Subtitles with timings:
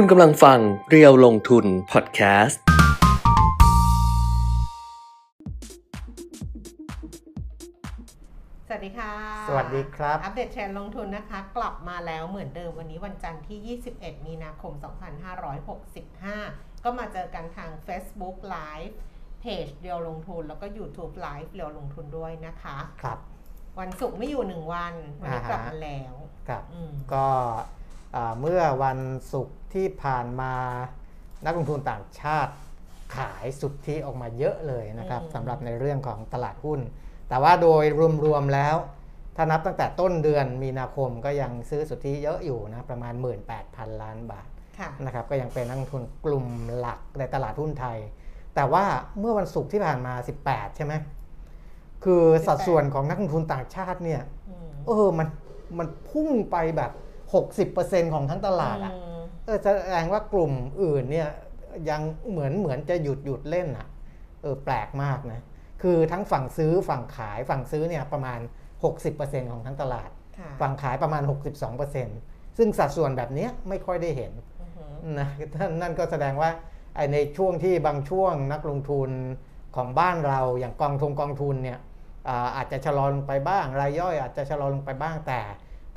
[0.00, 2.60] คุณกำลังฟังเรียวลงทุนพอดแคสต์
[8.66, 9.12] สวัสดีค่ะ
[9.48, 14.72] สวัสดีครับ อัปเดตเทรนด์ลงทุนนะคะ กลับมาแล้วเหมือนเดิมวันนี้วันจันทร์ที่ 21 มีนาคม
[15.98, 18.94] 2565 ก็มาเจอกันทาง Facebook Live
[19.40, 23.18] เพจเรียวลงทุน แล้วก็ YouTube Live เรียวลงทุนด้วยนะคะ ครับ
[23.80, 26.14] วันศุกร์ไม่อยู่หนึ่งวัน วันนี้อ่าฮะกลับมาแล้ว
[26.48, 27.75] ครับอืมก็อ่า
[28.40, 28.98] เมื่อวัน
[29.32, 30.54] ศุกร์ที่ผ่านมา
[31.44, 32.52] นักลงทุนต่างชาติ
[33.16, 36.80] ขายสุทธิออกมาเยอะเลยนะครับสำหรับในเรื่องของตลาดหุ้น
[37.28, 37.84] แต่ว่าโดย
[38.24, 38.76] รวมๆแล้ว
[39.36, 43.14] ถ้านับตั้งแต่ต้นเดือนมีนาคมก็ยังซื้อสุทธิเยอะอยู่นะประมาณ
[43.58, 44.48] 18,000 ล้านบาท
[44.78, 46.46] ค่ะนะครับก็ยังเป็นนักลงทุนกลุ่ม
[46.78, 47.98] หลักในตลาดหุ้นไทย
[48.54, 48.84] แต่ว่า
[49.18, 50.94] เมื่อวันศุกร์ที่ผ่านมา 18 ใช่ไหม
[52.04, 55.28] คือสัดส่วนของนักลงทุนต่างชาติเนี่ยอืมเออมัน
[55.78, 56.92] มันพุ่งไปแบบ
[57.32, 61.28] 60%ของทั้งตลาดอะอืมเออแสดงว่ากลุ่มอื่นเนี่ย
[61.90, 63.86] ยังเหมือนเหมือนจะหยุดหยุดเล่นอะ
[64.42, 65.40] เออแปลกมากนะ
[65.82, 68.40] คือทั้งฝั่งซื้อฝั่งขายฝั่งซื้อเนี่ยประมาณ
[68.96, 71.22] 60%ของทั้งตลาดค่ะฝั่งขายประมาณ
[71.90, 75.28] 62%ซึ่งสัดส่วนแบบเนี้ยไม่ค่อยได้เห็นอือหือนะ
[75.82, 76.50] นั่นก็แสดงว่า
[76.96, 79.10] ไอ้ในช่วงที่บางช่วงนักลงทุน
[79.76, 81.78] ของบ้านเราอย่างกองทุนกองทุนเนี่ย
[82.28, 85.40] อาอาจจะชะลอลงไปบ้าง รายย่อยอาจจะชะลอลงไปบ้างแต่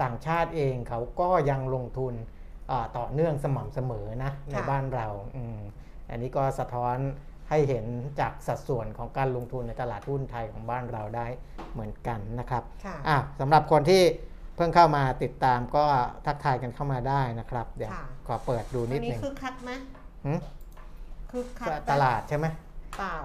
[0.04, 2.14] ต่างชาติเองเขาก็ยังลงทุน
[2.72, 5.60] อ่าต่อเนื่องสม่ำเสมอนะในบ้านเราอืม
[6.10, 6.98] อันนี้ก็สะท้อน
[7.50, 7.86] ให้เห็น
[8.20, 11.28] จากสัดส่วนของการลงทุนในตลาดหุ้นไทยของบ้านเราได้
[11.74, 14.04] เหมือนกันนะครับค่ะอะสำหรับคนที่
[14.56, 15.84] เพิ่งเข้ามาติดตามก็
[16.26, 19.72] ทักทายกันเข้ามาได้นะครับ เดี๋ยวค่ะขอเปิดดูนิวัดนหนี้นึ่งคือคักไหม
[20.26, 20.34] หึ
[21.32, 22.46] คือคักไหมตลาดใช่ไหม
[23.00, 23.18] เปล่า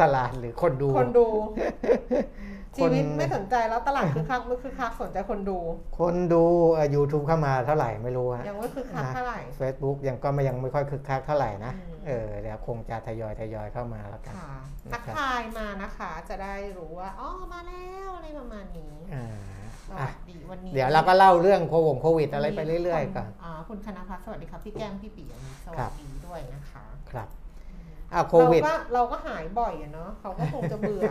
[0.00, 1.60] ตลาดหรือคนดูคนดูค
[2.76, 5.58] ชีนวิตไม่สนใจแล้วตลาดคือคักไม่คือคักสนใจคนดู
[5.98, 6.42] คนดู
[6.94, 14.54] ยูทูบเข้ามาเท่าไหร่ไม่รู้ฮะยังไม่คือคักเท่าไหร่เฟซบุ๊กยังก็ไม่ยังไม่ค่อยคึกคักเท่าไหร่นะอืมเออเดี๋ยวคงจะทยอยทยอยเข้ามาแล้วกันค่ะ
[14.86, 19.26] นะทักครับทายมานะคะ จะได้รู้ว่าอ๋อมาแล้วอะไรประมาณนี้อ่า
[19.88, 27.28] สอะวัสดีวันนี้เดี๋ยวเราก็เล่าเรื่องโควงโควิดอะไรไปเรื่อยมีๆก่อนอ่าคุณคณพัฒน์สวัสดีครับพี่แก้มพี่ปียมีสครัวัสบดีด้วยนะคะ ครับ
[28.16, 31.02] อะโควิด เราก็เราก็หายบ่อยอะเนาะเขาก็คงจะเบื่อ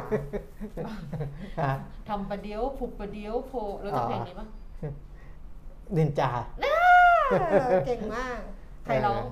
[1.62, 1.74] ฮะ
[2.10, 4.48] ทำประเดียวผูกประเดียวโพรู้จักเพลงนี้ปะ
[5.98, 8.40] นินจาเออเก่งมาก
[8.84, 9.24] ใครร้อง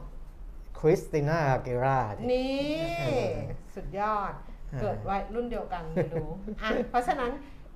[0.79, 2.55] คริสติน่าเกราดินี่
[2.99, 3.33] เออ
[3.75, 4.33] สุดยอด
[4.71, 6.29] เออเกิดวัยรุ่นเดียวกันไม่รู้
[6.61, 7.31] อะเพราะฉะนั้น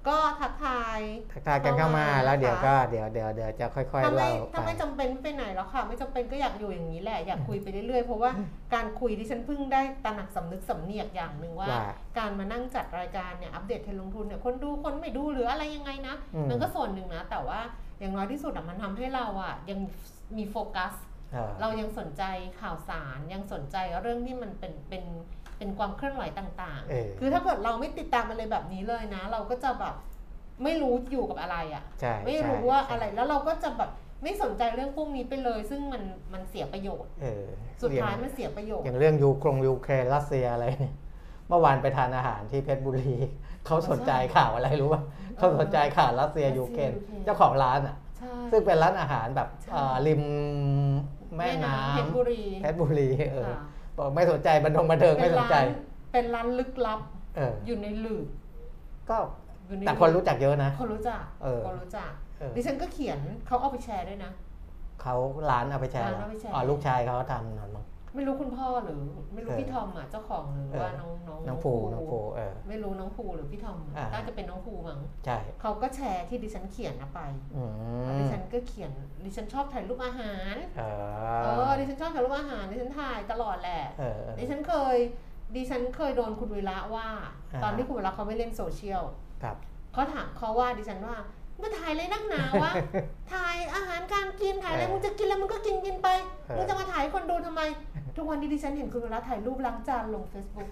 [0.08, 1.00] ก็ทักทาย
[1.32, 8.32] ทักทายกันเข้ามาเข้ามาแล้วเดี๋ยวนะคะก็เดี๋ยวเดี๋ยวเดี๋ยวจะค่อยถ้าๆไม่เล่าถ้าไปไม่จำเป็นไม่ไปไหนแล้วค่ะ ไม่จำเป็นก็อยากอยู่อย่างนี้แหละอยากคุยไปเรื่อยๆเพราะว่า
[8.74, 11.86] การคุยที่ฉันเพิ่งได้ตระหนักสำนึกสำเนียกอย่างหนึ่งว่าว่า
[12.18, 17.60] การมานั่งจัดรายการเนี่ยอัปเดตเทรนด์ลงทุนเนี่ยคนดูคนไม่ดูหรืออะไรยังไงนะอืมมันก็ส่วนหนึ่งนะแต่ว่า
[18.00, 19.80] อย่างน้อยที่สุดอะมันทำให้เราอะยัง
[20.38, 20.94] มีโฟกัส
[21.32, 22.24] เออเรายังสนใจ
[22.62, 25.04] ข่าวสารยังสนใจเรื่องที่มันเป็นเป็น
[25.58, 29.96] เป็นความเคลื่อนไหวต่างเออๆคือถ้าเกิดเราไม่ติดตามอะไรแบบนี้เลยนะ เราก็จะแบบ
[30.64, 33.92] ไม่รู้อยู่กับอะไรอะ่ะใช่ไม่รู้ใช่ว่าใช่อะไรแล้วเราก็จะแบบ
[34.24, 36.04] ไม่สนใจเรื่องพวกนี้ไปเลย ซึ่งมัน
[36.34, 37.46] มันเสียประโยชน์เออ
[37.84, 40.96] สุดท้ายองมันเสียประโยชน์ อย่างเรื่องยูกรงยูเครนรัสเซียอะไรเนี่ย
[41.50, 43.14] เมื่อวานไปทานอาหารที่เพชรบุรี
[43.66, 45.02] เขาสนใจข่าวอะไรรู้ป่ะ
[45.38, 50.22] เขาสนใจข่าวรัสเซียรัสเซียยูเครนยูเครนเจ้าของร้านอะใช่ซึ่งเป็นร้านอาหารแบบใช่เอ่อริม
[51.38, 53.60] แม่น้เพชรบุรีำเพชรบุรีเออค่ะ
[53.98, 55.68] บอกไม่สนใจบันทงบันเทิงไม่สนใจร้าน
[56.12, 57.00] เป็นร้านลึกลับ
[57.36, 58.26] เอออยู่ในหลืบ
[59.10, 59.18] ก็
[59.68, 64.32] อยู่ในแต่คนรู้จักเยอะนะ คนรู้จักเออคนรู้จักเออดิฉันก็เขียนเขาเอาไปแชร์ด้วยนะ
[65.02, 65.16] เขา
[65.50, 69.02] ร้านเอาไปแชร์ร้านเอาไปแชร์อ๋อลูกชายเขาทำนั่นมั้ง ไม่รู้คุณพ่อหรือ
[69.34, 77.20] ไม่รู้เออพี่ทอมอะเจ้าของหรือเออว่าน้องน้องน้องภูน้องภูเออไม่รู้น้องภูหรือพี่ทอมอ่าน่าจะเป็นน้องภูมั้งใช่เขาก็แชร์ที่ดิฉันเขียนนะไป
[77.56, 77.64] อื
[78.04, 78.92] แล้วมดิฉันก็เขียน
[79.26, 80.84] ดิฉันชอบถ่ายรูปอาหารเอ
[81.44, 84.98] เอออดิฉันชอบถ่ายรูปอาหารดิฉันถ่ายตลอดแหละเออดิฉันเคย
[85.56, 87.08] ดิฉันเคยโดนคุณวิระว่า
[87.54, 89.04] อ่า ตอนที่คุณวิระเขาไม่เล่นโซเชียล
[89.44, 89.58] ครับ
[89.94, 91.16] เขาถามเขาว่าดิฉันว่า
[91.62, 92.72] มาถ่ายอะไรนักหนาวะ
[93.34, 96.08] ถ่ายอาหารการกินถ่ายอะไรเออมึงจะกินแล้วมึงก็กินกินไป
[96.48, 97.62] เออมึงจะมาถ่ายให้คนดูทำไม
[98.16, 100.68] ทุกวันนี้ดิฉันเห็นคุณวิระถ่ายรูปล้างจานลง Facebook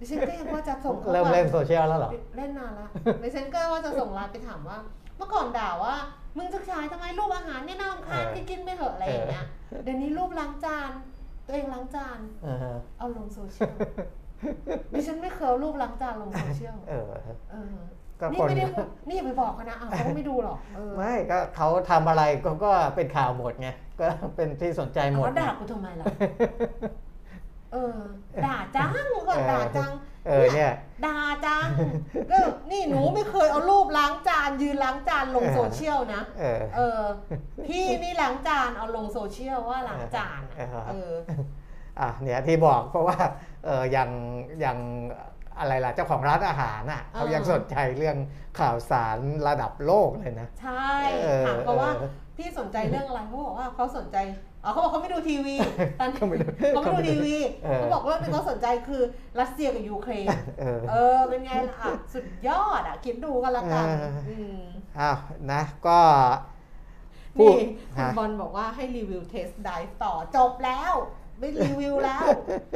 [0.00, 2.88] ดิฉันก็ยังว่าจะส่งข้อความเริ่มเล่นโซเชียลแล้วเหรอ เล่นนานละ
[3.22, 4.78] ดิฉันก็ว่าจะส่งไลน์ไปถามว่า
[5.16, 5.94] เมื่อก่อนด่าว่า
[6.36, 9.44] มึงจะฉายทำไมรูปอาหารเนี่ยน่ารำคาญเออกินกินไปเหอะอะไรอย่างเงี้ย
[9.84, 10.90] เดี๋ยวนี้รูปล้างจาน
[11.46, 12.56] ตัวเองล้างจาน เออ
[12.98, 13.74] เอาลงโซเชียล
[14.92, 17.04] ดิฉันไม่เคยเอารูปล้างจานลงโซเชียลเออ
[17.52, 17.76] เออ
[18.24, 18.66] ก็นี่คนไม่ได้
[19.08, 23.68] นี่อย่าไปบอกเขานะอะเขาก็ไม่ดูหรอกเออไม่ก็เขาทำอะไรก็ก็เป็นข่าวหมดไง
[24.00, 24.06] ก็
[24.36, 26.06] เป็นที่สนใจหมด เขาด่ากูทำไมล่ะ
[27.72, 27.98] เอเออ
[28.46, 28.90] ด่าจัง
[29.28, 29.90] ก็เออด่าจัง
[30.28, 30.72] เออเนี่ย
[31.06, 31.66] ด่าจัง
[32.30, 32.36] ก็
[32.70, 37.02] นี่หนูไม่เคยเอารูปล้างจานยืนล้างจานลงเออโซเชียลนะเออ เออ
[37.66, 41.14] พี่นี่ล้างจานเอาลงโซเชียลว่าล้างจานอะเออเออ
[42.00, 43.18] อะเนี่ยที่บอกเพราะว่า
[43.64, 44.10] เอออย่าง
[44.60, 44.78] อย่าง
[45.58, 48.16] อะไรล่ะเจ้าของร้านอาหารน่ะอ่าเขายังสนใจเรื่อง
[48.60, 49.18] ข่าวสาร
[49.48, 50.90] ระดับโลกเลยนะ ใช่
[51.22, 54.18] เออถามเขาว่าเออพี่สนใจเรื่องอะไรเขาบอกว่าเขาสนใจ
[54.64, 55.56] อ๋อเขาบอกเขาไม่ดูทีวี
[56.00, 59.02] ตอนเขาไม่ดูเขาไม่ดูทีวีเออเขาบอกเรื่องที่เขาสนใจคือ
[59.40, 60.26] รัสเซียกับยูเครน
[60.60, 64.58] เออเออเป็นไงล่ะอะสุดยอดอะคิดดูกันละกันเอออืม
[64.98, 65.18] อ้าว
[65.52, 65.98] นะก็
[67.38, 67.56] พูนี่ด
[67.94, 70.92] คุณฮะบอลบอกว่าให้รีวิว test drive ต่อจบแล้ว
[71.38, 72.22] ไม่รีวิวแล้ว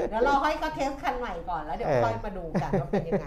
[0.08, 3.26] เดี๋ยวเราให้เขา test คันใหม่ก่อนแล้วเดี๋ยวเออค่อยมาดูกันว่าเป็นยังไง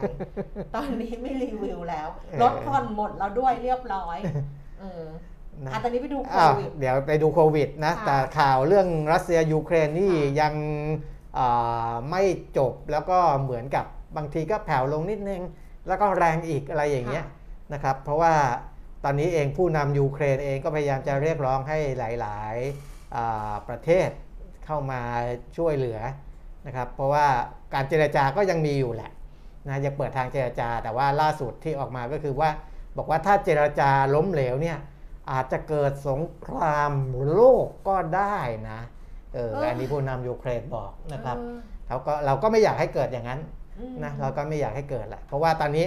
[0.76, 4.18] ตอนนี้ไม่รีวิวแล้วเออรถผ่อนหมดแล้วด้วยเรียบร้อย
[4.80, 5.06] เออ
[5.66, 10.54] นะอะตอนนี้ไปดูโคอ้าววิดเดี๋ยวไปดูโควิดนะค่ะแต่ข่าวเรื่องรัสเซียยูเครนนี่ค่ะยัง
[11.38, 12.24] อ่าไม่
[12.58, 13.86] จบแล้วก็เหมือนกับ
[14.18, 15.42] บางทีก็แผ่วลงนิดนึง
[15.88, 17.26] แล้วก็แรงอีกอะไรอย่างเงี้ย
[17.74, 18.34] นะครับ เพราะว่า
[19.04, 24.10] ตอนนี้เองผู้นำยูเครนเองก็พยายามจะเรียกร้องให้หลายๆอ่าประเทศ
[24.72, 25.04] เข้ามา
[25.58, 26.00] ช่วยเหลือ
[26.68, 27.26] นะครับ เพราะว่า
[27.74, 29.12] การเจรจาก็ยังมีอยู่แหละ
[29.68, 32.50] นะยังเปิดทางเจรจา แต่ว่าล่าสุดที่ออกมาก็คือว่า
[32.98, 34.78] บอกว่าถ้าเจรจาล้มเหลวเนี่ย
[35.32, 36.94] อาจจะเกิดสงคราม
[37.32, 38.38] โลกก็ได้
[38.70, 38.80] นะ
[39.34, 41.58] เออเอออัอันนี้ผู้นำยูเครนบอกนะครับเออ
[41.88, 43.40] เขาก็เราก็ไม่อยากให้เกิดอย่างนั้น
[43.80, 45.86] อืมนะเราก็ไม่อยากให้เกิดแหละเพราะว่าตอนนี้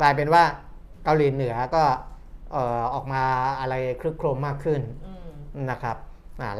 [0.00, 0.42] กลายเป็นว่า
[1.04, 1.84] เกาหลีเหนือก็
[2.52, 3.22] เอ่อออกมา
[3.60, 5.28] อะไรคลึกโครมมากขึ้นอืม
[5.70, 6.07] นะครับอ่า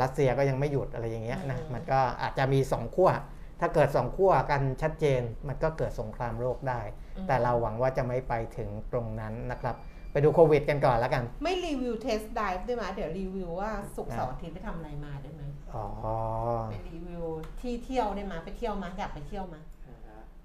[0.03, 3.11] รัสเซียก็ยังไม่หยุดอะไรอย่างเงี้ยนะอืมมันก็อาจจะมีสองขั้ว
[3.61, 6.81] ถ้าเกิดสองขั้วกันชัดเจนมันก็เกิดสงครามโลกได้
[7.27, 9.77] แต่เราหวังว่าจะไม่ไปถึงตรงนั้นนะครับ
[10.13, 15.43] ไปดูโควิดกันก่อนแล้วกัน ไม่รีวิว test drive ได้ไหมเดี๋ยวรีวิวว่าศุกร์เสาร์อาทิตย์ไปทำอะไรมาได้ไหม
[15.75, 15.87] อ๋อ
[16.71, 17.25] ไปรีวิว
[17.61, 19.61] ที่เที่ยวได้ไหมไปเที่ยวมาอยากไปเที่ยวมา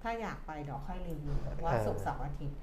[0.02, 2.58] ถ้าอยากไปเดี๋ยวค่อยรีวิวว่าเออศุกร์เสาร์อาทิตย์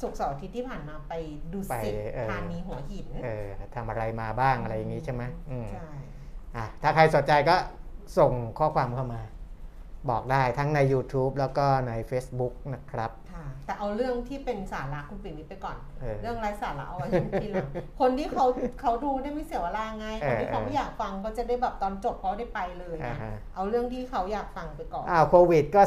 [0.00, 1.12] ศุกร์เสาร์อาทิตย์ที่ผ่านมาไป
[1.52, 5.88] ดูไปสิตเออธานีหัวหินเออทำอะไรมาบ้างอะไรอย่างงี้ใช่ไหมอืมใช่
[6.56, 7.56] อะถ้าใครสนใจก็
[8.18, 9.20] ส่งข้อความเข้ามา
[10.10, 13.21] บอกได้ทั้งใน YouTube แล้วก็ใน Facebook นะครับค่ะ
[13.66, 17.08] แต่เอาเรื่องที่เป็นสาระคุณปิ่นนี้ไปก่อน เออ เรื่องไร้สาระเอาไว้
[17.42, 17.68] ทีหลัง
[18.00, 18.46] คนที่เขา
[18.80, 25.82] เขาดูได้ไม่เสียเวลาไงคนที่เขาไม่อยากฟังก็จะได้แบบตอนจบเขาได้ไปเลยอ่านะฮะเอาเรื่องที่เขาอยากฟังไปก่อน อ้าวโควิดก็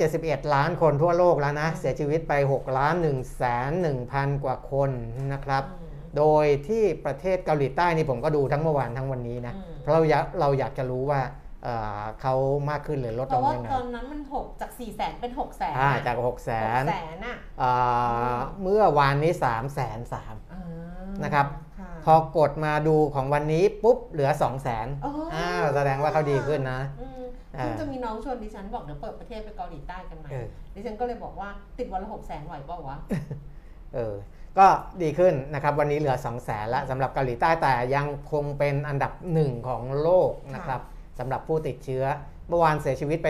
[0.00, 4.90] 471 ล้านคนทั่วโลกแล้วนะ เสียชีวิตไป 6 ล้าน1แสน1พันกว่าคน
[5.32, 11.20] นะครับ อืม โดยที่ประเทศเกาหลีใต้นี่ผมก็ดูทั้งเมื่อวานทั้งวันนี้นะ อืม เพราะเราอยากเราอยากจะรู้ว่า
[11.64, 12.34] เอ่อเขา
[12.70, 16.50] มากขึ้นหรือลดเพลราะงว่ายังไงตอนนั้นมันหกจากสี่แสนเป็นหกแสนอ่าจาก6แส
[16.80, 20.62] นแสนอะอ่าเมื่อวานนี้3แสนสามอ่า
[21.24, 21.46] นะครับ
[21.78, 27.22] ค่ะพอกดมาดูของวันนี้ปุ๊บเหลือ 2 0 0แสนอ๋ออ่อ้าวแสดงว่าเขาดีขึ้นนะอืม
[27.56, 32.96] อ่าเพิ่งจะมีน้องชวนดิฉันบอกเดี๋ยวเปิดประเทศไปเกาหลีใต้กันไหมเออดิฉันก็เลยบอกว่าติดวันละหกแสนไหวเปล่าวะ
[33.94, 34.14] เออ
[34.58, 34.66] ก็
[35.02, 40.80] ดีขึ้นนะครับวันนี้เหลือ2 0 0แสนละสำหรับเกาหลีใต้แต่ยังคงเป็นอันดับหนึ่งของโลกนะครับ
[41.18, 42.04] สำหรับผู้ติดเชื้อ
[42.48, 43.28] เมื่อวานเสียชีวิตไป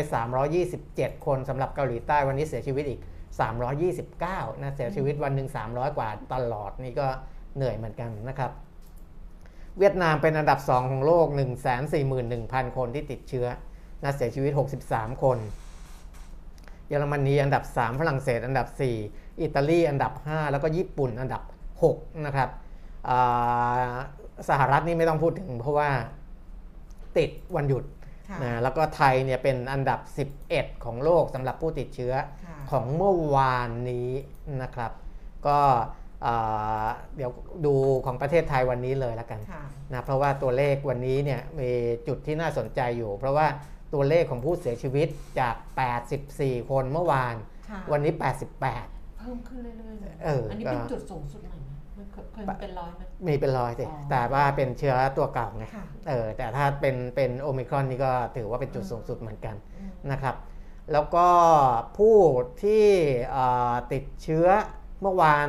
[0.62, 3.00] 327 คนสำหรับเกาหลีใต้วันนี้เสียชีวิตอีก
[3.80, 7.06] 329นะเสียชีวิตวันหนึ่ง300 กว่าตลอดนี่ก็
[7.56, 8.50] เหนื่อยเหมือนกันนะครับ
[9.78, 11.26] เวียดนามเป็นอันดับ 2 ของโลก
[12.02, 13.46] 141,000 คนที่ติดเชื้อ
[14.02, 14.52] นะเสียชีวิต
[14.84, 15.38] 63 คน
[16.88, 18.66] เยอรมนีอันดับ 3 ฝรั่งเศสอันดับ
[19.04, 21.42] 4 อิตาลีอันดับ 5 แล้วก็ญี่ปุ่นอันดับ
[21.82, 22.48] 6 นะครับ
[23.08, 23.92] อ่า
[24.48, 25.90] สหรัฐนี่ไม่ต้องพูดถึงเพราะว่า
[27.16, 27.84] ติดวันหยุด
[28.28, 30.00] ค่ะนะแล้วก็ไทยเนี่ยเป็นอันดับ
[30.44, 34.10] 11 ของโลกสำหรับผู้ติดเชื้อค่ะของเมื่อวานนี้
[34.62, 34.92] นะครับ
[35.46, 35.58] ก็
[36.26, 36.86] อ่า
[37.16, 37.30] เดี๋ยว
[37.66, 37.74] ดู
[38.06, 39.62] ของประเทศไทยวันนี้เลยแล้วกันค่ะ
[39.92, 41.70] นะเพราะว่าตัวเลขวันนี้เนี่ยมี
[42.08, 43.46] จุดที่น่าสนใจอยู่ เพราะว่า
[43.94, 45.08] ตัวเลขของผู้เสียชีวิต
[45.40, 45.54] จาก
[46.12, 47.34] 84 คนเมื่อวาน
[47.68, 51.67] ค่ะวันนี้ 88 เพิ่มขึ้นเรื่อยๆเลยเอออันนี้ก็เป็นจุดสูงสุดใหม่ไหมมัน
[52.12, 60.34] เคยเคยเป็นร้อยไหมมีเป็นร้อยสิอ๋อแต่ว่าเป็นเชื้อตัวเก่าไงค่ะเออแต่ถ้าเป็นเป็นโอมิครอนนี่ก็ถือว่าเป็นจุดสูงสุดเหมือนกันอืมนะครับ
[60.92, 61.26] แล้วก็
[61.98, 62.16] ผู้
[62.62, 62.84] ที่
[63.30, 64.46] เอ่อติดเชื้อ
[65.02, 65.46] เมื่อวาน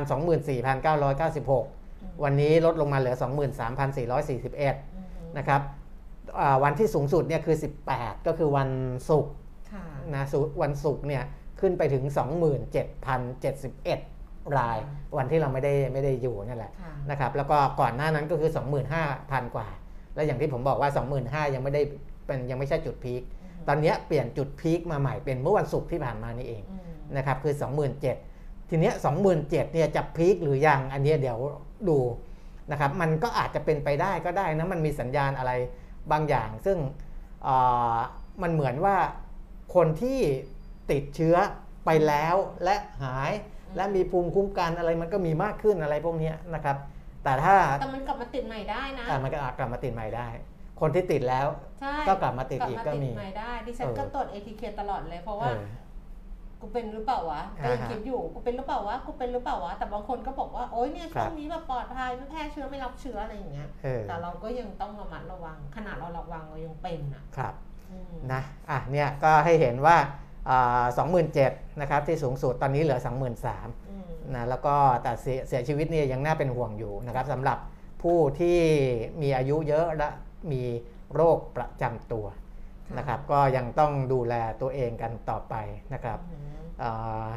[1.50, 5.06] 24,996 วันนี้ลดลงมาเหลือ 23,441อืม
[5.38, 5.60] นะครับ
[6.40, 7.56] อ่าวันที่สูงสุดเนี่ยคือ
[7.92, 8.70] 18 ก็คือวัน
[9.10, 9.34] ศุกร์
[9.72, 11.22] ค่ะนะศุวันศุกร์เนี่ย
[11.60, 14.19] ขึ้นไปถึง 27,071
[14.58, 14.78] ราย
[15.16, 18.50] วันที่เราไม่ได้ไม่ได้อยู่นั่นแหละค่ะนะครับแล้วก็ก่อนหน้านั้นก็คือ
[19.02, 19.68] 25,000 กว่า
[20.14, 20.90] แล้วอย่างที่ผมบอกว่า
[21.22, 21.82] 25,000 ยังไม่ได้
[22.26, 23.22] เป็นยังไม่ใช่จุดพีค
[23.68, 26.82] ตอนเนี้ยเปลี่ยนจุดพีคมาใหม่เป็นเมื่อวันศุกร์ที่ผ่านมานี่เองอืม
[27.16, 27.54] นะครับคือ
[28.10, 28.94] 27,000 ทีเนี้ย
[29.30, 31.38] 27,000เนี่ยจะพีคหรือยังอันเนี้ยเดี๋ยว
[31.88, 31.98] ดู
[32.70, 35.52] นะครับมันก็อาจจะเป็นไปได้ก็ได้นะมันมีสัญญาณอะไร
[36.12, 36.78] บางอย่าง ซึ่ง
[37.44, 37.56] เอ่
[37.94, 37.96] อ
[38.42, 38.96] มันเหมือนว่า
[39.74, 40.20] คนที่
[40.90, 41.36] ติดเชื้อ
[41.84, 46.76] ไปแล้วและหายอืม และมีภูมิคุ้มกันอะไรมันก็มีมากขึ้นอะไรพวกเนี้ยนะครับ
[47.24, 50.28] แต่ถ้าแต่มันกลับมาติดใหม่ได้นะอะมันก็อาจกลับมาติดใหม่ได้
[50.80, 51.46] คนที่ติดแล้ว
[51.80, 55.54] ใช่ก็กลับมาติดอีกก็มีใหม่ได้ดิฉันเออก็ตรวจ ATK ตลอดเลยเพราะเอว่าอ
[56.60, 67.54] กูเป็นหรือเปล่าวะก็อ่ายังฮะคิดอยู่กูเป็นหรือเปล่าวะกูเป็นหรือเปล่าวะแต่บางคนก็บอกว่าโอ๊ยเนี่ยครัช่บวงนี้แบบปลอดภัยไม่แพร่เชื้อไม่รับเชื้ออะไรอย่างเงี้ยเออแต่เราก็ยังต้องระมัดระวัง ขนาดเราระวังเรายังเป็นอะครับ
[67.90, 69.96] อืมนะอะเนี่ยก็ให้เห็นว่า
[70.96, 74.04] สองหมื่นเจ็ดนะครับที่สูงสุดตอนนี้เหลือ 2 3 0 0 0อืม
[74.34, 77.58] นะแล้วก็แต่เสียเสียชีวิตเนี่ยยังน่าเป็นห่วงอยู่นะครับสำหรับ
[78.02, 78.58] ผู้ที่
[79.22, 80.08] มีอายุเยอะและ
[80.52, 80.62] มี
[81.14, 82.26] โรคประจำตัว
[82.86, 85.54] ค่ะนะครับก็ยังต้องดูแลตัวเองกันต่อไป
[85.94, 87.28] นะครับอืมอ่า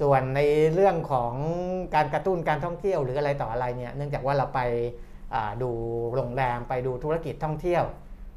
[0.00, 0.40] ส่วนใน
[0.74, 1.32] เรื่องของ
[1.94, 4.60] การกระตุ้นการท่องเที่ยวหรืออะไรต่ออะไรเนี่ยเนื่องจากว่าเราไป
[5.34, 5.70] อ่าดู
[6.14, 7.84] โรงแรมไปดูธุรกิจท่องเที่ยว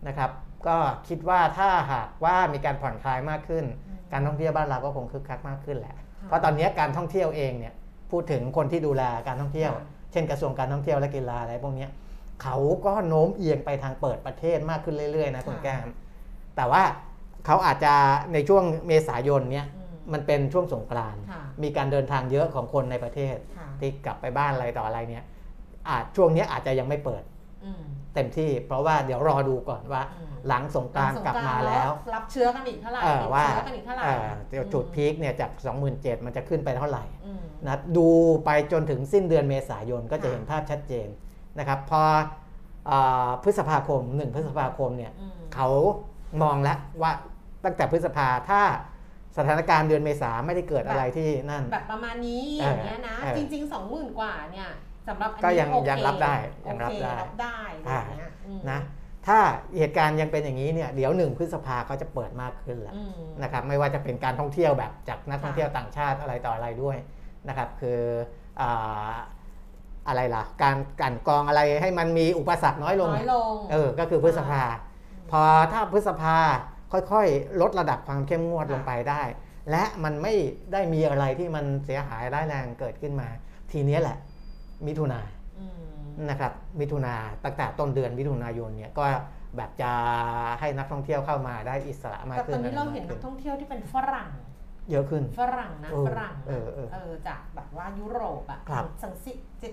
[0.08, 0.32] นะครับ
[0.68, 3.66] ก็คิดว่าถ้าหากว่ามีการผ่อนคลายมากขึ้น
[4.14, 5.96] การท่องเที่ยวบ้านเราก็คงคึกคักมากขึ้นแหละ
[6.28, 7.74] เพราะตอนนี้การท่องเที่ยวเองเนี่ย
[8.12, 11.90] พูดถึงคนที่ดูแลการท่องเที่ยวค่ะเช่นกระทรวงการท่องเที่ยวและกีฬาอะไรพวกเนี้ย
[12.44, 15.88] เขาก็โน้มเอียงไปทางเปิดประเทศมากขึ้นเรื่อยๆนะคุณแก้ม
[16.56, 16.84] แต่ว่า
[17.46, 17.94] เขาอาจจะ
[18.34, 25.24] ในช่วงเมษายนเนี่ยอืมมันเป็นช่วงสงกรานต์ค่ะมีการเดินทางเยอะของคนในประเทศค่ะที่กลับไปบ้านอะไรต่ออะไรเนี่ย
[25.90, 27.37] อาจช่วงเนี้ยอาจจะยังไม่เปิดอืม
[28.14, 35.52] เต็มที่ เพราะว่าเดี๋ยวรอดูก่อนว่าอืมหลังสงกรานต์กลับมาแล้ว รับเชื้อกันอีกเท่าไหร่เออติดว่าเชื้อกันอีกเท่าไหร่เออเดี๋ยวจุดพีคเนี่ยจาก
[35.88, 38.08] 27,000มันจะขึ้นไปเท่าไหร่อืมนะดู
[38.46, 41.08] ไปจนถึงสิ้นเดือนเมษายนก็จะค่ะเห็นภาพชัดเจน
[41.60, 42.02] นะครับพอ
[42.88, 42.92] เอ
[43.28, 45.70] อพฤษภาคม1พฤษภาคมเนี่ยอืมเขา
[46.42, 47.12] มองแล้วว่า
[47.64, 48.62] ตั้งแต่พฤษภาถ้า
[49.38, 54.70] สถานการณ์เดือนเมษาไม่ได้เกิดอะไรที่นั่น แบบประมาณนี้เอออย่างเงี้ยนะเออจริงๆสองหมื่นกว่าเนี่ย
[55.08, 56.36] สำหรับอันก็นี้ยังโอเคยังรับได้
[56.68, 58.80] ยังโอรับเคได้รับได้อะไรอย่างเงี้ยอืมนะ
[59.28, 59.40] ถ้า
[59.78, 63.12] เหตุการณ์ยังเป็นอย่างนี้เนี่ยเดี๋ยวหนึ่งพฤษภาเขาจะเปิดมากขึ้นแล้วอืม
[63.44, 66.98] นะครับไม่ว่าจะเป็นการท่องเที่ยวแบบจากนักค่ะท่องเที่ยวต่างชาติอะไรต่ออะไรด้วย
[67.48, 68.00] นะครับคือ
[68.62, 69.14] อา
[70.08, 74.64] อะไรล่ะ การกลันกรองอะไรให้มันมีอุปสรรคน้อยลงน้อยลงเออก็คือพฤษภา
[75.32, 75.42] พอ
[75.74, 76.38] ถ้าพฤษภา
[77.12, 79.22] ค่อยๆ ลดระดับความเข้มงวดค่ะลงไปได้
[79.72, 80.34] และมันไม่
[80.74, 83.28] ได้มีอะไรที่มันเสียหายร้ายแรงเกิดขึ้นมา
[83.72, 84.18] ทีเนี้ยแหละ
[84.88, 85.20] มิถุนา
[85.60, 85.80] อืม
[86.30, 89.06] นะครับ มิถุนาตั้งแต่ต้นเดือนมิถุนายนเนี่ยก็
[89.58, 89.92] แบบจะ
[90.60, 94.30] ให้นักท่องเที่ยวเข้ามาได้อิสระมากแต่ขึ้ตนอนนี้เราะเห็นมนักกขึ้ท่องเที่ยวที่เป็นฝรั่ง
[94.92, 99.70] เยอะขึ้น ฝรั่งนะเออฝรั่งนะเออเออเออจากแบบว่ายุโรปอะครับสังสิจิ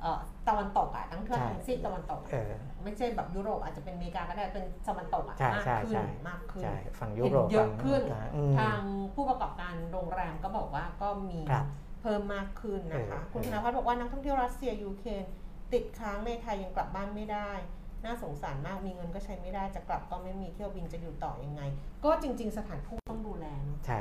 [0.00, 2.52] เอ่อตะวันตกอะทั้งเทือกใช่ทั้งซีกตะวันตกอะเออ
[2.84, 8.80] ไม่ใช่แบบยุโรปอาจจะเป็นอเมริกาก็ได้เป็นตะวันตกอะใช่มากใช่ขึ้ใช่นมากขึ้นใช่ฝั่งยุเห็นโรปเยอะฝั่งขึ้นอเมริกาอืมทาง
[9.14, 11.66] ผู้ประกอบการโรงแรมก็บอกว่าก็มีครับ
[12.00, 15.24] เพิ่มมากขึ้นนะคะเออคุณธนพัฒน์บอกว่านักท่องเที่ยวรัสเซียยูเครน
[15.72, 17.50] ติดค้างในไทยยังกลับบ้านไม่ได้
[18.04, 21.62] น่าสงสารมากมีเงินก็ใช้ไม่ได้จะกลับก็ไม่มีเที่ยวบินจะอยู่ต่อยังไง
[22.04, 24.00] ก็จริง ๆ สถานทูตต้องดูแลเนอะใช่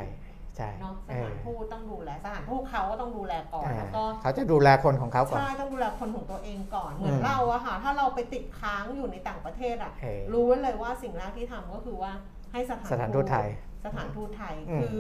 [0.56, 12.12] ใช่เนาะสเอถาอนทูตต้องดูแลสถานทูตเขาก็ต้องดูแลก่อนอ่าแล้วก็เขาจะดูแลคนของเขาก่อนใช่ต้องดูแลคนของตัวเองก่อนเหมือนอืมเราอะค่ะถ้าเราไปติดค้างอยู่ในต่างประเทศอะเออรู้ไว้เลยว่าสิ่งแรกที่ทำก็คือว่า
[12.52, 13.48] ให้สถานสถานทูตไทย
[13.86, 14.98] สถานทูตไทยอืมคือ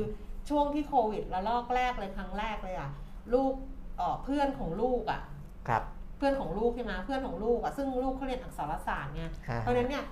[0.50, 2.89] ช่วงที่โควิดระลอกแรกเลยครั้งแรกเลยอะ
[3.34, 3.54] ลูก
[3.98, 5.22] เอ่อเพื่อนของลูกอะ
[5.68, 5.84] ครับ
[6.18, 10.06] เพื่อนของลูกใช่ไหมเพื่อนของลูกอะซึ่งลูกเขาเรียนอักษรศาสตร์ไงอ่าเพราะฉะนั้นเนี่ย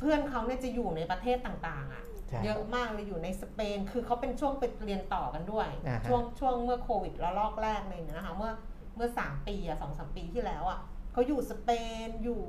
[0.00, 8.52] เพื่อนเขาเนี่ยจะอยู่ในประเทศต่างๆอะใช่เยอะมากเลยอยู่ในสเปน คือเขาเป็นช่วงไปเรียนต่อกันด้วยอ่าฮะช่วงช่วงเมื่อโควิดระลอกแรกเลยเนี่ยนะคะเมื่อ
[8.96, 10.78] เมื่อสามปีอะสองสามปีที่แล้วอะ
[11.12, 11.70] เขาอยู่สเป
[12.06, 12.42] นอยู่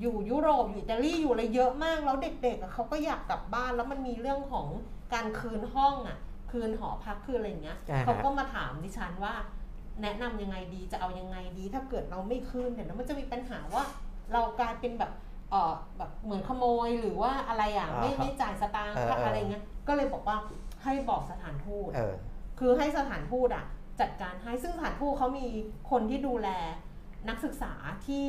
[0.00, 4.66] อยู่ยุโรปอยู่อิตาลีอยู่อะไรเยอะมากแล้วเด็กๆอะเขาก็อยากกลับบ้านแล้วมันมีเรื่องของ
[5.14, 6.18] การคืนห้องอะ
[6.50, 9.34] คืนหอพักคืนอะไรอย่างเงี้ยอ่าฮะ เขาก็มาถามดิฉันว่า
[10.02, 13.84] แนะนำยังไงดีจะเอายังไงดี ถ้าเกิดเราไม่คืนเนี่ยแล้วมันจะมีปัญหาว่า
[14.32, 15.12] เรากลายเป็นแบบ
[15.50, 20.36] เออแบบเหมือนขโมยหรือว่าอะไรอะไม่อ่าฮะไม่จ่ายสตางค์เออเอออ อะไรเงี้ยก็เลยบอกว่า
[20.84, 22.14] ให้บอกสถานทูต เออ
[22.58, 23.64] คือให้สถานทูตอะ
[24.00, 25.46] จัดการให้ซึ่งสถานทูตเขามี
[25.90, 26.48] คนที่ดูแล
[27.28, 27.72] นักศึกษา
[28.06, 28.24] ที่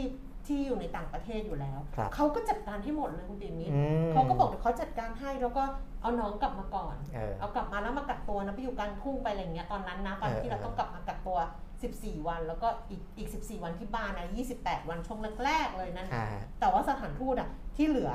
[0.47, 5.63] ที่อยู่ในต่างประเทศอยู่แล้ว ครับเขาก็จัดการให้หมดเลยคุณปิ่มมิตรอืมเขาก็บอกเดี๋ยวเขาจัดการให้แล้วก็
[6.01, 11.39] เอาน้องกลับมาก่อน เออ เอากลับมาแล้วมากักตัวนะไปอยู่กลางทุ่งไปอะไรอย่างเงี้ยตอนนั้นนะตอนเออที่เราเออ ต้องกลับมากักตัว
[11.83, 16.25] 14 วัน แล้วก็อีกอีก 14 วันที่บ้านนะ 28 วันช่วงแรกๆเลยนั่นอ่า
[16.59, 18.11] แต่ว่าสถานทูตอะที่เหลือ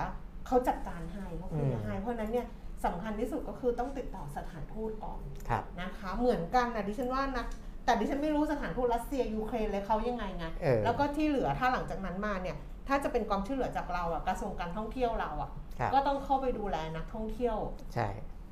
[0.46, 2.46] เขาจัดการให้เขาเคลียอืร์มให้เพราะฉะนั้นเนี่ย
[2.84, 7.44] สำคัญที่สุดก็คือต้องติดต่อสถานทูตก่อน ครับ นะคะเหมือนกันนะดิฉันว่านะ
[7.86, 12.56] แต่ดิฉันไม่รู้สถานทูตรัสเซียยูเครนเลยเขายังไงไงเออแล้วก็ที่เหลือถ้าหลังจากนั้นมาเนี่ย
[12.88, 17.56] ถ้าจะเป็นความช่วยเหลือจากเราอะกระทรวงการท่องเที่ยวเราอะครับก็ต้องเข้าไปดูแลนักท่องเที่ยว
[17.94, 18.08] ใช่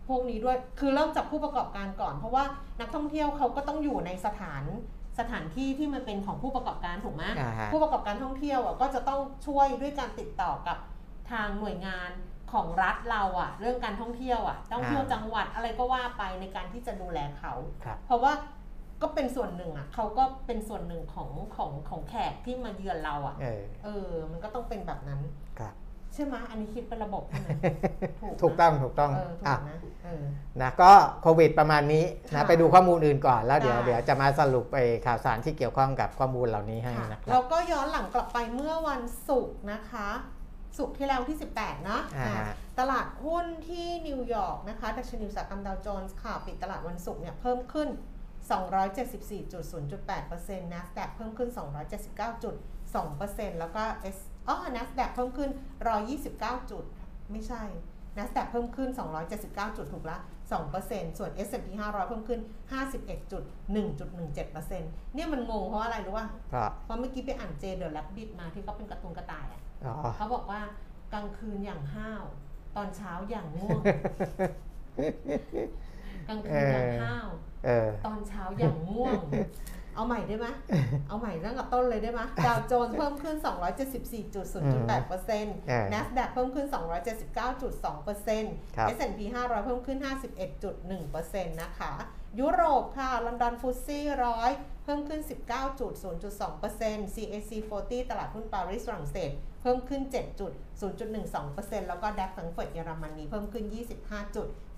[0.09, 2.45] พวกนี้ด้วยคือเริ่มจากผู้ประกอบการก่อน เพราะว่า
[2.81, 4.65] นักท่องเที่ยวเขาก็ต้องอยู่ในสถาน
[5.19, 10.79] สถานที่ที่มันเป็นของผู้ประกอบการถูกไหมอ่าฮะผู้ประกอบการท่องเที่ยวอะก็จะต้องช่วยด้วยการติดต่อกับ
[11.31, 12.11] ทางหน่วยงาน
[12.53, 17.53] ของรัฐเราอะเรื่องการท่องเที่ยวอะท่องเที่ยวอ่าจังหวัดอะไรก็ว่าไปในการที่จะดูแลเขา
[17.85, 18.33] ครับเพราะว่า
[19.05, 25.21] ก็เป็นส่วนหนึ่งอะเขาก็เป็นส่วนหนึ่งของของของแขกที่มาเยือนเราอะเออ เออ มันก็ต้องเป็นแบบนั้น
[25.59, 25.75] ครับ
[26.15, 27.49] ใช่ไหมอันนี้คิดเป็นระบบใช่ไหม
[28.23, 30.25] ถูกนะถูกต้องถูกต้องเออถูอะกนะเออ
[30.63, 30.93] นะก็
[31.23, 40.09] โควิดประมาณนี้นะค่ะไปดูข้อมูลอื่นก่อนแล้วเดี๋ยวได้ เดี๋ยวจะมาสรุปไปข่าวสารที่เกี่ยวข้องกับข้อมูลเหล่านี้ให้ค่ะนะครัแล้บวก็ย้อนหลังกลับไปเมื่อวันศุกร์นะคะ
[40.79, 42.47] ศุกร์ที่แล้วที่ 18 นะอ่าอ่า
[42.79, 47.89] ตลาดหุ้นที่นิวยอร์กนะคะดัชนีอุตสาหกรรมดาวโจนส์ค่ะ ปิดตลาดวันศุกร์เนี่ยเพิ่มขึ้น
[48.51, 51.51] 274.0.8% NASDAQ เพิ่มขึ้น
[52.15, 53.83] 279.2%แล้วก็
[54.17, 55.51] S อ๋อ NASDAQ เพิ่มขึ้น
[56.11, 56.85] 129 จุด
[57.33, 57.63] ไม่ใช่
[58.17, 58.89] NASDAQ เพิ่มขึ้น
[59.33, 60.17] 279 จุดถูกละ
[60.69, 62.41] 2%ส่วน S&P 500 เพิ่มขึ้น
[62.73, 70.61] 51.1.17%เนี่ยมันงงเพราะอะไรรู้ป่ะก็เพราะเมื่อกี้ไปอ่านเจเดอ r แ b บ i t มาที่เขาเป็นการ์ตูนกระต่ายอะอ๋อเขาบอกว่า
[71.13, 72.25] กลางคืนอย่างห้าว
[72.77, 73.81] ตอนเช้าอย่างง่วง
[76.29, 77.43] กลางคืนอย่างห้าวเออ
[78.07, 79.21] ตอนเช้าอย่างง่วง
[79.95, 80.47] เอาใหม่ได้ไหม
[81.09, 83.49] เอาใหม่เริ่มกับต้นเลยได้ไหมดาวโจนส์เพิ่มขึ้น 274.0.8%
[85.69, 86.67] เออ NASDAQ เพิ่มขึ้น
[87.33, 89.99] 279.2%ครับ S&P 500 เพิ่มขึ้น
[90.75, 91.93] 51.1%นะคะ
[92.41, 94.51] ยุโรปค่ะ ลอนดอน FTSE ร้อย
[94.85, 95.21] เพิ่มขึ้น
[95.83, 99.31] 19.0.2% CAC 40 ตลาดหุ้นปารีสฝรั่งเศส
[99.63, 100.03] เพิ่มขึ้น
[100.75, 103.65] 7.0.12%แล้วก็ DAX แฟรงก์เฟิร์ตเยอรมนีเพิ่มขึ้น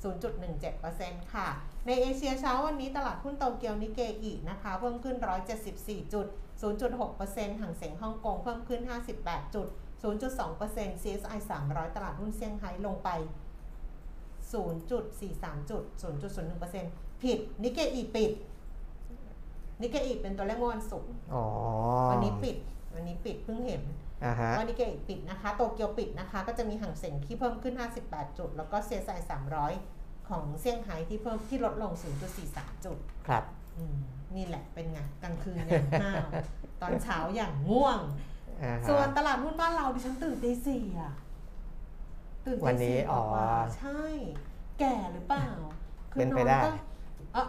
[0.03, 1.49] 25.0.17%ค่ะ
[1.87, 5.17] ในเอเชียเช้าวันนี้ตลาดหุ้นโตเกียวนิกเกอินะคะเพิ่มขึ้น
[5.79, 8.81] 174.0.6%ฮั่งเส็งฮ่องกงเพิ่มขึ้น
[9.19, 9.69] 58 จุด
[10.03, 13.09] 0.2% CSI 300 ตลาดหุ้นเซี่ยงไฮ้ลงไป
[14.51, 15.83] 0.43 จุด
[16.53, 18.33] 0.01%ผิดนิเกอีปิด
[19.81, 21.43] นิเกอีเป็นตัวเลขเมื่อวันศุกร์อ๋อ
[22.11, 22.57] วันนี้ปิด
[22.95, 24.06] วันนี้ปิดเพิ่งเห็นอ่าฮะ
[24.59, 27.75] ว่านิเกอีปิดนะคะ โตเกียวปิดนะคะ ก็จะมีห่างเสียงที่เพิ่มขึ้น
[28.07, 29.19] 58 จุด แล้วก็ CSI
[29.73, 31.93] 300 ของเซี่ยงไฮ้ที่เพิ่มที่ลดลง
[32.39, 33.45] 0.43 จุด ครับ
[33.77, 33.97] อืม
[34.37, 36.27] นี่แหละเป็นไงกลางคืนอย่างห้าว
[36.83, 38.01] ตอนเช้าอย่างง่วง
[38.63, 41.13] อ่าฮะส่วนตลาดหุ้นบ้านเราดิฉันตื่นตีสี่อะ
[42.47, 44.01] ตื่นวัตีนนี้สี่อ๋อกว่าๆใช่
[44.81, 45.47] แก่หรือเปล่า
[46.19, 46.71] เป็นไปได้ก็
[47.35, 47.45] เอ่อ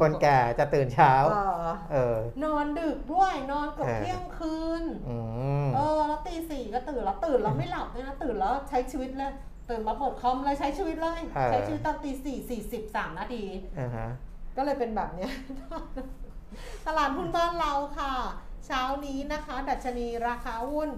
[0.00, 5.16] คนแก่จะตื่นเช้าเอ่อเออ นอนดึกด้วยนอนเกือบเออเที่ยงคืนอื
[5.66, 9.32] มเออแล้วตีสี่ก็ตื่นแล้วตื่นแล้วไม่หลับเลยนะตื่นแล้วใช้ชีวิตเลย
[9.70, 13.44] ตื่นมาเปิดคอมเลยใช้ชีวิตเลยเออใช้ชีวิตตอนตีสี่สี่สิบสามนาที
[13.78, 14.08] อ่าฮะ
[14.56, 15.32] ก็เลยเป็นแบบเนี้ย
[16.86, 18.12] ตลาดหุ้นบ้านเราค่ะ
[18.66, 20.90] เช้านี้นะคะ ดัชนีราคาหุ้น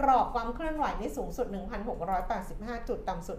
[0.00, 1.46] กรอบความเคลื่อนไหวในสูงสุด
[2.18, 3.36] 1,685 จุด ต่ำสุด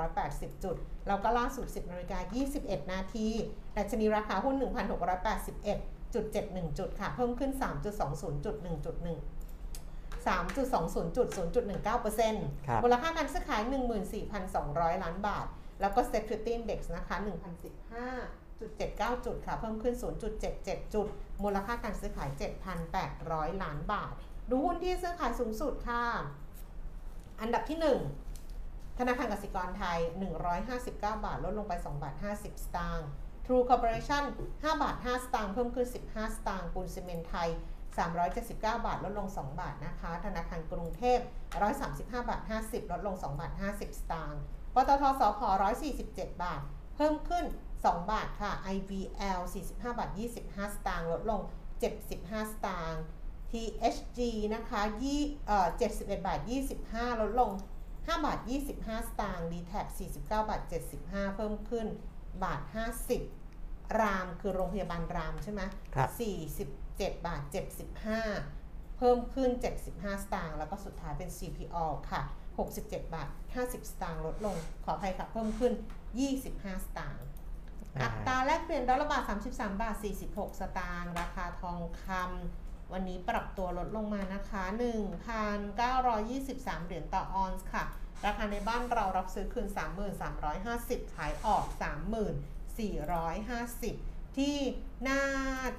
[0.00, 0.76] 1,680 จุด
[1.08, 2.18] แล้วก็ล่าสุด 10นาฬิกา
[2.54, 3.28] 21 นาที
[3.76, 7.52] ดัชนีราคาหุ้น 1,681.71 จุดค่ะ เพิ่มขึ้น
[7.98, 8.68] 3.20จุด1.1
[10.26, 13.62] 3.20.0.19%ครับมูลค่าการซื้อขาย
[14.32, 15.46] 14,200 ล้านบาท
[15.80, 19.94] แล้วก็ Security Index นะคะ 1,015.79 จุดค่ะ เพิ่มขึ้น
[20.44, 21.06] 0.77 จุด
[21.42, 22.28] มูลค่าการซื้อขาย
[22.96, 24.14] 7,800 ล้านบาท
[24.50, 26.04] ดูหุ้นที่ซื้อขายสูงสุดค่ะ
[27.40, 27.78] อันดับที่
[28.38, 29.98] 1 ธนาคารกสิกรไทย
[30.56, 33.08] 159 บาท ลดลงไป 2 บาท 50 สตางค์
[33.46, 37.48] True Corporation 5 บาท 5 สตางค์ เพิ่มขึ้น 15 สตางค์ ปูนซีเมนต์ไทย
[38.36, 41.18] 379 บาท ลดลง 2 บาทนะคะ ธนาคารกรุงเทพ
[41.68, 44.40] 135 บาท 50 ลดลง 2 บาท 50 สตางค์
[44.74, 45.40] ปตทสพ
[45.92, 46.60] 147 บาท
[46.96, 47.44] เพิ่มขึ้น
[47.78, 50.10] 2 บาทค่ะ IVL 45 บาท
[50.42, 51.40] 25 สตางค์ ลดลง
[51.96, 53.02] 75 สตางค์
[53.50, 54.18] THG
[54.54, 56.40] นะคะยี่เอ่อ71 บาท
[56.80, 57.52] 25 ลดลง
[57.88, 58.38] 5 บาท
[58.74, 60.60] 25 สตางค์ d t a c 49 บาท
[60.98, 61.86] 75 เพิ่มขึ้น
[62.44, 62.60] บาท
[63.30, 65.62] 50 รามคือโรงพยาบาลรามใช่ไหม
[65.94, 66.10] ครับ
[66.68, 67.42] 47 บาท
[68.20, 69.50] 75 เพิ่มขึ้น
[69.88, 71.76] 75 สตางค์ แล้วก็สุดท้ายเป็น CPO
[72.10, 72.22] ค่ะ
[72.62, 75.72] 67 บาท 50 สตางค์ ลดลง ขออภัยค่ะ เพิ่มขึ้น
[76.28, 77.24] 25 สตางค์
[77.96, 79.96] อ่าอัตราแลกเปลี่ยนดอลลาร์บาท 33 บาท
[80.28, 84.62] 46 สตางค์ ราคาทองคำ วันนี้ปรับตัวลดลงมานะคะ
[85.34, 87.84] 1,923 เหรียญต่อออนซ์ค่ะ
[88.26, 89.66] ราคาในบ้านเรารับซื้อคืน
[90.40, 91.64] 3,350 ขายออก
[92.60, 94.56] 3,450 ที่
[95.08, 95.24] น่า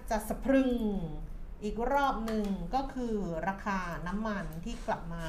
[0.10, 0.72] จะสะพรึง
[1.63, 2.45] อีกรอบหนึ่ง
[2.76, 3.15] ก็คือ
[3.50, 5.26] ราคาน้ำมันที่กลับมา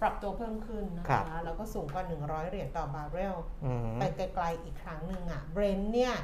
[0.00, 6.14] ปรับตัวเพิ่มขึ้นนะครัคะบแล้วก็สูงกว่า 100 เหรียญต่อบาร์เรลอืมไปไกลๆอีกครั้งหนึ่งอะ Brent เนี่ย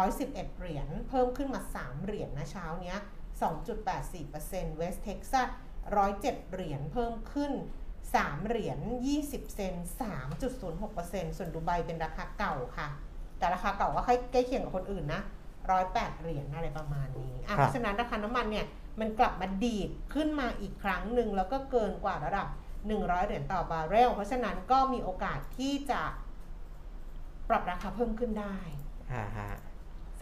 [0.00, 2.98] 111 เหรียญเพิ่มขึ้นมา 3 เหรียญนะเช้าเนี้ย
[3.40, 5.48] 2.84%เวสต์เท็กซัส
[6.00, 7.52] 107 เหรียญเพิ่มขึ้น
[8.04, 8.78] 3 เหรียญ
[9.18, 9.88] 20 เซนต์
[10.60, 12.88] 3.06%ส่วนดูไบเป็นราคาเก่าค่ะ
[13.38, 15.22] แต่ราคาเก่าก็ใกล้เคียงกับคนอื่นนะ
[15.70, 18.66] 108 เหรียญอะไรประมาณนี้อะครับเพราะฉะนั้นราคาน้ำมันเนี่ย
[19.00, 22.48] มันกลับมาดีดขึ้นมาอีกครั้งหนึ่งแล้วก็เกินกว่าระดับ
[22.86, 26.00] 100 เหรียญต่อบาร์เรล เพราะฉะนั้นก็มีโอกาสที่จะ
[27.48, 28.56] ปรับราคาเพิ่มขึ้นได้
[29.12, 29.50] อ่าฮะ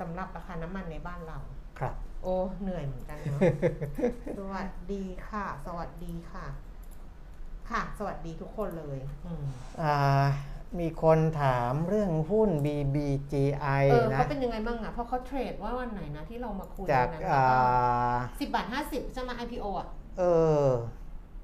[0.01, 1.39] สำหรับราคาน้ำมันในบ้านเรา
[1.79, 3.41] ครับ โอ้เหนื่อยเหมือนกันเนาะ
[4.39, 6.47] สวัสดีค่ะ สวัสดีค่ะ
[7.71, 9.45] ค่ะ สวัสดีทุกคนเลยอืม
[9.83, 9.97] อ่า
[10.81, 20.23] มีคนถามเรื่องหุ้น BBGI เออนะ เขาเป็นยังไงบ้างอะเพราะเขาเทรดว่าวันไหนนะที่เรามาคุยจากนั้นอ่า สิบบาทห้าสิบใช่ไหม IPO อะเอ
[20.65, 20.67] อ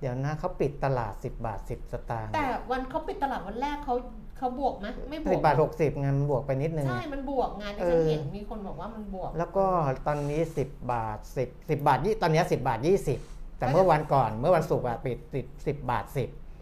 [0.01, 3.95] เดี๋ยวนะเขาปิดตลาด 10 บาท 10 สตางค์แต่วันเขาปิดตลาดวันแรกเขา
[4.39, 9.67] เขาบวกไหมไม่บวสิกบาท60เงินบวกไปนิดนึง ใช่ มันบวกงานที่เอฉันอเห็นมีคนบอกว่ามันบวก แล้วก็
[10.07, 12.79] ตอนนี้10บาท10 10บาทยี่ตอนนี้10บาท
[13.21, 16.05] 20แต่เมื่อวันก่อนเมื่อวันศุกร์อะปิดติด10บาท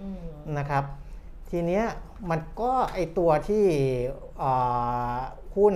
[0.02, 0.84] อืม10นะครับ
[1.50, 1.84] ทีเนี้ย
[2.30, 3.64] มันก็ไอตัวที่
[4.42, 5.18] อ่า
[5.56, 5.74] หุ้น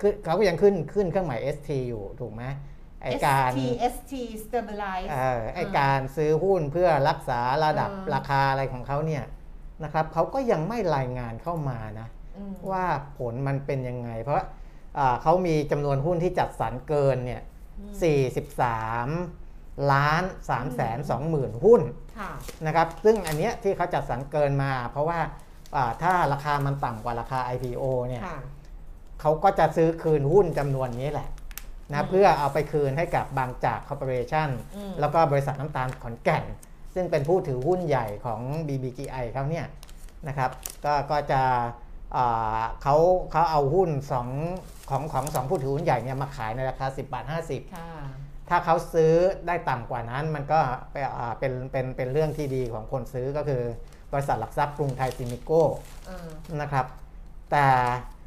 [0.00, 2.42] คือเขาก็ยังขึ้นขึ้นเครื่องหมาย ST อยู่ถูกไหม
[3.02, 3.60] ไอการ ST
[3.94, 4.12] ST
[4.44, 9.24] stabilize เออไอการซื้อหุ้นเพื่อรักษาระดับเออราคาอะไรของเขาเนี่ย
[9.84, 12.84] นะครับเขาก็ยังไม่รายงานเข้ามานะอืมว่า
[13.18, 14.42] ผลมันเป็นยังไง เพราะ
[14.98, 17.42] อ่าเขามีจำนวนหุ้นที่จัดสรรเกินเนี่ย
[17.80, 17.94] อืม
[19.50, 21.80] 43 ล้าน3แสน2หมื่นหุ้น
[22.18, 22.30] ค่ะ
[22.66, 25.20] นะครับ ซึ่งอันเนี้ยที่เขาจัดสรรเกินมา เพราะว่า
[25.76, 28.38] อ่าถ้าราคามันต่ำกว่าราคา IPO เนี่ยค่ะ
[29.20, 31.28] เขาก็จะซื้อคืนหุ้นจำนวนนี้แหละ
[31.90, 36.44] อืนะมเพื่อเอาไปคืนให้กับบางจากคอร์ปอเรชั่นอืมแล้วก็บริษัทน้ำตาลขอนแก่น
[36.94, 39.66] ซึ่งเป็นผู้ถือหุ้นใหญ่ของ BBGI เขาเนี่ย
[40.28, 40.50] นะครับ
[40.84, 41.42] ก็ก็จะ
[42.16, 42.96] อ่าเขา
[43.30, 44.28] เขาเอาหุ้นสอง
[44.90, 47.88] ของของสองผู้ถือหุ้นใหญ่เนี่ยมาขายในราคา 10 บาท 50ค่ะ
[48.48, 49.12] ถ้าเขาซื้อ
[49.46, 50.60] ได้ต่ำกว่านั้นมันก็
[50.92, 53.62] ไปอ่าเป็นเป็นเป็นเรื่องที่ดีของคนซื้อก็คือ
[54.12, 55.62] บริษัทหลักทรัพย์กรุงไทยซิมิโก้
[56.06, 56.28] เออ
[56.60, 56.86] นะครับ
[57.50, 58.19] แต่เอ่อ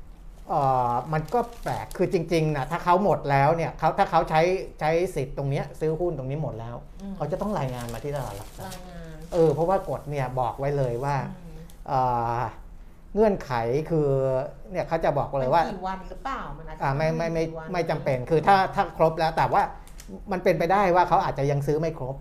[1.14, 4.42] มันก็แปลกคือจริงๆนะถ้าเขาหมดแล้วเนี่ยเขาถ้าเขาใช้
[4.80, 12.00] ใช้สิทธิ์ตรงเนี้ยซื้อหุ้นตรงนี้หมดแล้วอืมเขาจะต้องรายงานมาที่ตลาดหลักทรัพราย์ยงานเออเพราะว่ากฎเนี่ยบอกไว้เลยว่าอืมเอ่
[12.38, 12.40] อ
[13.14, 13.52] เงื่อนไข
[13.90, 14.10] คือ
[14.72, 19.62] เนี่ยเขาจะบอกเลยว่านกี่วันหรือเปล่ามันอาจจะอ่าไม่ไม่ไม่กี่วันไม่จำเป็นคือถ้าถ้าครบแล้วแต่ว่า
[20.32, 22.16] มันเป็นไปได้ว่าเขาอาจจะยังซื้อไม่ครบ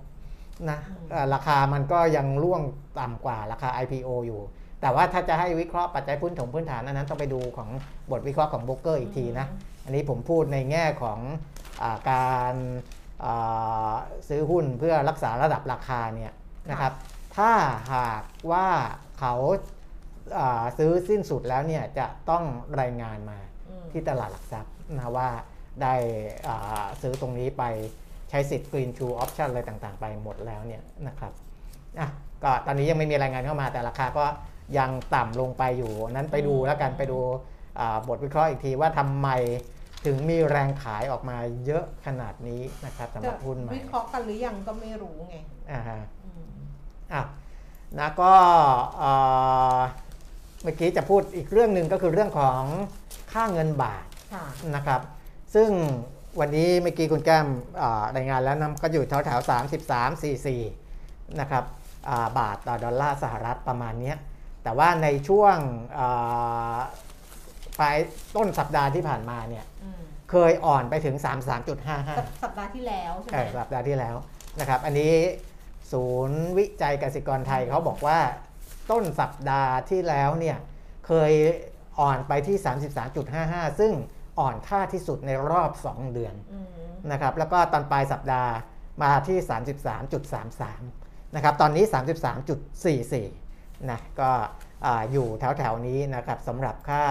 [0.70, 0.78] นะ
[1.10, 2.62] เอ่อราคามันก็ยังร่วง
[3.00, 4.40] ต่ำกว่าราคา IPO อยู่
[4.82, 7.68] แต่ว่าถ้าจะให้วิเคราะห์ปัจจัยพื้นถงพื้นฐานอันนั้นต้องไปดูของ
[8.10, 9.46] บทวิเคราะห์ของโบรกเกอร์อีกทีนะ
[9.84, 11.18] อันนี้ผมพูดในแง่ของ
[11.82, 12.54] อาการ
[13.24, 13.92] อ่า
[14.28, 16.32] ซื้อหุ้นเพื่อรักษาระดับราคาเนี่ย
[16.70, 16.92] นะครับ
[17.36, 17.50] ถ้า
[17.94, 18.68] หากว่า
[19.18, 19.34] เขา
[20.38, 22.44] อ่าซื้อสิ้นสุดแล้วเนี่ยจะต้อง
[22.80, 25.28] รายงานมาอืมที่ตลาดหลักทรัพย์นะว่า
[25.82, 25.94] ได้
[26.46, 27.64] อ่าซื้อตรงนี้ไป
[28.30, 31.32] ใช้สิทธิ์ Green True Option อะไรต่างๆ ไปหมดแล้วเนี่ยนะครับ
[31.98, 32.08] อะ
[32.42, 34.24] ก็ตอนนี้ยังไม่มีรายงานเข้ามาแต่ราคาก็
[34.78, 37.18] ยังต่ำลงไปอยู่นั้นไปดูแล้วกันไปดู
[37.80, 39.28] อ่าบทวิเคราะห์อีกทีว่าทำไม
[40.06, 45.36] ถึงมีแรงขายออกมาเยอะขนาดนี้นะครับสำหจะรับหุ้นใหม่วิเคราะห์กันหรือยังก็ไม่รู้ไง
[45.70, 46.52] อ่าฮะอืม
[47.12, 47.22] อะ
[47.98, 48.32] นะก็
[48.98, 49.12] เอ่
[49.76, 49.78] อ
[50.62, 52.62] เมื่อกี้จะพูดอีกเรื่องหนึ่งก็คือเรื่องของ
[53.32, 54.44] ค่าเงินบาทค่ะ
[54.74, 55.00] นะครับ
[55.54, 55.70] ซึ่ง
[56.40, 57.46] วันนี้เมื่อกี้คุณแก้ม
[57.82, 59.50] อ่ารายงานแล้วนะก็อยู่แถวแถวๆ
[59.88, 60.22] 33
[60.62, 61.64] 44นะครับ
[62.08, 64.16] อ่าบาทต่อดอลลาร์สหรัฐประมาณเนี้ย
[64.62, 65.56] แต่ว่าในช่วง
[65.98, 66.78] อ่า
[67.78, 67.96] ปลาย
[68.36, 74.16] ต้นสัปดาห์ที่ผ่านมาเนี่ยอืมเคยอ่อนไปถึง 33.55 สัปสัปดาห์ที่แล้วใช่ไหเอมอสัปดาห์ที่แล้ว
[74.60, 75.12] นะครับ อันนี้
[75.92, 78.18] ศูนย์วิจัยกสิกรไทยเขาบอกว่า
[78.90, 80.58] ต้นสัปดาห์ที่แล้วเนี่ย
[81.06, 81.32] เคย
[82.00, 82.56] อ่อนไปที่
[83.18, 83.92] 33.55 ซึ่ง
[84.40, 86.66] อ่อนค่าที่สุดในรอบ 2 เดือนอืม
[87.12, 88.52] นะครับแล้วก็ตอนปลายสัปดาห์
[89.02, 89.38] มาที่
[90.56, 91.84] 33.33 นะครับ ตอนนี้
[92.48, 93.41] 33.44
[93.90, 94.30] นะก็
[94.84, 97.04] อ่าอยู่แถวแถวๆนี้นะครับสำหรับค่า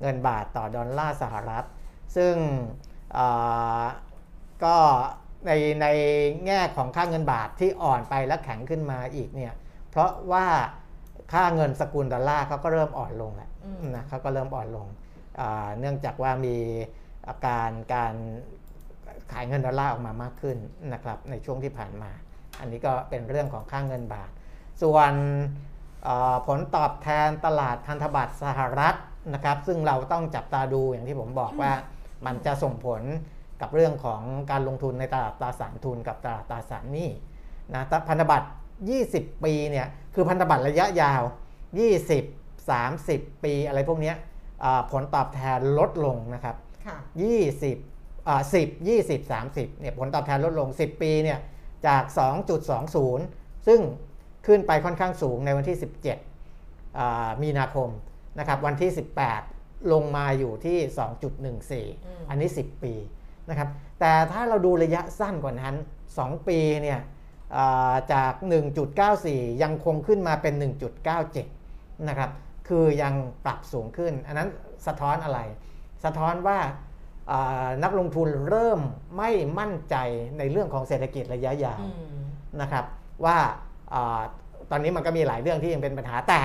[0.00, 1.64] เงินบาทต่อดอลลาร์สหรัฐ
[2.16, 2.34] ซึ่ง
[3.16, 3.84] อ่า
[4.64, 4.76] ก็
[5.46, 5.86] ในใน
[6.46, 9.54] แง่ของค่าเงินบาทที่อ่อนไปและแข็งขึ้นมาอีกเนี่ย
[9.90, 10.46] เพราะว่า
[11.32, 14.86] ค่าเงินสกุลดอลลาร์เขาก็เริ่มอ่อนลงแหละอืมนะเขาก็เริ่มอ่อนลง
[15.40, 16.56] อ่าเนื่องจากว่ามี
[17.28, 18.14] อาการการ
[19.32, 20.56] ขายเงินดอลลาร์ออกมามากขึ้น
[20.92, 22.10] นะครับในช่วงที่ผ่านมา
[22.60, 24.30] อันนี้ก็เป็นเรื่องของค่าเงินบาท
[24.82, 25.77] ส่วนเอ่อ
[26.46, 28.94] ผลตอบแทนตลาดพันธบัตรสหรัฐ
[29.34, 31.72] นะครับ ซึ่งเราต้องจับตาดูอย่างที่ผมบอกว่า
[32.26, 33.02] มันจะส่งผล
[33.60, 37.10] กับเรื่องของการลงทุนในตลาดตราสารทุนกับตลาดตราสารหนี้
[37.74, 38.48] นะแต่พันธบัตร
[38.94, 41.22] 20 ปีเนี่ยคือพันธบัตรระยะยาว
[42.12, 44.16] 20 30 ปีอะไรพวกเนี้ย
[44.64, 46.56] อ่าผลตอบแทนลดลงนะครับ
[46.86, 46.96] ค่ะ
[47.62, 51.38] 20อ่า10 20 30เนี่ยผลตอบแทนลดลง 10 ปีเนี่ย
[51.86, 52.02] จาก
[52.84, 53.80] 2.20 ซึ่ง
[54.48, 55.78] ขึ้นไปค่อนข้างสูงในวันที่
[56.36, 57.88] 17อ่ามีนาคม
[58.38, 58.90] นะครับวันที่
[59.40, 62.94] 18 ลงมาอยู่ที่อืม2.14 อันนี้ 10 ปี
[63.48, 63.68] นะครับ
[64.00, 65.74] แต่ถ้าเราดูระยะสั้นกว่านั้น
[66.12, 67.00] 2 ปีเนี่ย
[67.56, 68.32] อ่าจาก
[68.98, 70.54] 1.94 ยังคงขึ้นมาเป็น
[71.30, 72.30] 1.97 นะครับ
[72.68, 74.48] คือยังปรับสูงขึ้น อันนั้น
[74.86, 75.40] สะท้อนอะไร
[76.04, 76.58] สะท้อนว่า
[77.30, 78.80] อ่านักลงทุนเริ่ม
[79.18, 79.96] ไม่มั่นใจ
[80.38, 82.22] ในเรื่องของเศรษฐกิจระยะยาวอืม
[82.60, 82.84] นะครับ
[83.24, 83.67] ว่าอา
[84.70, 86.42] ตอนนี้มันก็มีหลายเรื่องที่ยังเป็นปัญหาแต่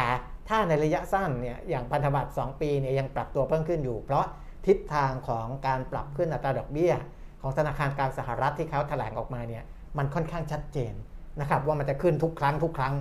[0.50, 4.26] ถ้าในระยะสั้นเนี่ยอย่างพันธบัตร 2 ปีเนี่ยยังปรับตัวเพิ่มขึ้นอยู่ เพราะ
[4.68, 6.94] ทิศทางของการปรับขึ้นอัตราดอกเบี้ย
[7.42, 9.64] ของธนาคารกลางสหรัฐที่เขาแถลงออกมาเนี่ย
[9.98, 10.94] มันค่อนข้างชัดเจน
[11.40, 12.94] นะครับว่ามันจะขึ้นทุกครั้งทุกครั้ง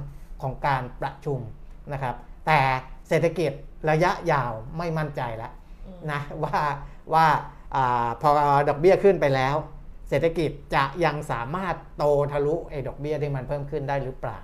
[0.43, 1.41] ของการประชุม
[1.93, 2.15] นะครับ
[2.47, 2.61] แต่
[3.09, 3.53] เศรษฐกิจ
[3.91, 5.53] ระยะยาวไม่มั่นใจแล้ว
[6.13, 6.61] นะว่า
[7.15, 7.27] ว่า
[7.77, 8.31] อาพอ
[8.69, 9.55] ดอกเบี้ยขึ้นไปแล้ว
[10.13, 14.41] เศรษฐกิจจะยังสามารถโตทะลุไอ้ดอกเบี้ยที่มันเพิ่มขึ้นได้หรือเปล่า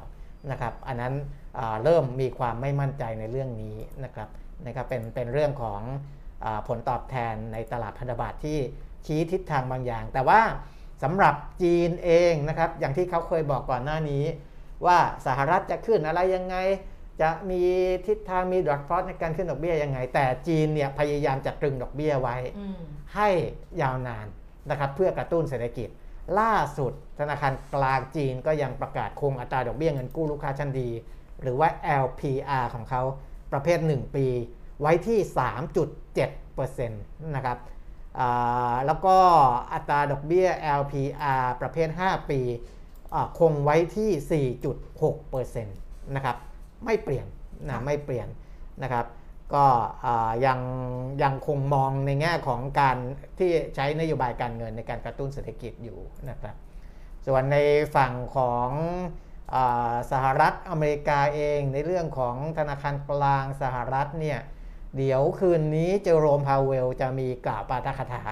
[0.51, 1.15] นะครับ อันนั้น
[1.59, 4.29] อ่าเริ่มมีความไม่มั่นใจในเรื่องนี้นะครับ
[4.67, 5.81] นะครับเป็นเป็นเรื่องของ
[6.45, 8.59] อาผลตอบแทนในตลาดพันธบัตรที่
[9.07, 10.41] ชี้ทิศทางบางอย่าง แต่ว่า
[11.03, 14.25] สำหรับจีนเองนะครับอย่างที่เขาเคยบอกก่อนหน้านี้
[14.87, 16.57] ว่าสหรัฐจะขึ้นอะไรยังไง
[17.21, 17.63] จะมี
[18.07, 22.79] ทิศทางมีดอกฟอสในการขึ้นดอกเบี้ยยังไง แต่จีนเนี่ยพยายามจะตรึงดอกเบี้ยไว้อืม
[23.15, 23.29] ให้
[23.83, 24.27] ยาวนาน
[24.71, 25.89] นะครับเพื่อกระตุ้นเศรษฐกิจ
[26.41, 30.89] ล่าสุดธนาคารกลางจีนก็ยังประกาศคงอัตราดอกเบี้ยเงินกู้ลูกค้าชั้นดี
[31.43, 31.69] หรือว่า
[32.05, 33.03] LPR ของเขา
[33.53, 34.27] ประเภท 1 ปี
[34.81, 35.19] ไว้ที่
[36.07, 37.59] 3.7%นะครับ
[38.19, 39.17] อ่าแล้วก็
[39.73, 40.49] อัตราดอกเบี้ย
[40.81, 42.41] LPR ประเภท 5 ปี
[43.15, 46.37] อ่าคงไว้ที่ 4.6%นะครับ
[46.85, 47.27] ไม่เปลี่ยน
[47.69, 48.29] นะไม่เปลี่ยน
[48.83, 49.05] นะครับ
[49.55, 49.65] ก็
[50.05, 50.61] อ่ายัง
[51.23, 52.97] ยังคงมองในแง่ของการ
[53.39, 55.99] ที่ใช้นโยบายการเงินในการกระตุ้นเศรษฐกิจอยู่
[56.31, 56.57] นะครับ
[57.27, 57.57] ส่วนใน
[57.97, 58.71] ฝั่งของ
[59.55, 64.39] อาสหรัฐอเมริกาเองในเรื่องของธนาคารกลางสหรัฐเนี่ย
[64.97, 68.23] เดี๋ยวคืนนี้เจอโรมพาวเวลจะมีกล่าวปาฐกถา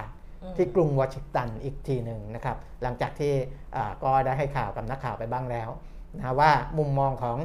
[0.43, 3.33] อืมที่กรุงวอชิงตันอีกทีหนึ่งนะครับ หลังจากที่
[3.75, 5.69] อ่าก็ได้ให้ข่าวกับนักข่าวไปบ้างแล้ว
[6.17, 7.37] นะว่ามุมมองของ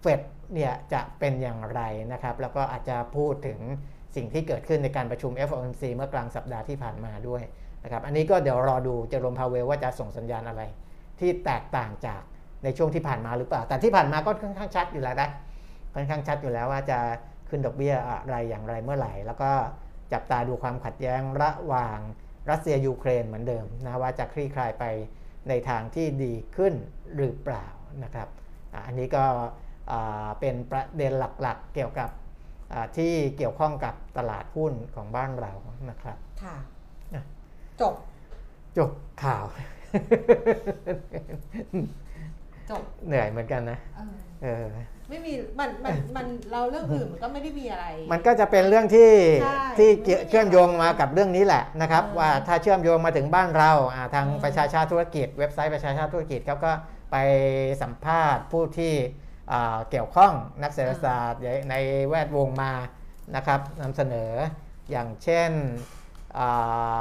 [0.00, 0.20] เฟด
[0.54, 1.80] เนี่ยจะเป็นอย่างไร
[2.12, 3.60] นะครับ แล้วก็อาจจะพูดถึง
[4.16, 7.42] สิ่งที่เกิดขึ้นในการประชุม FOMC เมื่อกลางสัปดาห์ที่ผ่านมาด้วย
[7.84, 10.62] นะครับ อันนี้ก็เดี๋ยวรอดูเจอโรมพาวเวลว่าจะส่งสัญญาณอะไร
[11.20, 12.22] ที่แตกต่างจาก
[12.64, 15.30] ในช่วงที่ผ่านมาหรือเปล่า แต่ที่ผ่านมาก็ค่อนข้างชัดอยู่แล้วนะ
[15.94, 16.98] ค่อนข้างชัดอยู่แล้วว่าจะ
[17.48, 19.50] ขึ้นดอกเบี้ยอะไรอย่างไรเมื่อไหร่ แล้วก็
[20.12, 21.98] จับตาดูความขัดแย้งระหว่าง
[22.50, 24.84] รัสเซียยูเครนเหมือนเดิมนะว่าจะคลี่คลายไป
[25.48, 26.74] ในทางที่ดีขึ้น
[27.14, 27.66] หรือเปล่า
[28.04, 28.28] นะครับ
[28.86, 29.24] อันนี้ก็
[30.40, 32.10] เป็นประเด็นหลักๆ เกี่ยวกับ
[32.72, 35.52] อ่าที่เกี่ยวข้องกับตลาดหุ้นของบ้านเรา
[35.90, 36.56] นะครับค่ะ
[37.14, 37.24] อะ
[37.80, 37.94] จบ
[38.78, 38.90] จบ
[39.22, 39.44] ข่าว
[42.70, 44.64] จบ เหนื่อยเหมือนกันนะเออเออ
[45.08, 49.10] ไม่มีมันมันมันเราเรื่องอื่นมันก็ไม่ได้มีอะไร มันก็จะเป็นเรื่องที่
[49.42, 56.72] ใช่ที่เกี่ยวเชื่อมโยงมากับเรื่องนี้แหละนะครับอ่าว่าถ้าเชื่อมโยงมาถึงบ้านเราอ่าทางอืมประชาชาติธุรกิจ เว็บไซต์ประชาชาติธุรกิจเขาก็
[57.12, 57.16] ไป
[57.82, 59.23] สัมภาษณ์ผู้ที่อ่า
[59.90, 61.74] เกี่ยวข้องนักเศรษฐศาสตร์ใน
[62.08, 62.72] แวดวงมา
[63.36, 64.32] นะครับนำเสนอ
[64.90, 65.50] อย่างเช่น
[66.38, 66.48] อ่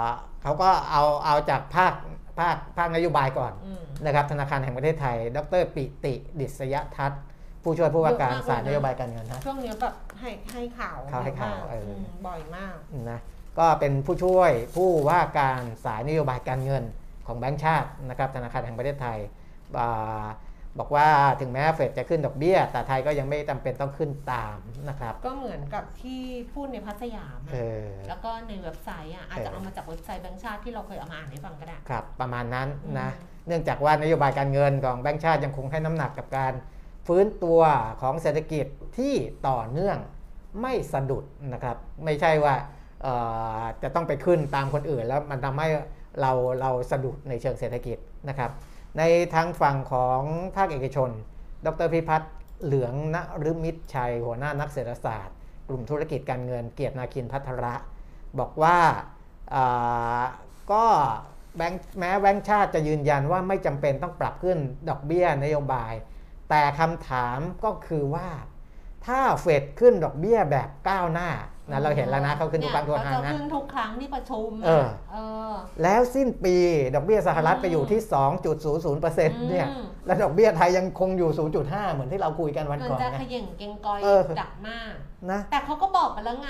[0.06, 0.08] า
[0.44, 1.94] เขาก็เอาเอาจากภาค
[2.40, 7.22] ภาคภาคนโยบายก่อนอืมนะครับธนาคารแห่งประเทศไทย ดรปิติดิษยทัศน์
[7.64, 12.76] ผู้ช่วยผู้ว่าการเยอะมากสายเลยนะนโยบายการเงินนะช่วงเนี้ยแบบให้ให้ข่าวเขาให้ข่าวเยอะมกเอออืมบ่อยมาก
[13.12, 13.20] นะ
[13.60, 16.84] ก็เป็นผู้ช่วยผู้ว่าการสายนโยบายการเงิน
[17.28, 19.20] ของแบงก์ชาตินะครับธนาคารแห่งประเทศไทย
[19.80, 20.26] อ่า
[20.80, 21.08] บอกว่า
[21.42, 24.58] ถึงแม้เฟดจะขึ้นดอกเบี้ย แต่ไทยก็ยังไม่จำเป็นต้องขึ้นตาม
[24.90, 26.22] นะครับ ก็เหมือนกับที่
[26.54, 32.68] พูดในพัสยามอะเออแล้วก็ในเว็บไซต์อะอาจจะเออเอามาจากเว็บไซต์แบงก์ชาติที่เราเคยเอามาอ่านให้ฟังก็ได้ครับประมาณนั้น
[33.00, 36.54] นะอืมเนื่องจากว่านโยบายการเงินของแบงก์ชาติยังคงให้น้ำหนักกับการ
[37.08, 37.62] ฟื้นตัว
[38.02, 38.66] ของเศรษฐกิจ
[38.98, 39.14] ที่
[39.48, 39.98] ต่อเนื่อง
[40.62, 42.56] ไม่สะดุดนะครับ ไม่ใช่ว่า
[43.04, 43.14] เอ่
[43.60, 45.68] อจะต้องไปขึ้นตามคนอื่นแล้วมันทำให้
[46.22, 46.32] เรา
[46.62, 47.98] เราสะดุดในเชิงเศรษฐกิจ
[48.30, 48.52] นะครับ
[48.98, 49.04] ใน
[49.34, 50.22] ทางฝั่งของ
[50.56, 51.10] ภาคเอกชน
[51.66, 53.18] ดรพิพัฒน์เหลืองน
[53.52, 55.36] ฤมิตรชัย หัวหน้านักเศรษฐศาสตร์
[55.68, 57.76] กลุ่มธุรกิจการเงินเกียรตินาคินพัทระ
[58.40, 60.24] บอกว่าา
[60.72, 60.86] ก็
[61.56, 64.58] แบงแม้แบงค์ชาติจะยืนยันว่าไม่จำเป็นต้องปรับขึ้น
[64.90, 65.94] ดอกเบี้ยนโยบาย
[66.50, 68.28] แต่คำถามก็คือว่า
[69.06, 71.30] ถ้าเฟดขึ้นดอกเบี้ยแบบก้าวหน้า
[71.72, 75.18] นะเราเห็นแล้วนะเขาขึ้นทุกครั้งทุกครั้งเนี่ยนะเขาจะขึ้นทุกครั้งที่ประชุมะเออเอ
[75.52, 76.56] อ แล้วสิ้นปี
[76.96, 78.00] ดอกเบี้ยสหรัฐอืมไปอยู่ที่
[78.74, 81.30] 2.00%เนี่ยอืมแล้วดอกเบี้ยไทยยังคงอยู่
[81.64, 84.94] 0.5 เหมือนที่เราคุยกันวันมันก่อนจะนะเขย่งเกงกอยเออดักมาก
[85.32, 86.50] นะแต่เขาก็บอกไปแล้วไง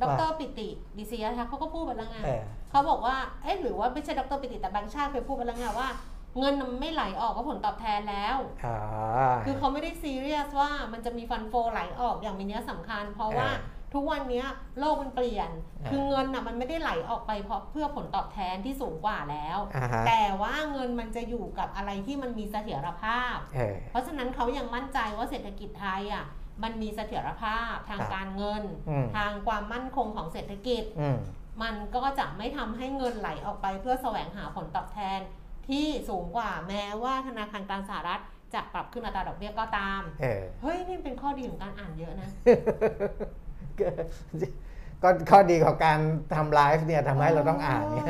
[0.00, 5.88] ดว่ารปิติดิศยทัศน์เขาก็พูดไปแล้วไงเออเขาบอกว่าเอ๊ะหรือว่าไม่ใช่ดรปิติแต่แบงค์ชาติเคยพูดไปแล้วไงว่า
[6.38, 8.76] เงินมันไม่ไหลออกเพราะผลตอบแทนแล้วอ่า
[9.46, 14.46] คือเขาไม่ได้ซีเรียสว่ามันจะมีฟันโฟไหลออกอย่างมีนัยสำคัญ เพราะว่าเออ ทุกวันเนี้ย
[14.78, 15.50] โลกมันเปลี่ยน
[15.84, 26.24] อ่าคือเงินอะมันไม่ได้ไหลออกไปเพราะเพื่อผลตอบแทนที่สูงกว่าแล้วอ่าฮะแต่ว่าเงินมันจะอยู่กับอะไรที่มันมีเสถียรภาพเออเพราะฉะนั้นเขายังมั่นใจว่าเศรษฐกิจไทยอะ
[26.62, 31.18] มันมีเสถียรภาพทางครับการเงินอืมทางความมั่นคงของเศรษฐกิจอืม
[31.62, 35.20] มันก็จะไม่ทำให้เงินไหลออกไปเพื่อแสวงหาผลตอบแทน
[35.68, 38.22] ที่สูงกว่าแม้ว่าธนาคารกลางสหรัฐ
[38.54, 42.30] จะปรับขึ้นอัตราดอกเบี้ยก็ตามเออเฮ้ย นี่เป็นข้อดีของการอ่านเยอะนะ
[45.02, 45.98] ก็ข้อดีของการ
[46.36, 48.06] ทำไลฟ์เนี่ยทำให้เราต้องอ่านเนี่ย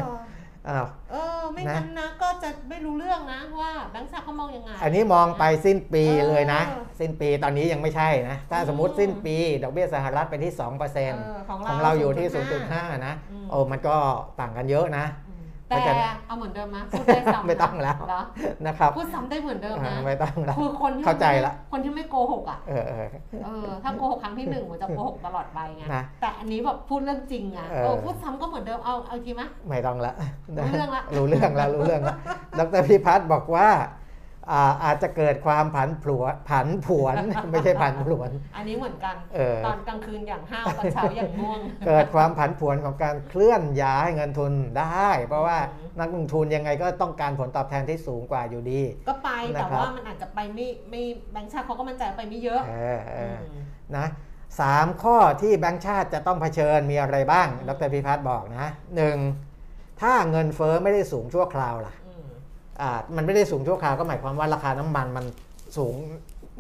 [0.69, 6.61] อ้าวเออไม่นะงั้นนะก็จะไม่รู้เรื่องนะว่าแบงค์ชาติเขามองยังไง อันนี้มองไปสิ้นปีเออเลยนะ
[7.01, 10.99] สิ้นปีตอนนี้ยังไม่ใช่นะ ถ้าอืมสมมติสิ้นปีดอกเบี้ยสหรัฐไปที่2%เอ
[11.37, 13.97] อของขเราองเราอยู่ที่ 0.5 0.5นะอืมโอ้มันก็
[14.41, 15.26] ต่างกันเยอะนะอืมเพราะ
[15.69, 18.23] แต่ฉะนั้นเอาเหมือนเดิมมะพูดได้ซ้ำไม่ต้องแล้วเหรอ
[18.67, 23.07] นะครับพูดซ้ำได้เหมือนเดิมนะอ่าไม่ต้องแล้วคือคนที่เข้าใจละคนที่ไม่โกหกอะเออเออ
[23.45, 30.13] เออถ้าโกหกครั้งที่หนึ่งมันจะโกหกตลอดไปไงนะแต่อันนี้แบบพูดเรื่องจริงอะเออเออพูดซ้ำก็เหมือนเดิมเอาเอาอีกทีมะไม่ต้องละ
[30.57, 32.17] รู้เรื่องละรู้เรื่องแล้วรู้เรื่องแล้ว
[32.59, 33.69] ดรพิพัฒน์บอกว่า
[34.53, 37.17] อ่าอาจจะเกิดความผันผวนผันผวน
[37.51, 53.59] ไม่ใช่ผันผวน อันนี้เหมือนกันเออตอนกลางคืนอย่างห้าวตอนเช้าอย่างง่วง เกิดความผันผวนของการเคลื่อนย้ายเงินทุนได้ เพราะว่าอืมนักลงทุนยังไงก็ต้องการผลตอบแทนที่สูงกว่าอยู่ดี ก็ไปแต่นะครับว่ามันอาจจะไปไม่ไม่แบงค์ชาติเขาก็มั่นใจไปไม่เยอะเออเออม
[53.97, 54.07] นะ
[54.61, 59.17] สามข้อที่แบงก์ชาติจะต้องเผชิญมีอะไรบ้าง ดรพิพัฒน์บอกนะหนึ่ง
[60.01, 62.06] ถ้าเงินเฟ้อไม่ได้สูงชั่วคราวล่ะอื
[62.77, 65.27] มอ่ามันไม่ได้สูงชั่วคราวก็หมายความว่าราคาน้ำมันมัน
[65.77, 65.95] สูง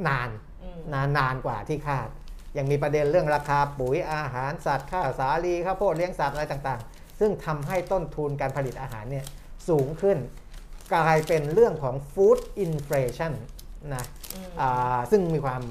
[0.09, 0.31] นาน
[0.62, 2.09] อืมนานนานกว่าที่คาด
[2.59, 9.24] ยังมีประเด็นเรื่องราคาปุ๋ยอาหารสัตว์ข้าวสาลีข้าวโพดเลี้ยงสัตว์อะไรต่างๆ ซึ่งทำให้ต้นทุนการผลิตอาหารเนี่ย
[9.68, 10.18] สูงขึ้น
[10.94, 13.33] กลายเป็นเรื่องของ food inflation
[13.94, 15.62] นะอืมอ่าซึ่งมีความ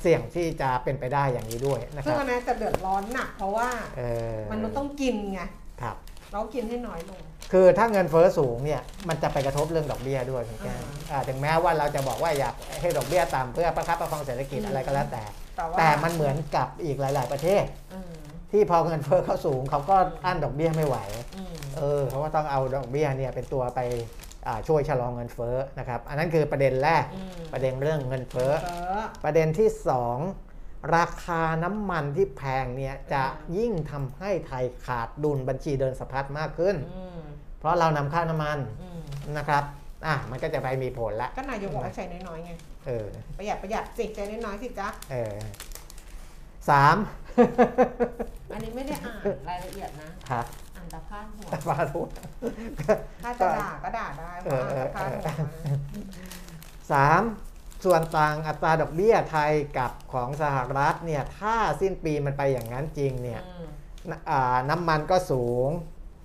[0.00, 4.02] เสี่ยงที่จะเป็นไปได้อย่างนี้ด้วยนะคซึ่งรับอันนั้นจะเดือดร้อนหนักเพราะว่าเอ
[4.36, 5.40] อมนุษย์ต้องกินไง
[5.82, 5.96] ครับ
[6.32, 7.20] เรากินให้น้อยลง
[7.52, 15.24] คือถ้าเงินเฟ้อสูงเนี่ยมันจะไปกระทบเรื่องดอกเบี้ยด้วยคุณแก้วอ่าอ่าถึงแม้ว่าเราจะบอกว่าอยากให้ดอกเบี้ยต่ำเพื่อประคับประคองเศรษฐกิจอืมอะไรก็แล้วแต่
[15.56, 18.12] แต่ว่า แต่มันเหมือนกับอีกหลาย ๆ ประเทศ อืม
[18.52, 20.96] ที่พอเงินเฟ้อเขาสูงเขาก็อั้นดอกเบี้ยไม่ไหว
[21.36, 23.80] อืม เออเขาก็ต้องเอาดอกเบี้ยเนี่ยเป็นตัวไป
[24.46, 29.68] อ่าช่วยชะลอเงินเฟ้อนะครับ อันนั้นคือประเด็นแรกอืม ประเด็นเรื่องเงินเฟ้อเฟ้อประเด็นที่
[30.32, 37.20] 2 ราคาน้ำมันที่แพงเนี่ยจะอืมยิ่งทำให้ไทยขาดดุลบัญชีเดินสะพัดมากขึ้น อืม
[37.60, 39.00] เพราะเรานำเข้าน้ำมันอืม
[39.38, 39.64] นะครับ
[40.06, 42.52] อะมันก็จะไปมีผลละก็นายกบอกให้ใช้น้อยๆไง
[42.86, 43.06] เออ
[43.38, 45.36] ประหยัดประหยัดสิใช้น้อยๆสิจ๊ะเออ
[46.70, 46.96] สาม
[48.52, 49.16] อันนี้ไม่ได้อ่าน
[49.48, 50.46] รายละเอียดนะครับ
[50.76, 52.08] อ่านแต่พาดหัวฟาทุก
[53.22, 55.52] ถ้าจะด่าก็ด่าได้เพราะอ่านแต่พาดหัวมา
[56.92, 57.22] สาม
[57.84, 63.66] ส่วนต่างอัตราดอกเบี้ยไทยกับของสหรัฐเนี่ยถ้าสิ้นปีมันไปอย่างนั้นจริงเนี่ยอืม
[64.10, 65.70] นอ่าน้ำมันก็สูง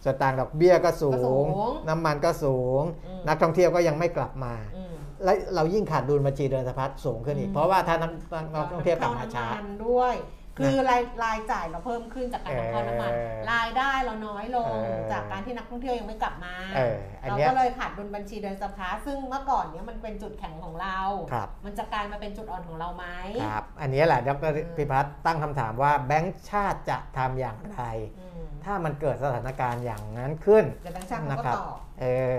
[0.06, 10.16] ส่วนต่างดอกเบี้ยก็สูก็สูงงน้ำมันก็สูง อืม นักท่องเที่ยวก็ยังไม่กลับมา อืม และเรายิ่งขาดดุลบัญชีเดินสะพัดสูงขึ้นอีก อืม เพราะว่าถ้านักนักท่องเที่ยวกลับมาช้าเน้ำนด้วย
[10.60, 21.00] คือรายรายจ่ายเราเพิ่มขึ้นจากการนำเข้าน้ำมัน เออรายได้เราน้อยลงเออ จากการที่นักท่องเที่ยวยังไม่กลับมา เอออันเราเนี้ย ก็เลยขาดดุลบัญชีเดินสะพัดซึ่งเมื่อก่อนเนี้ยมันเป็นจุดแข็งของเรา
[21.32, 23.06] ครับ มันจะกลายมาเป็นจุดอ่อนของเราไหม
[23.46, 27.82] ครับ อันนี้แหละดรอืมพิพัฒน์ตั้งคำถามว่าแบงก์ชาติจะทำอย่างไร
[28.18, 28.25] อืม
[28.66, 32.36] ถ้ามันเกิดสถานการณ์อย่างนั้นขึ้นเดี๋ยวแบงค์ชาติเขานะก็ครับตอบเออ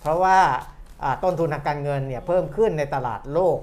[0.00, 0.38] เพราะว่า
[1.02, 3.58] อ่าต้นทุนทางการเงินเนี่ยเพิ่มขึ้นในตลาดโลก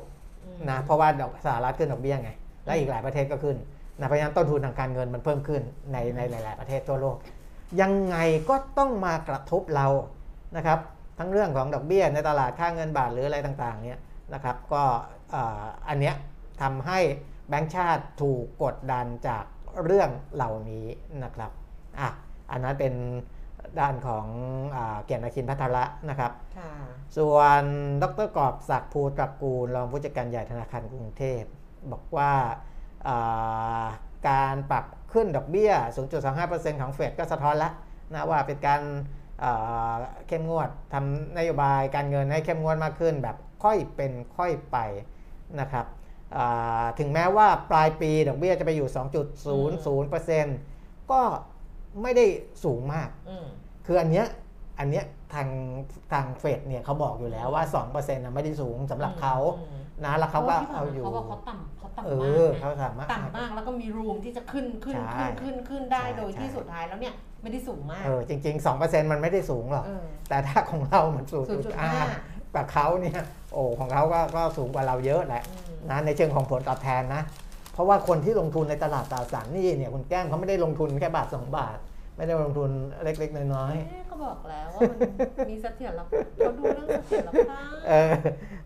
[0.45, 2.31] อืมนะเพราะว่าดอกสหรัฐขึ้นดอกเบี้ยไง
[2.65, 3.57] และอีกหลายประเทศก็ขึ้น
[3.99, 7.15] นะเพราะฉะนั้นต้นทุนทางการเงินมันเพิ่มขึ้นในในหลาย ๆ ประเทศทั่วโลก
[7.81, 8.17] ยังไง
[8.49, 9.87] ก็ต้องมากระทบเรา
[10.57, 10.79] นะครับ
[11.19, 13.99] ทั้งเรื่องของดอกเบี้ยในตลาดค่าเงินบาทหรืออะไรต่าง ๆ เนี่ย
[14.33, 14.83] นะครับ ก็
[15.31, 16.15] เอ่ออันเนี้ย
[16.61, 16.99] ทำให้
[17.49, 19.45] แบงก์ชาติถูกกดดันจาก
[19.83, 20.87] เรื่องเหล่านี้
[21.23, 21.51] นะครับ
[21.99, 22.09] อะ
[22.51, 22.93] อันนั้นเป็น
[23.79, 24.25] ด้านของ
[24.75, 26.71] อาเกียรตินาคินพัทระนะครับค่ะ
[27.17, 27.63] ส่วน
[28.03, 31.41] ดรกอบศักดิ์ภูตระกูลรองผู้จัดการใหญ่ธนาคารกรุงเทพ
[31.91, 32.31] บอกว่า
[33.07, 33.85] อ่า
[34.29, 35.71] การปรับขึ้นดอกเบี้ย
[36.27, 37.73] 0.25%ของเฟดก็สะท้อนแล้ว
[38.13, 38.81] นะว่าเป็นการ
[39.43, 39.95] อ่า
[40.27, 44.77] เข้มงวดทำนโยบายการเงินให้เข้มงวดมากขึ้น แบบค่อยเป็นค่อยไป
[45.59, 45.85] นะครับ
[46.37, 48.89] อ่าถึงแม้ว่าปลายปีดอกเบี้ยจะไปอยู่
[50.49, 51.21] 2.00%ก็
[52.03, 52.25] ไม่ได้
[52.63, 53.45] สูงมากอืม
[53.85, 54.25] คืออันเนี้ย
[54.79, 55.47] อันเนี้ยทาง
[56.11, 72.05] ทางเฟดเนี่ยเขาบอกอยู่แล้วว่า2%นะไม่ได้สูงสำหรับเขาอืมนะแล้วเขาก็พระเอาอยู่เขาบอกเขาต่ำเขาต่ำเอมากอนะเขาสามารถต่ำมากแล้วก็มีรูมที่จะขึ้นขึ้นใช่ขึ้นขึ้นขึ้นได้ใช่โดยที่ใช่สุดท้ายแล้วเนี่ยไม่ได้สูงมากเออจริงๆ2%มันไม่ได้สูงหรอกเออแต่ถ้าของเรามันสูงศูนย์จุจุดดห้าห้า
[72.55, 73.19] กับเขาเนี่ย
[73.53, 77.21] โอ้ของเขาก็ก็สูงกว่าเราเยอะแหละอืมนะในเชิงของผลตอบแทนนะ
[77.81, 81.77] พราะว่าคนที่ลงทุนในตลาดตราสารหนี้เนี่ยคุณแก้มเขาไม่ได้ลงทุนแค่บาท 2 บาท
[82.19, 82.71] ไม่ได้ลงทุน
[83.03, 84.97] เล็ก ๆ น้อยเอ๊ะก็บอกแล้วว่ามัน
[85.49, 88.13] มีเสถียรภาพเขาดูเรื่องเสถียรภาพๆเออ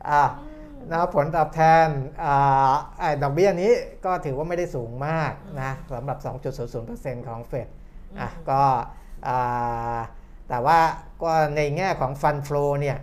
[0.10, 0.48] อะอื
[0.86, 1.88] มนะผลตอบแทน
[2.24, 3.72] อ่าไอ้ดอกเบี้ยนี้
[4.06, 5.32] ก็ถือว่าไม่ได้สูงมาก
[5.62, 6.18] นะสำหรับ
[6.74, 7.68] 2.00%ของเฟด
[8.20, 8.62] อะก็
[9.28, 10.00] อ่า
[10.50, 10.80] แต่ว่า
[11.24, 12.98] ก็ในแง่ของฟันฟลอเนี่ย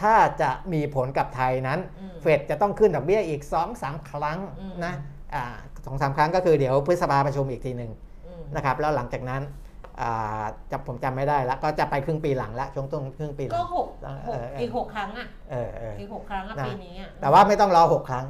[0.00, 3.42] ถ้าจะมีผลกับไทยนั้นอืมเฟดจะต้องขึ้นดอกเบี้ยอีก
[3.76, 4.94] 2-3 ครั้งอืมนะ
[5.34, 5.44] อ่า
[5.86, 8.09] สองสามครั้งก็คือเดี๋ยวพฤษภาประชุมอีกทีหนึ่งอืม
[8.56, 9.42] นะครับแล้วหลังจากนั้น
[10.00, 18.24] อ่าจะผมจำไม่ได้แล้วก็จะไปครึ่งปีหลังละช่วงต้นครึ่งปีหลัก็งหกเออหกเอออีกหกครั้งอะเออเอออีกหกครั้งอะนะปีนี้อะแต่ว่าไม่ต้องรอ6ครั้ง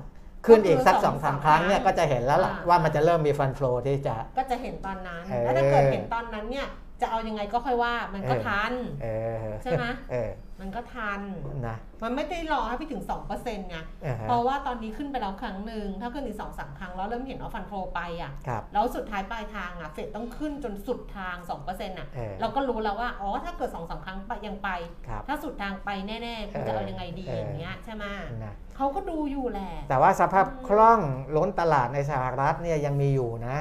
[0.47, 6.67] ขึ้นอีกสักก็คือสองสามสองครั้งเนี่ยครั้งก็จะเห็นแล้วล่ะอ่าว่ามันจะเริ่มมีฟันฟลอที่จะก็จะเห็นตอนนั้นเออแล้วถ้าเกิดเห็นตอนนั้นเนี่ย
[7.03, 8.73] จะเอายังไงก็ค่อยว่ามันก็เออทัน
[9.03, 10.31] เออใช่ไหมเออ
[10.61, 11.21] มันก็ทัน
[11.69, 13.03] นะมันไม่ได้รอให้ไปถึง
[13.37, 21.37] 2%ไงเออฮะเพราะว่าตอนนี้ขึ้นไปแล้วครั้งหนึ่งถ้าขึ้นอีกสองสามครั้งแล้วเริ่มเห็นว่าฟันโฟไปอะครับแล้วสุดท้ายปลายทางอะเฟดต้องขึ้นจนสุดทาง
[21.69, 24.69] 2%อะเออเราก็รู้แล้วว่าอ๋อถ้าเกิดสองสามครั้งไปยังไป
[25.07, 25.91] ครับถ้าสุดทางไป
[26.23, 28.05] แน่ๆคุณจะเอายังไงดีเอออย่างเงี้ยใช่ไหม
[28.45, 31.01] นะเขาก็ดูอยู่แหละ แต่ว่าสภาพคล่อง
[31.37, 33.57] ล้นตลาดในสหรัฐเนี่ยยังมีอยู่นะ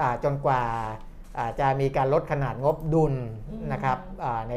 [0.00, 0.62] อ่าจนกว่า
[1.38, 3.14] อ่าจะมีการลดขนาดงบดุล
[3.50, 4.54] อืมนะครับอ่าใน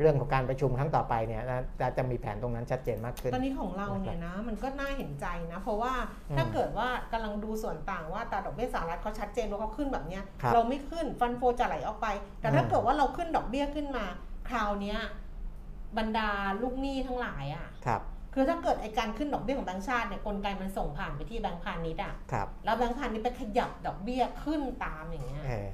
[0.00, 5.92] เรื่องของการประชุมครั้งต่อไปเนี่ยนะจะจะมีแผนตรงนั้นชัดเจนมากขึ้น ตอนนี้ของเราเนี่ยนะมันก็น่าเห็นใจนะ เพราะว่า
[6.30, 12.06] อืมถ้าเกิดว่ากำลังดูส่วนต่างว่าตราดอกเบี้ยสหรัฐเขาชัดเจนว่าเขาขึ้นแบบเนี้ยครับเราไม่ขึ้นฟันโฟจะไหลออกไป
[12.40, 14.04] แต่ถ้าอืมเกิดว่าเราขึ้นดอกเบี้ยขึ้นมา
[14.48, 14.98] คราวเนี้ย
[15.98, 16.28] บรรดา
[16.62, 18.02] ลูกหนี้ทั้งหลายอะครับ
[18.34, 25.70] คือถ้าเกิดไอการขึ้นดอกเบี้ยของแบงก์ชาติเนี่ยกลไกมันส่งผ่านไปที่แบงก์พาณิชย์อะครับแล้วแบงก์พาณิชย์ไปขยับดอกเบี้ยขึ้นตามอย่างเงี้ยเออ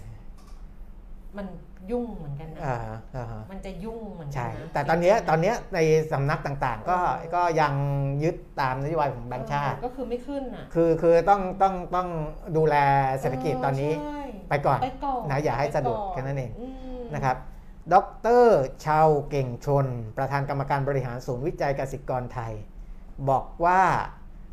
[1.36, 1.46] มัน
[1.90, 5.78] ยุ่งเหมือนกันนะอ่าฮะอ่าฮะมันจะยุ่งเหมือนกัใช่ นะแต่ตอนเนี้ยตอนเนี้ยใน
[6.12, 7.74] สำนักต่างๆ ก็เออก็ยัง
[8.22, 12.08] ยึดตามนโยบายของแบงก์ชาติ เออก็คือไม่ขึ้นอะคือคือต้องต้องต้อง
[12.56, 12.76] ดูแล
[13.20, 17.36] เศรษฐกิจตอนนี้ใช่ไปก่อน ไปก่อนนะอย่าให้สะดุดไปก่แค่นั้นเอง มนะครับ
[17.92, 17.94] ด
[18.40, 18.44] ร
[18.84, 22.52] ชาวเก่งชน ประธานกรรมการบริหารศูนย์วิจัยกสิกรไทย
[23.30, 23.82] บอกว่า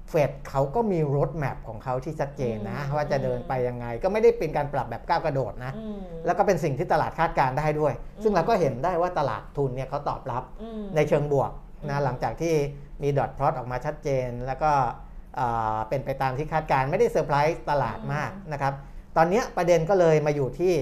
[0.10, 7.94] เฟดเขาก็มีรถแมพของเขาที่ชัดเจนนะ ว่าจะเดินไปยังไง ก็ไม่ได้เป็นการปรับแบบก้าวกระโดดนะอืมแล้วก็เป็นสิ่งที่ตลาดคาดการณ์ได้ด้วย
[8.24, 11.52] ซึ่งอืมเราก็เห็นได้ว่าตลาดทุนเนี่ยเขาตอบรับอืมในเชิงบวก
[11.84, 12.54] อืนะมหลังจากที่
[13.04, 14.72] มีดอทพลอตออกมาชัดเจน แล้วก็
[15.40, 18.74] อ่าเป็นไปตามที่คาดการณ์ไม่ได้เซอร์ไพรส์ตลาดมากนะครับ
[19.18, 20.74] ตอนเนี้ยประเด็นก็เลยมาอยู่ที่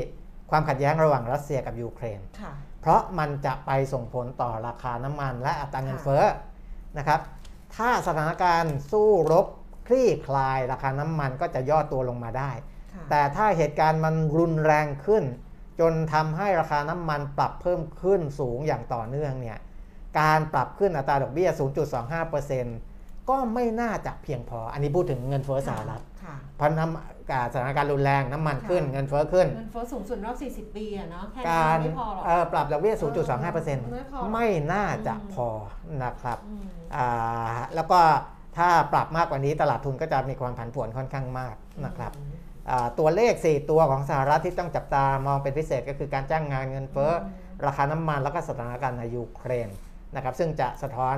[0.51, 6.23] ความขัดแย้งระหว่างรัสเซียกับยูเครนค่ะเพราะมันจะไปส่งผลต่อราคาน้ำมันและอัตราเงินเฟ้อ
[6.97, 7.19] นะครับ
[7.77, 9.47] ถ้าสถานการณ์สู้รบ
[9.87, 12.51] คลี่คลายราคาน้ำมันก็จะย่อตัวลงมาได้
[12.93, 15.23] ค่ะแต่ถ้าเหตุการณ์มันรุนแรงขึ้น
[15.79, 19.59] จนทำให้ราคาน้ำมันปรับเพิ่มขึ้นสูงอย่างต่อเนื่องเนี่ย
[20.19, 21.49] การปรับขึ้นอัตราดอกเบี้ย
[22.59, 27.14] 0.25%ก็ไม่น่าจะเพียงพอ อันนี้พูดถึงเงินเฟ้อสหรัฐค่ะเพราะน้ำการ
[27.53, 33.11] สถานการณ์รุนแรงน้ำมันขึ้นค่ะเงินเฟ้อขึ้น เงินเฟ้อสูงสุดรอบ 40 ปีอะเนาะแค่กานี้รไม่พอหรอกเอ่อปรับดอกเบี้ยไม่พอ
[34.29, 35.47] 0.25%ไม่น่าจะอืมพอ
[36.03, 36.63] นะครับอืม
[36.95, 37.99] อ่าแล้วก็
[38.57, 41.55] ถ้าปรับมากกว่านี้ตลาดทุนก็จะมีความผันผวนค่อนข้างมาก
[41.85, 42.11] นะครับ
[42.69, 47.15] อ่าตัวเลข 4 ตัวของสหรัฐที่ต้องจับตามองเป็นพิเศษก็คือการจ้างงานเงินเฟ้ออ
[47.65, 49.69] ราคาน้ำมันแล้วก็สถานการณ์ในยูเครน
[50.15, 51.15] นะครับซึ่งจะสะท้อน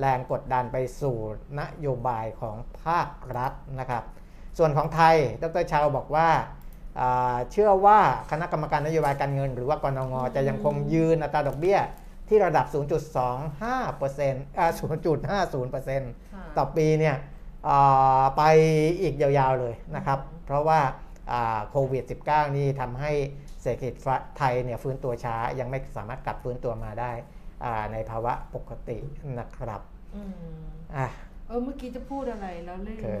[0.00, 1.16] แรงกดดันไปสู่
[1.60, 4.04] นโยบายของภาครัฐนะครับ
[4.58, 6.28] ส่วนของไทย ดรชาวบอกว่า
[7.00, 7.98] อ่าเชื่อว่า
[8.30, 11.78] คณะกรรมการนโยบายการเงิน หรือว่ากนงจะยังคงยืนอัตราดอกเบี้ย
[12.28, 12.66] ที่ระดับ
[13.32, 17.16] 0.25%อ่า0.50%ค่ะต่อปีเนี่ย
[17.68, 18.42] อ่าไป
[19.00, 20.80] อีกยาวๆเลยนะครับอืมเพราะว่า
[21.32, 23.12] อ่าโควิด -19 นี่ทำให้
[23.62, 23.94] เศรษฐกิจ
[24.38, 27.12] ไทยเนี่ยฟื้นตัวช้า ยังไม่สามารถกลับฟื้นตัวมาได้
[27.64, 28.98] อ่าในภาวะปกติ
[29.38, 29.80] นะครับ
[30.14, 30.32] อืม
[30.96, 31.06] อะ
[31.46, 33.20] เออเมื่อกี้จะพูดอะไรแล้วลืมคือ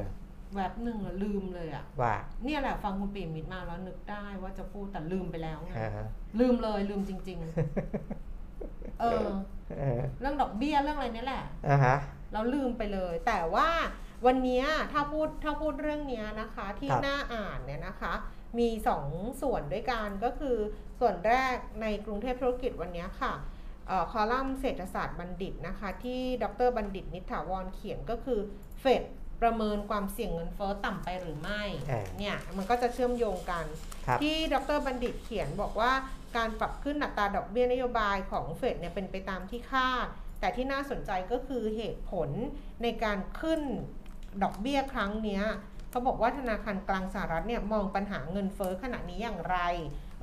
[0.54, 6.06] แวบหนึ่งอะลืมเลยอะว่า เนี่ยแหละฟังคุณปีมิตรมาแล้วนึกได้ว่าจะพูดแต่ลืมไปแล้วไงอ่าฮะ
[6.40, 7.38] ลืมเลยลืมจริง
[8.22, 9.26] ๆ เออ
[9.78, 11.96] เออเรื่องดอกเบี้ยเรื่องอะไรเนี่ยแหละ อ่าฮะ
[12.32, 13.68] เราลืมไปเลย แต่ว่า
[14.26, 18.12] วันเนี้ยถ้าพูดถ้าพูดเรื่องเนี้ยนะคะ ที่ครับน่าอ่านเนี่ยนะคะ
[18.58, 19.06] มีสอง
[19.42, 20.56] ส่วนด้วยกันก็คือ
[21.00, 23.34] ส่วนแรกในกรุงเทพธุรกิจวันเนี้ยค่ะ
[23.88, 28.40] เอ่อคอลัมน์เศรษฐศาสตร์บัณฑิตนะคะ ที่ดรบัณฑิตนิถาวรเขียนก็คือ
[28.80, 29.02] เฟด
[29.42, 33.64] ประเมินความเสี่ยงเงินเฟ้อต่ำไปหรือไม่เออเนี่ยมันก็จะเชื่อมโยงกัน
[34.06, 35.92] ครับที่ดรบัณฑิตเขียนบอกว่า
[36.36, 40.06] การปรับขึ้นอัตราดอกเบี้ยนโยบายของเฟดเนี่ยเป็นไปตามที่คาด
[40.40, 42.28] แต่ที่น่าสนใจก็คือเหตุผล
[42.82, 43.60] ในการขึ้น
[44.42, 45.44] ดอกเบี้ยครั้งเนี้ย
[45.90, 49.58] เขาบอกว่าธนาคารกลางสหรัฐเนี่ยมองปัญหาเงินเฟ้อขณะนี้อย่างไร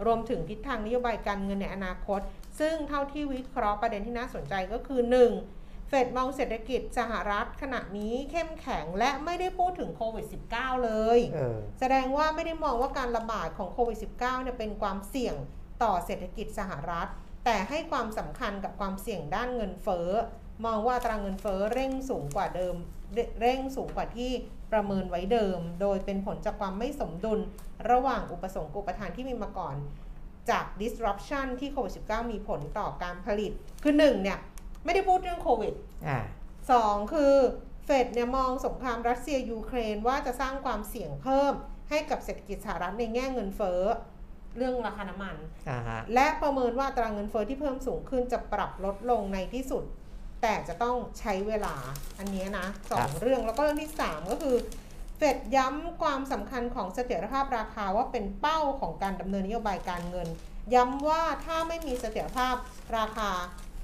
[0.05, 2.19] รวมถึงทิศทางนโยบายการเงินในอนาคต
[2.59, 5.01] ซึ่งเท่าที่วิเคราะห์ประเด็นที่น่าสนใจก็คือ
[5.31, 5.62] 1.
[5.93, 15.35] เฟเฟดมองเศรษฐกิจสหรัฐขณะนี้เข้มแข็งและไม่ได้พูดถึงโควิด -19 เลยเออแสดงว่าไม่ได้มองว่าการระบาดของโควิด -19 เนี่ยเป็นความเสี่ยง
[15.83, 17.07] ต่อเศรษฐกิจสหรัฐ
[17.45, 20.09] แต่ให้ความสำคัญกับความเสี่ยงด้านเงินเฟ้อ
[20.65, 22.75] มองว่าอัตราเงินเฟ้อเร่งสูงกว่าเดิม
[23.41, 24.31] เร่งสูงกว่าที่
[24.71, 27.39] ประเมินไว้เดิม โดยเป็นผลจากความไม่สมดุล
[27.91, 29.75] ระหว่างอุปสงค์อุปทานที่มีมาก่อน
[30.49, 33.51] จาก disruption ที่โควิด -19 มีผลต่อการผลิต
[33.83, 34.39] คือหนึ่งเนี่ย
[34.85, 35.73] ไม่ได้พูดเรื่องโควิด
[36.07, 36.19] อ่า
[36.71, 37.33] สองคือ
[37.85, 41.53] เฟดเนี่ยมองสงครามรัสเซียยูเครนว่าจะสร้างความเสี่ยงเพิ่ม
[41.89, 43.81] ให้กับเศรษฐกิจสหรัฐในแง่เงินเฟ้อ
[44.57, 45.35] เรื่องราคาน้ำมัน
[45.69, 49.83] อ่าฮะและประเมินว่าอัตราเงินเฟ้อที่เพิ่มสูงขึ้นจะปรับลดลงในที่สุด
[50.41, 51.75] แต่จะต้องใช้เวลา
[52.19, 54.55] อันเนี้ยนะสองเรื่องแล้วก็เรื่องที่ 3 ก็คือ
[55.17, 60.27] เฟดย้ำความสำคัญของเสถียรภาพราคาว่าเป็นเป้าของการดำเนินนโยบายการเงิน
[60.73, 62.55] ย้ำว่าถ้าไม่มีเสถียรภาพ
[62.97, 63.29] ราคา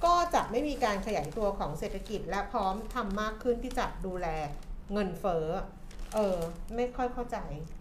[0.06, 4.28] ก็จะไม่มีการขยายตัวของเศรษฐกิจ และพร้อมทำมากขึ้นที่จะดูแล
[4.93, 5.47] เงินเฟ้อ
[6.14, 6.38] เออ
[6.76, 7.38] ไม่ค่อยเข้าใจ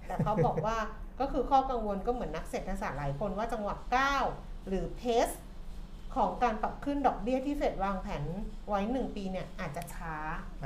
[0.07, 0.77] แต่เขาบอกว่า
[1.21, 4.25] ก็คือข้อกังวลก็เหมือนนักเศรษฐศาสตร์หลายคนว่าจังหวะก้าว
[4.69, 5.29] หรือเพส
[6.17, 8.25] ของการปรับขึ้นดอกเบี้ยที่เฟดวางแผน
[8.69, 10.15] ไว้ 1 ปีเนี่ยอาจจะช้า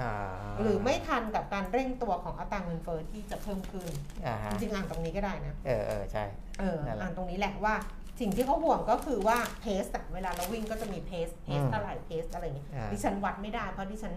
[0.01, 0.13] อ่า
[0.61, 3.91] หรือไม่ทันกับการเร่งตัวของอัตราเงินเฟ้อที่จะเพิ่มขึ้น
[4.27, 6.25] อ่าฮะจริงๆอ่านตรงนี้ก็ได้นะ เออเออใช่
[6.61, 7.75] เออนั่นแหละอ่านตรงนี้แหละว่า
[8.23, 14.15] สิ่งที่เขาห่วงก็คือว่าเพสอะเวลาเราวิ่งก็จะมีเพสเพสอืมเท่าไหร่เพสอะไรอย่างเงี้ยอ่า ดิฉันวัดไม่ได้เพราะดิฉัน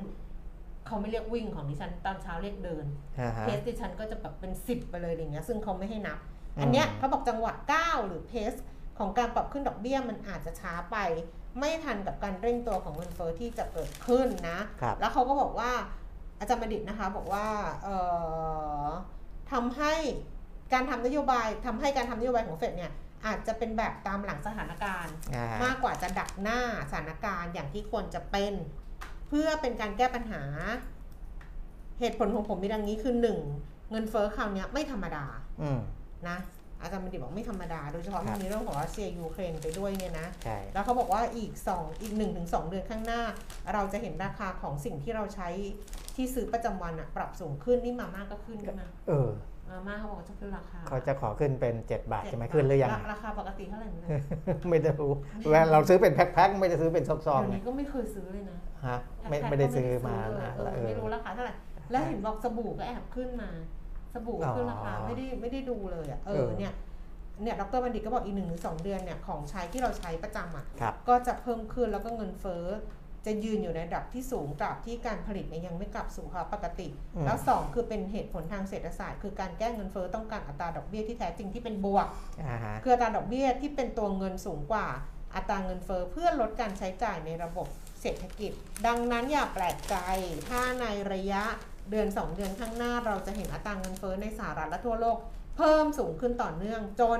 [0.85, 2.85] เขาไม่เรียกวิ่งของดิฉันตอนเช้าเรียกเดิน
[3.19, 6.19] อ่าฮะ เพสดิฉันก็จะแบบเป็นสิบไปเลยอย่างเงี้ยซึ่งเขาไม่ให้นับ
[6.57, 8.53] อืม อันเนี้ยเขาบอกจังหวะก้าวหรือเพส
[8.99, 10.97] ของการปรับขึ้นดอกเบี้ยมันอาจจะช้าไป
[11.59, 15.71] ไม่ทันกับการเร่งตัวของเงินเฟ้อที่จะเกิดขึ้นนะ ครับ แล้วเขาก็บอกว่า
[16.39, 17.47] อาจารย์บัณฑิตนะคะบอกว่า
[17.83, 17.95] เอ่
[18.85, 18.87] อ
[19.51, 19.93] ทำให้
[20.73, 22.91] การทำนโยบายทำให้การทำนโยบายของเฟดเนี่ย
[23.25, 26.59] อาจจะเป็นแบบตามหลังสถานการณ์อ่าฮะมากกว่าจะดักหน้า
[26.89, 28.53] สถานการณ์อย่างที่ควรจะเป็น
[29.27, 30.43] เพื่อเป็นการแก้ปัญหา
[31.99, 33.39] เหตุผลของผมมีดังนี้คือหนึ่ง
[33.91, 35.25] เงินเฟ้อคราวเนี้ยไม่ธรรมดา
[35.61, 35.79] อืม
[36.29, 36.37] นะ
[36.81, 43.21] อาจารย์บัณฑิตบอกไม่ธรรมดา โดยเฉพาะครัมับนมีเรื่องของรัสเซียยูเครนไปด้วยเนี่ยนะใช่แล้วเขาบอกว่าอีก2อีก1-2ถึง2เดือนข้างหน้า
[43.73, 45.49] เราจะเห็นราคาของสิ่งที่เราใช้
[46.15, 49.29] ที่ซื้อประจำวันอะปรับสูงขึ้นนี่มาม่าก็ขึ้นใช่ไหมเออ
[49.69, 54.09] มาม่าเขาบอกว่าจะขึ้นราคาเขาจะขอขึ้นเป็น 7 บาทเจ็ดใช่ไหมบาทขึ้นหรือยังราราคาปกติเท่าไหร่ไม่รู้
[54.69, 55.11] ไม่ได้รู้
[55.49, 58.57] เวลาเราซื้อเป็นแพ็คๆไม่ได้ซื้อเป็นซองเดี๋ยวๆไงนี้ก็ไม่เคยซื้อเลยนะ
[58.87, 58.97] ฮะ
[59.29, 61.53] ไม่แพ็คๆไม่ได้ก็ซื้อมาเลยนะเออเออไม่รู้ราคาเท่าไหร่
[61.91, 63.49] แล้วเห็นบอกสบู่ก็แอบขึ้นมา
[64.13, 66.73] สบู่ขึ้นราคาอ๋อไม่ได้ไม่ได้ดูเลยอะเอเอออเนี่ย
[67.43, 72.65] เนี่ยดรบัณฑิตก็บอกอีกหนึ่งถึงสองเดือนเนี่ยของใช้ที่เราใช้ประจำอะครับก็จะเพิ่มขึ้นแล้วก็เงินเฟ้อ
[73.25, 82.07] จะยืนอยู่ในระดับที่สูงตราบที่การผลิตเนี่ยยังไม่กลับสู่ภาวะปกติ อืม แล้วสองคือเป็นเหตุผลทางเศรษฐศาสตร์ คือการแก้เงินเฟ้อต้องการอัตราดอกเบี้ยที่แท้จริงที่เป็นบวก
[82.41, 84.87] อ่าฮะ คืออัตราดอกเบี้ยที่เป็นตัวเงินสูงกว่า
[85.35, 87.67] อัตราเงินเฟ้อเพื่อลดการใช้จ่ายในระบบ
[88.01, 88.51] เศรษฐกิจ
[88.87, 89.95] ดังนั้นอย่าแปลกใจ
[90.49, 91.43] ถ้าในระยะ
[91.91, 95.17] เดือน 2 เดือนข้างหน้าเราจะเห็นอัตราเงินเฟ้อในสหรัฐและทั่วโลก
[95.57, 97.19] เพิ่มสูงขึ้นต่อเนื่องจน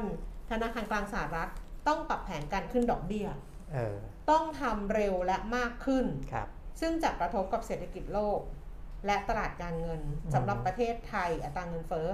[0.52, 1.50] ธนาคารกลางสหรัฐ
[1.88, 3.28] ต้องปรับแผนการขึ้นดอกเบี้ย
[3.74, 3.98] เออ
[4.30, 6.48] ต้องทำเร็วและมากขึ้นครับ
[6.80, 8.40] ซึ่งจะกระทบกับเศรษฐกิจโลก
[9.06, 12.08] และตลาดการเงินอืมสำหรับประเทศไทยอัตราเงินเฟ้อ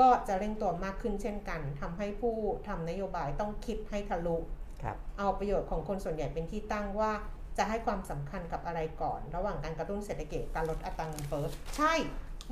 [0.00, 2.34] ก็จะเร่งตัวมากขึ้นเช่นกันทำให้ผู้
[2.68, 4.36] ทำนโยบายต้องคิดให้ทะลุ
[4.82, 7.12] ครับเอาประโยชน์ของคนส่วนใหญ่เป็นที่ตั้งว่า
[7.58, 11.44] จะให้ความสำคัญกับอะไรก่อน ระหว่างการกระตุ้นเศรษฐกิจการลดอัตราเงินเฟ้อ
[11.76, 11.92] ใช่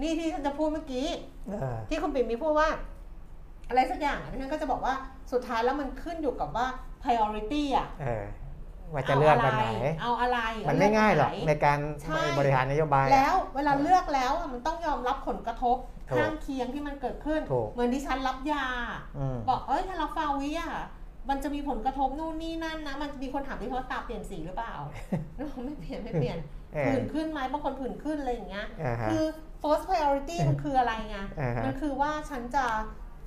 [0.00, 1.06] นี่ที่ฉันจะพูดเมื่อกี้
[1.46, 2.68] เออที่คุณปิ่มมีพูดว่า
[3.68, 4.94] อะไรสักอย่างอะที่ฉันก็จะบอกว่า
[5.32, 6.66] สุดท้ายแล้วมันขึ้นอยู่กับว่า
[7.02, 8.24] priority อะเออ
[8.94, 9.66] ว่าจะเลือกวันไหน
[10.00, 10.38] เอาอะไร
[10.68, 15.76] มันไม่ง่ายหรอกเลืในนการใช่บริหารนโยบาย แล้วเวลาเลือกแล้วอะมันต้องยอมรับผลกระทบ
[16.10, 18.66] ถูกข้างเคียงที่มันเกิดขึ้นถูกเหมือนที่ฉันรับยา
[19.18, 20.74] อืมบอกเอ้ยถ้าเราฟาวิอะ
[21.30, 24.74] มันจะมีผลกระทบนู่นนี่นั่นนะ มันมีคนถามที่ว่าตาเปลี่ยนสีหรือเปล่า
[25.36, 26.38] แล้วบอกไม่เปลี่ยนไม่เปลี่ยน
[26.74, 29.24] เออผื่นขึ้นไหมบางคนผื่นขึ้นอะไรอย่างเงี้ยอ่าฮะคือ
[29.62, 32.64] first priority มันคืออะไรไงอ่าฮะมันคือว่าฉันจะ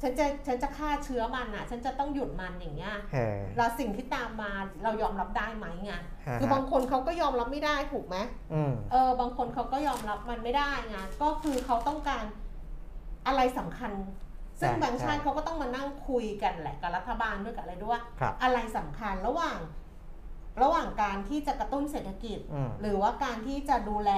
[0.02, 4.52] ฉันจะฉันจะฆ่าเชื้อมันอะฉันจะต้องหยุดมันอย่างเงี้ยเออแล้วสิ่งที่ตามมา
[4.84, 5.94] เรายอมรับได้ไหมไง
[6.28, 8.18] อ่าคือฮะบางคนเขาก็ยอมรับไม่ได้ถูกไหม
[8.54, 12.24] อืมเออบางคนเขาก็ยอมรับมันไม่ได้ไงก็คือเขาต้องการ
[13.28, 13.92] อะไรสำคัญ
[14.60, 19.60] ซึ่งใช่แบงค์ชาติใช่เขาก็ต้องมานั่งคุยกันแหละกับรัฐบาลด้วยกับอะไรด้วยว่าครับอะไรสำคัญระหว่าง
[20.62, 24.12] ระหว่างการที่จะกระตุ้นเศรษฐกิจอืมหรือว่าการที่จะดูแล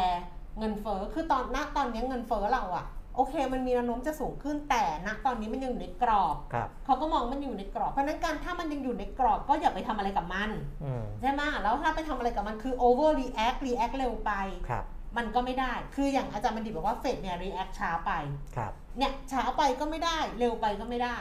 [0.59, 2.85] เงินเฟ้อคือตอนณตอนนี้เงินเฟ้อเราอะ
[3.17, 10.49] โอเค มันมีแนวโน้มจะสูงขึ้นแต่ณตอนนี้มันยังอยู่ในกรอบครับเขาก็มองมันอยู่ในกรอบ เพราะฉะนั้นการถ้ามันยังอยู่ในกรอบก็อย่าไปทำอะไรกับมัน
[10.83, 14.31] อืมใช่ไหมแล้วถ้าไปทำอะไรกับมันคือ over react react เร็วไป
[14.69, 14.85] ครับ
[15.17, 18.11] มันก็ไม่ได้ คืออย่างอาจารย์บัณฑิตบอกว่าเฟดเนี่ย react ช้าไป
[18.55, 21.17] ครับ เนี่ยช้าไปก็ไม่ได้ เร็วไปก็ไม่ได้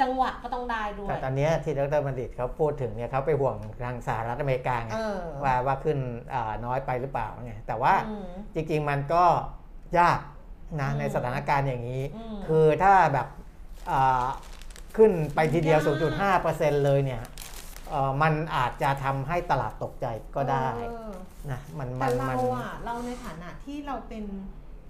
[0.00, 5.98] จังหวัดก็ต้องได้ด้วแต่ยตอนเนี้ยที่ดรบัณฑิตเขาพูดถึงเนี่ยเขาไปห่วงทางสหรัฐอเมริกาไงเออว่าว่าขึ้น
[6.34, 9.24] อ่าน้อยไปหรือเปล่าไง แต่ว่าอืมจริง ๆ มันก็
[9.98, 10.18] ยาก
[10.80, 13.28] นะอืมในสถานการณ์อย่างนี้อืมคือถ้าแบบ
[13.90, 14.26] อ่า
[14.96, 17.22] ขึ้นไปทีเดียวยาก0.5%เลยเนี่ย
[17.90, 20.06] เอ่อมันอาจจะทำให้ตลาดตกใจ
[20.36, 21.12] ก็ได้เออ
[21.50, 24.24] นะมันมัแต่นเรามันอะเราในฐานะที่เราเป็น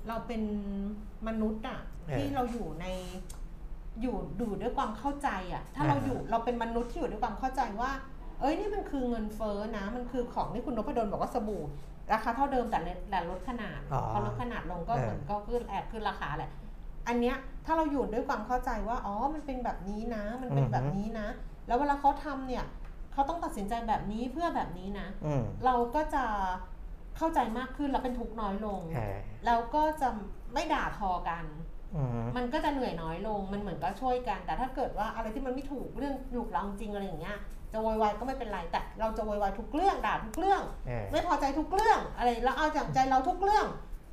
[0.08, 0.42] เราเป็น
[1.28, 2.86] มนุษย์อะเออที่เราอยู่ใน
[4.02, 7.90] อยู่ดูด้วยความเข้าใจอะถ้าอ่าเราอยู่เราเป็นมนุษย์ที่อยู่ด้วยความเข้าใจว่า
[8.40, 11.62] เอ้ยนี่มันคือเงินเฟ้อนะ มันคือของที่คุณนพดลบอกว่าสบู่
[12.12, 16.50] ราคาเท่าเดิมแต่ลดแต่ลดขนาดอ๋อพอลดขนาดลงก็เออเหมือนก็ขึ้นแอบขึ้นราคาแหละ
[17.09, 17.36] อันเนี้ย
[17.66, 21.28] ถ้าเราอยู่ด้วยความเข้าใจว่าอ๋อมันเป็นแบบนี้นะ มันเป็นแบบนี้นะ
[21.66, 22.64] แล้วเวลาเขาทำเนี่ย
[23.12, 26.24] เขาต้องตัดสินใจแบบนี้เพื่อแบบนี้นะอืมเราก็จะ
[27.16, 30.09] เข้าใจมากขึ้นแล้วเป็นทุกข์น้อยลงเออแล้วก็จะ
[30.52, 31.44] ไม่ด่าทอกัน
[31.96, 37.38] อืมมันก็จะเหนื่อยน้อยลงมันเหมือนก็ช่วยกัน แต่ถ้าเกิดว่าอะไรที่มันไม่ถูกเรื่องถูกเราจริงอะไรอย่างเงี้ย
[37.72, 43.66] จะโวยวายก็ไม่เป็นไรแต่เราจะโวยวายทุกเรื่องด่าทุกเรื่องเออไม่พอใจทุกเรื่องอะไรแล้วเอาจากใจเราทุกเรื่อง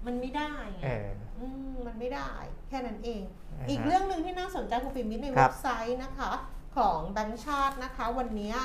[0.06, 1.08] มันไม่ได้ไงเออ
[1.39, 2.32] อืมมันไม่ได้
[2.70, 6.32] แค่นั้นเองอ่าฮะอีกเรื่องหนึ่งที่น่าสนใจคุณปิ่มมิตรในครัเว็บบไซต์นะคะ
[6.78, 8.58] ของแบงค์ชาตินะคะ วันเนี้ย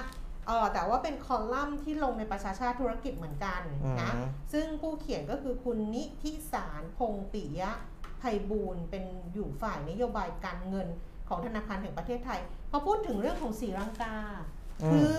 [0.47, 3.63] เออแต่ว่าเป็นคอลัมน์ที่ลงในประชาชาติธุรกิจเหมือนกัน
[4.01, 7.73] นะอืมซึ่งผู้เขียนก็คือคุณนิธิสารพงษ์ปิยะ
[8.19, 10.89] ไพบูลย์เป็นอยู่ฝ่ายนโยบายการเงิน
[11.29, 14.17] ของธนาคารแห่งประเทศไทยพอพูดถึงเรื่องของสีลังกา
[14.89, 15.15] คือ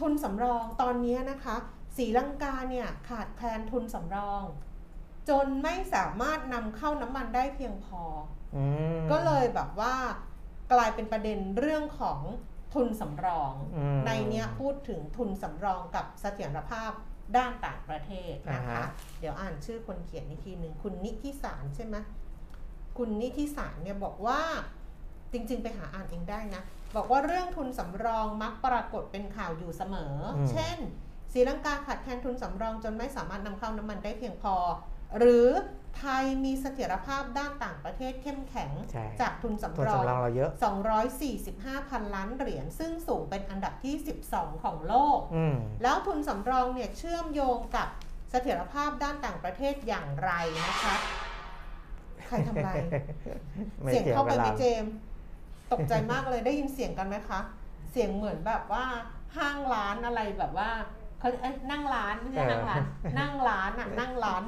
[0.00, 1.56] ทุนสำรองตอนนี้นะคะ
[1.96, 4.44] สีลังกาเนี่ยขาดแคลนทุนสำรอง
[5.28, 8.02] จนไม่สามารถนำเข้าน้ำมันได้เพียงพอ
[8.56, 8.64] อื
[8.96, 9.94] มก็เลยแบบว่า
[10.72, 12.20] กลายเป็นประเด็นเรื่องของ
[12.74, 16.92] ทุนสำรองอืมในเนี้ยพูดถึงทุนสำรองกับเสถียรภาพ
[17.36, 18.86] ด้านต่างประเทศนะอ่าคะฮะ
[19.20, 21.96] เดี๋ยวอ่านชื่อคนเขียนอีกทีหนึ่งคุณนิธิสารใช่ไหม
[22.98, 24.40] คุณนิธิสารเนี่ยบอกว่า
[25.34, 26.62] จริง ๆ ไปหาอ่านเองได้นะ
[26.96, 30.78] บอกว่าเรื่องทุนสำรองมักปรากฏเป็นข่าวอยู่เสมอ อืม เช่น
[31.32, 34.54] ศรีลังกาขาดแคลนทุนสำรองจนไม่สามารถนำเข้าน้ำมันได้เพียงพอ
[35.18, 35.48] หรือ
[35.98, 40.50] ไทยมีเสถียรภาพด้านต่างประเทศเข้มแข็ง ใช่จากทุนทุนสำรอง สำรองเราเยอะ
[41.20, 43.94] 245พันล้านเหรียญซึ่งสูงเป็นอันดับที่
[44.30, 47.88] 12 ของโลก อืม แล้วทุนสำรองเนี่ยเชื่อมโยงกับ
[48.30, 50.30] เสถียรภาพด้านต่างประเทศอย่างไร
[50.66, 50.94] นะคะ
[52.26, 52.70] ใครทำอะไร
[53.82, 54.94] ไม่เสียงกี่ยวเข้าไปกับไหมรเจมส์
[55.72, 57.40] ตกใจมากเลยได้ยินเสียงกันไหมคะ
[57.92, 58.84] เสียงเหมือนแบบว่า
[59.36, 60.70] ห้างร้านอะไรแบบว่า
[61.18, 62.82] เขาเอ้ยนั่งร้านไม่ใช่นั่งร้าน
[63.18, 64.42] นั่งร้านอะนั่งร้าน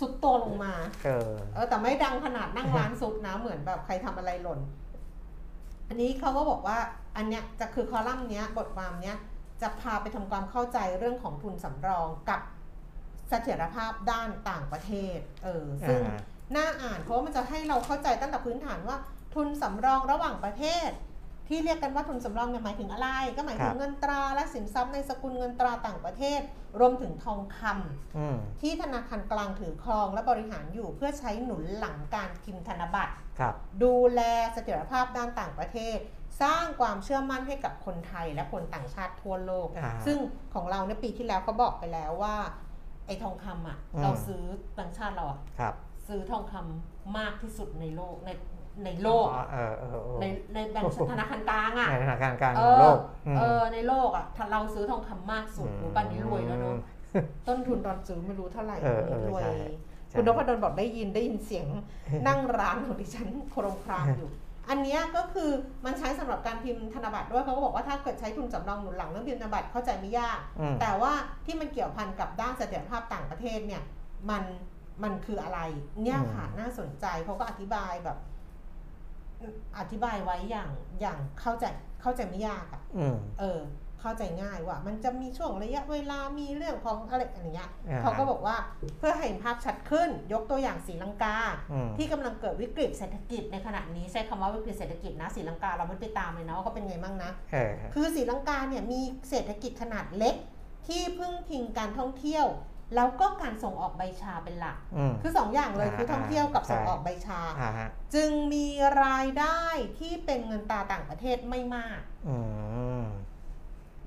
[0.00, 0.74] สุดตัวลงมา
[1.04, 4.60] เออเออแต่ไม่ดังขนาดนั่งร้านซุปนะเหมือนแบบใครทำอะไรหล่น
[5.88, 6.78] อันนี้เขาก็บอกว่า
[7.16, 9.18] อันเนี้ยจะคือคอลัมน์เนี้ยบทความเนี้ย
[9.62, 12.40] จะพาไปทำความเข้าใจเรื่องของทุนสำรองกับ
[13.28, 16.18] เสถียรภาพด้านต่างประเทศ เออซึ่งอ่า
[16.56, 18.96] น่าอ่านเพราะว่ามันจะให้เราเข้าใจตั้งแต่พื้นฐานว่า
[19.34, 20.90] ทุนสำรองระหว่างประเทศ
[21.48, 26.40] ที่เรียกกันว่าทุนสำรองเนี่ยหมายถึงอะไร ก็หมายถึคงรับเงินตราและสินทรัพย์ในสกุลเงินตราต่างประเทศ
[26.80, 34.20] รวมถึงทองคำอืมที่ธนาคารกลางถือครองและบริหารอยู่เพื่อใช้หนุนหลังการพิมพ์ธนบัตรครับดูแล
[34.52, 35.98] เสถียรภาพด้านต่างประเทศ
[36.42, 40.18] สร้างความเชื่อมั่นให้กับคนไทยและคนต่างชาติทั่วโลกอ่าซึ่ง
[40.54, 42.36] ของเราเนี่ยปีที่แล้วก็บอกไปแล้วว่า
[43.06, 44.42] ไอ้ทองคำอะอืมเราซื้อ
[44.78, 45.74] ต่างชาติเราอะครับ
[46.08, 48.30] ซื้อทองคำมากที่สุดในโลกใน
[48.84, 52.98] ในโลกอ๋อเออเออเออในในแบงก์ธนาคารกลางอะในธนาคารกลางเอของอโลก
[53.34, 56.76] มเออในโลกอะถ้าเราซื้อทองคำมากสุดรู้ป่ะนี้รวยแล้วเนาะ
[57.48, 59.68] ต้นทุนตอนซื้อไม่รู้เท่าไหร่เออเออรวยใช่
[60.18, 61.66] คุณนพดลบอกได้ยินได้ยินเสียง
[62.26, 64.30] นั่งร้านของดิฉันโครงครามอยู่
[64.68, 65.50] อันเนี้ยก็คือ
[65.84, 71.12] มันใช้สำหรับการพิมพ์ธนบัตรด้วยเขาก็บอกว่าถ้าเกิดใช้ทุนสำรองหนุนหลังเรื่องพิมพ์ธนบัตรเข้าใจไม่ยากอืมแต่ว่า
[71.46, 73.82] ที่มันเกี่ยวพันกับด้านเสถียรภาพต่างประเทศเนี่ย
[74.30, 74.44] มัน
[75.02, 75.60] มันคืออะไร
[76.02, 78.18] เนี่ยค่ะน่าสนใจเขาก็อธิบายแบบ
[79.78, 80.70] อธิบายไว้อย่าง
[81.00, 81.64] อย่างเข้าใจ
[82.02, 83.60] เข้าใจไม่ยากอะอืมเออ
[84.00, 88.56] เข้าใจง่ายว่า มันจะมีช่วงระยะเวลามีเรื่องของอะไรอย่างเงี้ยอ่าเขาก็บอกว่า
[88.98, 91.36] เพื่อให้เห็นภาพชัดขึ้น ยกตัวอย่างศรีลังกา
[91.72, 100.36] อืมที่กำลังเกิดวิกฤตเศรษฐกิจในขณะนี้ใช้คำว่าวิกฤตเศรษฐกิจนะศรีลังกาเราไม่ไปตามเลยนะว่าเขาเป็นไงบ้างนะเออคือศรีลังกาเนี่ยมีเศรษฐกิจขนาดเล็ก
[100.86, 102.46] ที่พึ่งพิงการท่องเที่ยว
[102.94, 108.66] แล้วก็การส่งออกใบชาเป็นหลักอืมคือสองอย่างเลยอ่าคือท่องเที่ยวกับใช่ส่งออกใบชาอ่าฮะจึงมี
[109.04, 109.62] รายได้
[109.98, 112.36] ที่เป็นเงินตราต่างประเทศไม่มากอื
[113.02, 113.04] ม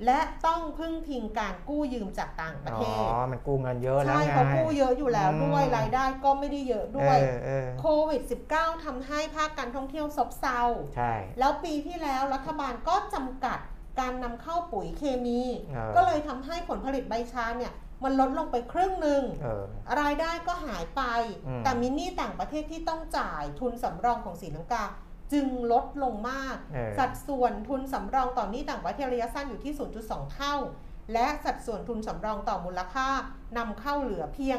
[0.06, 8.22] และต้องพึ่งพิงการกู้ยืมจากต่างประอ๋เทศอมันกู้เงินเยอะแล้วใช่ไงเขากู้เยอะอยู่แล้วด้วยอืมรายได้ก็ไม่ได้เยอะด้วยเออเออโควิด
[8.54, 10.62] -19 ทำให้ภาคการท่องเที่ยวซบเซา
[10.96, 13.60] ใช่ แล้วปีที่แล้วรัฐบาลก็จำกัด
[14.00, 17.74] การนำเข้าปุ๋ยเคมีเออก็เลยทำให้ผลผลิตใบชาเนี่ย
[18.04, 19.64] มันลดลงไปครึ่งหนึ่งเออ
[20.02, 21.02] รายได้ก็หายไป
[21.48, 24.84] อืมแต่มินนี่ต่างประเทศที่ต้องจ่ายทุนสำรองของศรีลังกา
[25.34, 29.74] จึงลดลงมาก เออ สัดส่วนทุนสำรองต่อหนี้ต่างประเทศระยะสั้นอยู่ที่
[30.04, 30.56] 0.2 เท่า
[31.14, 33.08] และสัดส่วนทุนสำรองต่อมูลค่า
[33.58, 34.58] นำเข้าเหลือเพียง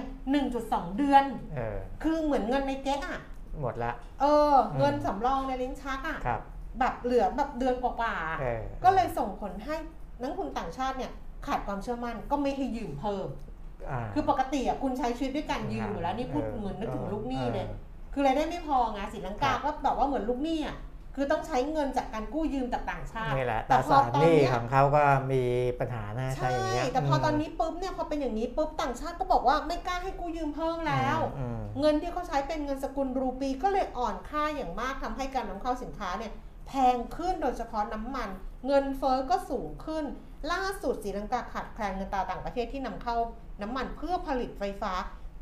[0.48, 1.24] 1.2 เดือน
[1.56, 3.20] เออ คือเหมือนเงินในเก๊กอะ
[3.60, 6.40] หมดละ เอออืมเงินสำรองในลิ้นชักอะครับ
[6.78, 9.76] แบบเหลือแบบเดือนกว่าๆอะ เออ ก็เลยส่งผลให้
[10.22, 11.12] นักลงทุนต่างชาติเนี่ย
[11.46, 17.76] ขาดความเชื่อมั่นก็ไม่ให้ยืมเพิ่มาคือปกติอะคุณใช้ชีวิตด้วยการยืมอยู่แล้วนี่พูดเออเหมือนนึกถึงเออลูกหนี้เลยเออ
[18.12, 20.76] คือรายได้ไม่พอไงศรีลังกาครับก็แบบว่าเหมือนลูกหนี้อะ
[21.18, 25.42] คือต้องใช้เงินจากการกู้ยืมจากต่างชาตินี่แหละแต่ตราพอสารตอนหนี้เนี้ยของเขาก็มี
[25.80, 36.32] ปัญหานะใช่ใช่อย่างเงี้ยแต่พอตอนนี้ปุ๊บเนี่ยพอเป็นอย่างนี้ปุ๊บต่างชาติก็บอกว่าไม่กล้าให้กู้ยืมเพิ่มแล้วอืมเงินที่เขาใช้เป็นเงินสกุลรูปีก็เลยอ่อนค่าอย่างมากทำให้การนำเข้าสินค้าเนี่ย
[36.68, 38.28] แพงขึ้นโดยเฉพาะน้ำมัน
[38.66, 40.04] เงินเฟ้อก็สูงขึ้น
[40.52, 43.16] ล่าสุดศรีลังกาขาดแคลนเงินตราต่างประเทศที่นำเข้า
[43.62, 44.92] น้ำมันเพื่อผลิตไฟฟ้า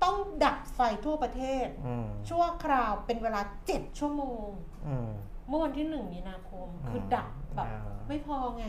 [0.05, 3.41] ต้องดับไฟทั่วประเทศอืมชั่วคราวเป็นเวลา
[3.71, 4.49] 7ชั่วโมง
[4.87, 5.11] อืม
[5.49, 8.65] เมื่อวันที่หนึ่งมีนาคม คือมดับแบบอ่าไม่พอไง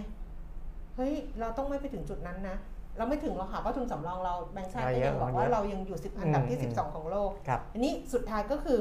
[0.96, 2.58] เฮ้ย เราต้องไม่ไปถึงจุดนั้นนะ
[2.98, 8.80] เราไม่ถึงหรอกค่ะเพราะทุนสำรองเราแบงก์ชาติก็ยังบอกว่าเรายังอยู่สิบอันดับที่อืม12 ของโลกครับอันนี้สุดท้ายก็คือ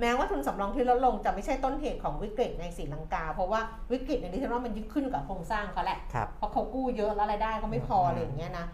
[0.00, 3.60] แม้ว่าทุนสำรองที่ลดลงจะไม่ใช่ต้นเหตุของวิกฤตในศรีลังกา เพราะว่า
[3.92, 8.66] วิกฤตในที่ฉันว่ามันยึดขึ้นกับโครงสร้างเขาแหละครับเพราะเขากู้เยอะแล้วรายได้ก็ไม่พออืมอะไรอย่างเงี้ยนะ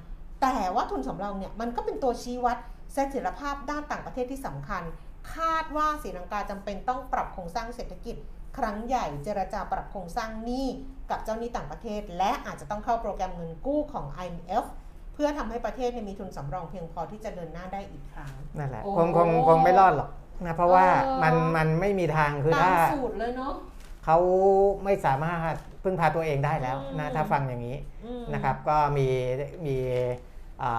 [0.42, 2.56] แต่ว่าทุนสำรองเนี่ยมันก็เป็นตัวชี้วัด
[2.92, 4.82] เสถียรภาพด้านต่างประเทศที่สำคัญ
[5.34, 8.16] คาดว่าศรีลังกาจำเป็นต้องปรับโครงสร้างเศรษฐกิจ
[8.58, 10.66] ครั้งใหญ่เจรจาปรับโครงสร้างหนี้
[11.10, 14.64] กับเจ้าหนี้ต่างประเทศ และอาจจะต้องเข้าโปรแกรมเงินกู้ของ IMF
[15.14, 20.08] เพื่อทำให้ประเทศเนี่ยมีทุนสำรองเพียงพอที่จะเดินหน้าได้อีกครั้งนั่นแหละโอ้คงคงคงไม่รอดหรอก
[20.44, 23.54] นะเพราะว่าเออ มันมันไม่มีทางคือตาถ้ามสูตรเลยเนาะ
[24.04, 24.18] เขา
[24.84, 29.06] ไม่สามารถพึ่งพาตัวเองได้แล้วอืมนะถ้าฟังอย่างนี้อืมนะครับ ก็มี
[29.66, 29.76] มี
[30.62, 30.70] อ่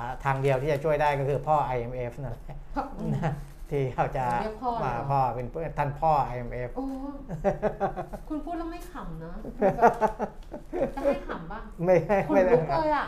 [0.00, 3.32] าทางเดียวที่จะช่วยได้ก็คือพ่อ IMF นั่นแหละ เพราะอืมนะ
[3.70, 6.86] ที่เขาจะเรียกพ่อเลยมาเหรอพ่อเป็นเพื่อนท่านพ่อ IMF โอ้
[8.28, 9.92] คุณพูดแล้วไม่ขำนะพูดแบบ
[10.94, 13.06] จะให้ขำป่ะไม่ไม่คุณไม่ได้ลุกเลยอะ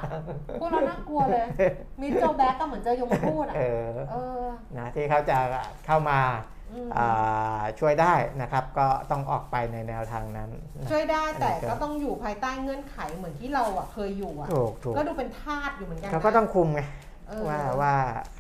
[0.61, 1.47] พูดแล้วน่ากลัวเลย
[2.03, 4.47] มีโจแบ็กก็เหมือนเจอยมพูดอะ เออเออ
[4.79, 5.39] นะที่เขาจะ
[5.87, 6.21] เข้ามา
[6.73, 16.81] อืมอ่าช่วยได้นะครับ ก็ต้องออกไปในแนวทางนั้นนะช่วยได้แต่อันนี้ก็ก็ต้องอยู่ภายใต้เงื่อนไขเหมือนที่เราอะเคยอยู่อะ ถูกถูกก็ดูเป็นทาสอยู่เหมือนกันนะเขาก็ต้องคุมไง
[17.29, 17.95] เออ ว่าว่า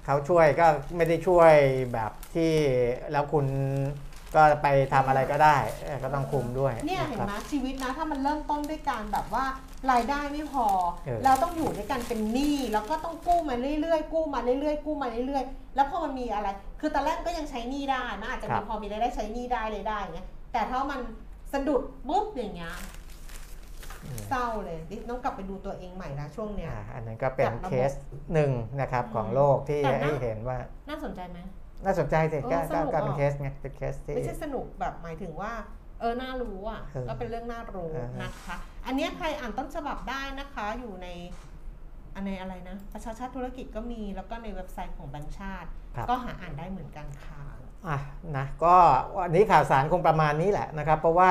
[0.05, 0.67] เขาช่วยก็
[0.97, 1.55] ไม่ได้ช่วย
[1.93, 2.53] แบบที่
[3.13, 3.47] แล้วคุณ
[4.37, 9.45] ก็ไปทำอะไรก็ได้เออก็ต้องคุมด้วยเนี่ยะเห็นครับไหมชีวิตนะถ้ามันเริ่มต้นด้วยการแบบว่า
[9.91, 10.67] รายได้ไม่พอ
[11.07, 16.49] เออ เราต้องอยู่ด้วยกันเป็นหนี้แล้วก็ต้องกู้มาเรื่อยๆกู้มาเรื่อยๆกู้มาเรื่อยๆ แล้วพอมันมีอะไร
[16.81, 21.01] คือตอนแรกก็ยังใช้หนี้ได้มันอาจจะมีพอมีรายได้ใช้หนี้ได้เลยได้อย่างเงี้ยแต่ถ้ามัน
[21.53, 22.98] สะดุดปุ๊บอย่างเงี้ยอืม
[24.29, 27.93] เศร้าเลยดิต้องกลับไปดูตัวเองใหม่นะช่วงเนี้ยอ่าอันนั้นก็เป็นจัดระบบเคส
[28.35, 28.51] หนึ่ง
[28.81, 30.59] นะครับอืมของโลกที่แต่น่า ให้เห็นว่า
[30.89, 31.39] น่าสนใจไหม
[31.85, 35.53] น่าสนใจสิเออก็สก็นุกก็เป็นอะ เคสไงเป็นเคสที่ ไม่ใช่สนุกแบบหมายถึงว่า
[36.01, 38.57] เออ น่ารู้อะ เออก็เป็นเรื่องน่ารู้เออนะคะ
[38.87, 41.09] อันเนี้ยใครอ่านต้นฉบับได้นะคะ อยู่ใน
[42.15, 47.43] อันในอะไรนะ ประชาชาติธุรกิจก็มี แล้วก็ในเว็บไซต์ของแบงก์ชาติ ครับ ก็หาอ่านได้เหมือนกันค่ะ
[47.89, 47.99] อะ
[48.37, 48.75] นะก็
[49.19, 51.31] วันนี้ข่าวสารคงประมาณนี้แหละนะครับ เพราะว่า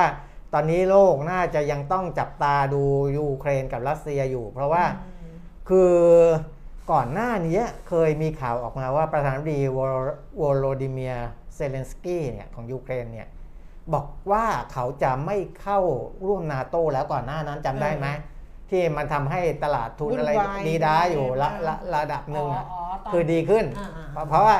[0.52, 2.82] ตอนนี้โลกน่าจะยังต้องจับตาดู
[3.16, 5.34] ยูเครนกับรัสเซียอยู่ เพราะว่าอืม
[5.68, 5.94] คือ
[6.92, 9.80] ก่อนหน้านี้เคยมีข่าวออกมาว่าประธานาธิบดีว
[10.36, 11.14] โวโลดิเมีย
[11.54, 13.28] เซเลนสกี้เนี่ยของยูเครนเนี่ย
[13.94, 15.80] บอกว่าเขาจะไม่เข้า
[16.26, 18.06] ร่วมนาโตแล้วก่อนหน้านั้นจำได้ไหม
[18.70, 24.56] ที่มันทำให้ตลาดทุนอะไรวุ่นวายดีด้าอยู่ระอ่าระระดับหนึ่งอะอ๋อตนคือดีขึ้นอ่าๆเพราะเพราะว่า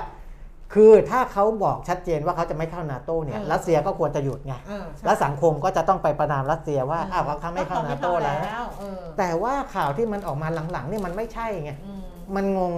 [0.75, 12.03] คือถ้าเขาบอกชัดเจนว่าเขาจะไม่เข้านาโตเนี่ยเออรัสเซียก็ควรจะหยุดไงเออใช่และสังคมก็จะต้องไปประณามรัสเซียว่าอ้าวเขาไม่เข้านาโตแล้วเออแต่ว่าข่าวที่มันออกมาหลังๆนี่มันไม่ใช่ไงอืม
[12.37, 12.75] มันงง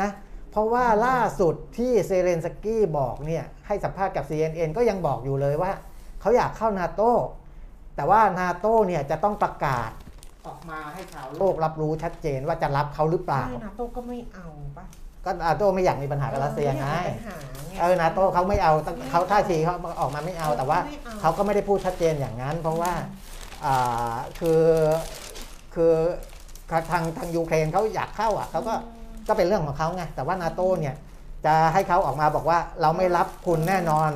[0.00, 0.10] นะ
[0.50, 5.72] เพราะว่าล่าสุดที่เซเลนสกี้บอกเนี่ยให้สัมภาษณ์กับ CNN ก็ยังบอกอยู่เลยว่า
[6.20, 7.02] เขาอยากเข้านาโต
[7.96, 9.90] แต่ว่านาโตเนี่ยจะต้องประกาศ
[10.46, 14.84] ออกมาให้ชาวโลกรับรู้ชัดเจนว่าจะรับเขาหรือเปล่าไม่นาโตก็ไม่เอาปะ
[15.28, 17.36] ก็นาโตไม่อยากมีปัญหากับรัสเซียไงออม่อยากมีปัญหา
[17.68, 22.92] ไงเออนาโตเขาไม่เอาตั้งไม่เอาเขาท่าทีเขาออกมาไม่เอา แต่ว่าไม่เอาเขาก็ไม่ได้พูดชัดเจนอย่างนั้น เพราะว่า
[23.64, 24.62] อ่าคือ
[25.74, 25.92] คือ
[26.70, 26.82] ทาง
[27.18, 28.74] ทางยูเครนเขาอยากเข้าอะเขาก็
[29.28, 30.94] ก็เป็นเรื่องของเขาไงแต่ว่านาโตเนี่ย
[31.46, 34.10] จะให้เขาออกมาบอกว่าเราไม่รับคุณแน่นอน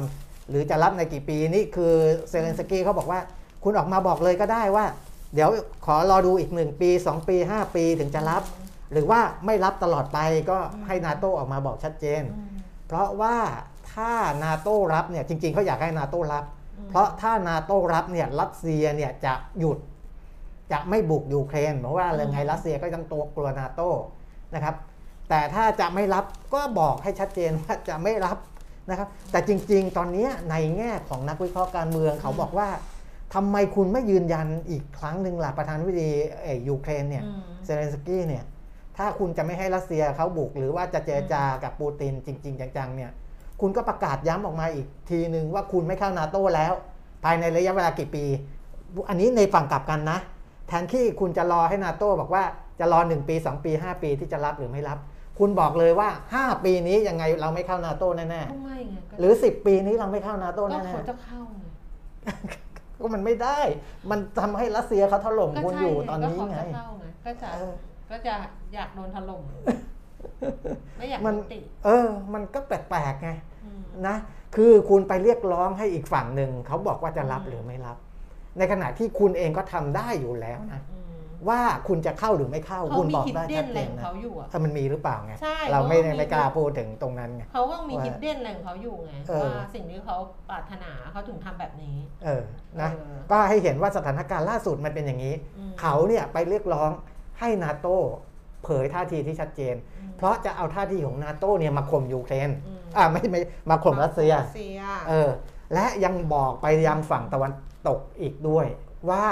[0.49, 1.95] หรือจะรับในกี่ปีนี่คือ
[2.29, 3.21] เซเลนสกี้เขาบอกว่า
[3.65, 4.87] คุณออกมาบอกเลยก็ได้ว่า
[5.35, 5.51] เดี๋ยว
[5.87, 8.43] ขอรอดูอีก1ปี 2 ปี 5 ปีถึงจะรับ
[8.93, 10.19] หรือว่าไม่รับตลอดไป
[10.51, 12.49] ก็ให้นาโตออกมาบอกชัดเจนอืม
[12.87, 13.37] เพราะว่า
[13.95, 14.13] ถ้า
[14.45, 16.45] นาโตรับเนี่ยจริงๆเขาอยากให้นาโตรับ
[16.79, 19.79] อืมเพราะถ้านาโตรับเนี่ยรัสเซียเนี่ยจะหยุด
[20.73, 23.81] จะไม่บุกยูเครนเพราะว่าเรื่องไงรัสเซียก็ยังตัวกลัวนาโต
[24.55, 24.75] นะครับ
[25.29, 26.25] แต่ถ้าจะไม่รับ
[26.55, 28.39] ก็บอกให้ชัดเจนว่าจะไม่รับ
[28.91, 32.69] นะครับ แต่จริง ๆ ตอนเนี้ยในแง่ของนักวิเคราะห์การเมืองเขาบอกว่า
[33.35, 36.11] ทำไมคุณไม่ยืนยันอีกครั้งหนึ่งล่ะประธานาธิบดี
[36.43, 38.45] เอ่อยูเครนเนี่ยอืมเซเลนสกี้เนี่ย
[38.97, 43.11] ถ้าคุณจะไม่ให้รัสเซียเขาบุก หรือว่าจะเจรจากับปูตินจริง ๆ จังๆเนี่ย
[43.61, 46.73] คุณก็ประกาศย้ำออกมาอีกทีหนึ่งว่าคุณไม่เข้านาโต้แล้ว
[47.25, 48.25] ภายในระยะเวลากี่ปี
[49.09, 50.19] อันนี้ในฝั่งกลับกันนะ
[50.69, 52.45] แทนที่คุณจะรอให้นาโต้บอกว่า
[52.81, 54.99] จะรอ 1 ปี 2 ปี 5 ปีที่จะรับหรือไม่รับ
[55.39, 63.59] คุณบอกเลยว่า 5 ปีนี้ยังไงเราไม่เข้านาโต้แน่ก็ไม่ไงก็ๆหรือ 10 ปีนี้เราไม่เข้านาโต้ก็แน่เขาจะเข้าไงๆก็มันไม่ได้
[64.11, 67.73] มันทำให้รัสเซียเขาถล่มก็คุณใช่อยู่ไงตอนก็นี้เขาไงจะเข้าไงก็จะเออ
[68.13, 68.35] ก็จะ
[68.75, 69.43] อยากโดนถล่ม
[70.99, 73.31] ไม่อยากมันยุติ เออ มันก็แปลกๆไง
[73.65, 74.17] อืมนะ
[74.57, 77.97] คือคุณไปเรียกร้องให้อีกฝั่งหนึ่งเขาบอกว่าจะรับอืมหรือไม่รับ
[78.59, 81.03] ในขณะที่คุณเองก็ทำได้อยู่แล้วนะอืม
[81.49, 90.17] ว่าคุณจะเข้าหรือไม่เข้าเขาคุณมีบอกฮิดได้เด้ชันดอะเจไรนของนะเขาอยู่อะเออมันมีหรือเปล่าไงใช่เราไม่เขามีไม่กล้าพูดถึงตรงนั้นไงเขาก็มีว่าฮิดเด้นอะไรของเขาอยู่ไงเออว่าสิ่งที่เขา
[90.51, 92.43] ปรารถนาเขาถึงทำแบบนี้ เออ
[92.81, 96.91] นะเออก็ให้เห็นว่าสถานการณ์ล่าสุดมันเป็นอย่างนี้อืมเขาเนี่ยไปเรียกร้อง
[97.43, 97.97] ให้นาโต้
[98.65, 103.41] เผยท่าทีที่ชัดเจนอืมเพราะจะเอาท่าทีของนาโต้เนี่ยมาข่มยูเครนอืมอ่าไม่ไม่
[103.71, 105.31] มาข่มรัสเซียรัสเซียเออ
[105.75, 107.53] และยังบอกไปยังฝั่งตะวัน
[107.89, 108.67] ตกอีกด้วย
[109.11, 109.27] ว่า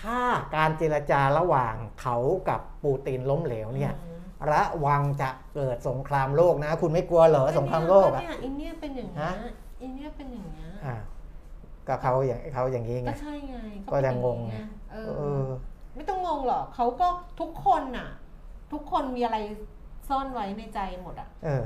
[0.00, 0.20] ถ้า
[0.56, 2.16] การเจรจาระหว่างเขา
[2.48, 4.16] กับปูตินล้มเหลวเนี่ยอืม
[4.52, 9.34] ระวังจะเกิดสงครามโลกนะ คุณไม่กลัวเหรอสงครามโลกก็อะเนี่ยอินเนียเป็นอย่างนี้ฮะย
[9.82, 10.96] อินเนียเป็นอย่างนี้ยอ่า
[11.86, 13.56] ก็เขาอย่างเขาอย่างนี้ไงก็ใช่ไง
[13.90, 14.54] ก็จะงงไง
[14.92, 15.46] เอเอออ
[15.96, 17.08] ไม่ต้องงงหรอกเขาก็
[17.40, 18.08] ทุกคนน่ะ
[18.72, 19.38] ทุกคนมีอะไร
[20.08, 21.64] ซ่อนไว้ในใจหมดอะเออ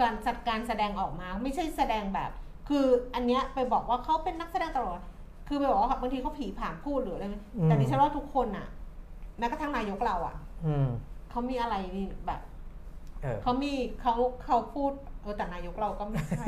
[0.00, 2.30] การจัดการแสดงออกมา ไม่ใช่แสดงแบบ
[2.68, 2.84] คือ
[3.14, 5.00] อันเนี้ยไปบอกว่าเขาเป็นนักแสดงตลอด
[5.48, 8.66] คือไปบอกว่าบางทีเขาผีผามพูดหรืออะไรไหมอืมแต่ดิฉันว่าทุกคนน่ะ
[9.38, 10.36] แม้กระทั่งนายกเราอะ
[10.66, 10.88] อืม
[11.30, 11.76] เขามีอะไร
[12.26, 12.40] แบบ
[13.22, 14.14] เออเขามีเขา
[14.44, 16.44] เขาพูด เออแต่นายกเราก็ไม่ใช่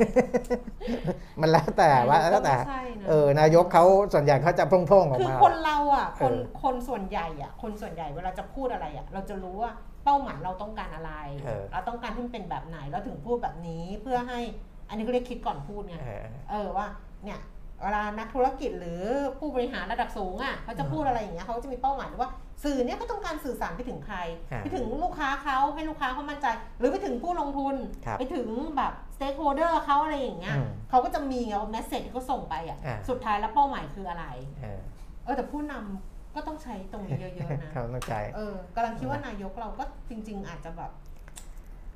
[1.41, 9.71] มันแล้วแต่ว่านาแล้ยวกก็แต่ไม่ใช่นะเออนายกเขาส่วนใหญ่เขาจะโพร่งๆออกคือมาคนเราอะคนเออคนส่วนใหญ่อะคนส่วนใหญ่เวลาจะพูดอะไรอะเราจะรู้ว่า
[10.03, 11.13] เป้าหมายเราต้องการอะไร
[11.45, 14.39] เออเราต้องการให้มันเป็นแบบไหนเราถึงพูดแบบนี้เพื่อให้
[14.89, 16.87] อันนี้เขาเรียกคิดก่อนพูดไงเออเออว่า
[17.23, 17.39] เนี่ย
[17.81, 19.01] เวลานักธุรกิจหรือ
[19.39, 22.31] ผู้บริหารระดับสูงอะเขาจะพูดอะไรอย่างเงี้ยเขาจะมีเป้าหมายว่า
[22.63, 24.17] สื่อเนี่ยเขาต้องการสื่อสารไปถึงใคร
[24.51, 26.47] อ่าไปถึงลูกค้าเขาให้ลูกค้าเขามั่นใจ
[26.79, 28.47] หรือไปถึงผู้ลงทุนครับไปถึง
[28.77, 34.25] แบบสเต็กโฮเดอร์เขาอะไรอย่างเงี้ยอืมเขาก็จะมีไงว่าแมสเซจที่เขาส่งไปอะอ่าสุดท้ายแล้วเป้าหมายคืออะไร
[34.61, 34.79] เออ
[35.23, 40.91] เออแต่ผู้นำก็ต้องใช้ตรงนี้เยอะๆนะเขาต้องใจเออกำลังคิดว่านายกเราก็จริง ๆ อาจจะแบบ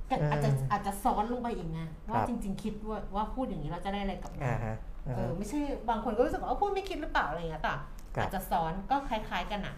[0.10, 7.74] เออออาจจะอาจจะซ้อนลงไปอีกไงว่าครับจริง ๆ คิดว่าว่าพูดอย่างนี้เราจะได้อะไรกลับมาอ่าฮะอ่า เอฮะอไม่ใช่บางคนก็รู้สึกว่าเออพูดไม่คิดหรือเปล่าอะไรอย่างเงี้ยแต่
[8.16, 9.76] ครับอาจจะซ้อนก็คล้าย ๆกันอะ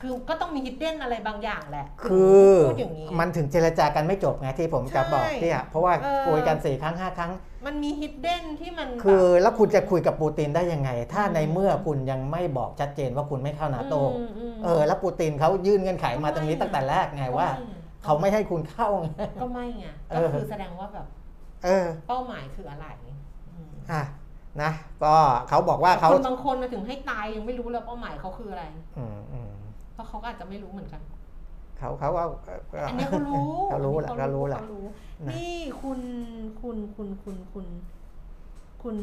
[0.00, 7.32] คือก็ต้องมีฮิดเด้นอะไรบางอย่างแหละ คือพูดอย่างนี้มันถึงเจรจากันไม่จบไงที่ผมจะบอกใช่เนี่ยเพราะว่าเออคุยกันสี่ครั้งห้าครั้ง
[7.66, 17.74] มันมีฮิดเด้นที่มัน คือบบแล้วคุณจะคุยกับปูตินได้ยังไง ถ้าอืมในเมื่อคุณยังไม่บอกชัดเจนว่าคุณไม่เข้านาโตอืมมเออแล้วปูตินเขายื่นเงื่อนไขมาก็ไม่ตรงนี้ตั้งแต่แรกไงก็ว่าไม่ไง
[18.04, 19.06] เขาไม่ให้คุณเข้าไง
[19.42, 21.06] ก็ไม่ไงเอก็อคือแสดงว่าแบบ
[21.64, 22.86] เออ เป้าหมายคืออะไร
[23.50, 24.02] อืมอะ
[24.62, 24.70] นะ
[25.04, 25.14] ก็
[25.48, 28.64] เขาบอกว่าเขาคนบางคนน่ะถึงให้ตายยังไม่รู้เลยเป้าหมายเขาคืออะไร
[28.98, 29.52] อืมอืม
[29.92, 31.02] เพราะเขาก็อาจจะไม่รู้เหมือนกัน
[31.78, 32.22] เขาเขาก็
[32.88, 34.84] อันนี้เขารู้เขารู้แหละอันเขานี้รู้แหละเขารู้
[35.26, 36.00] นะนี่คุณ
[36.60, 37.66] คุณคุณคุณคุณ
[38.82, 38.98] คุณ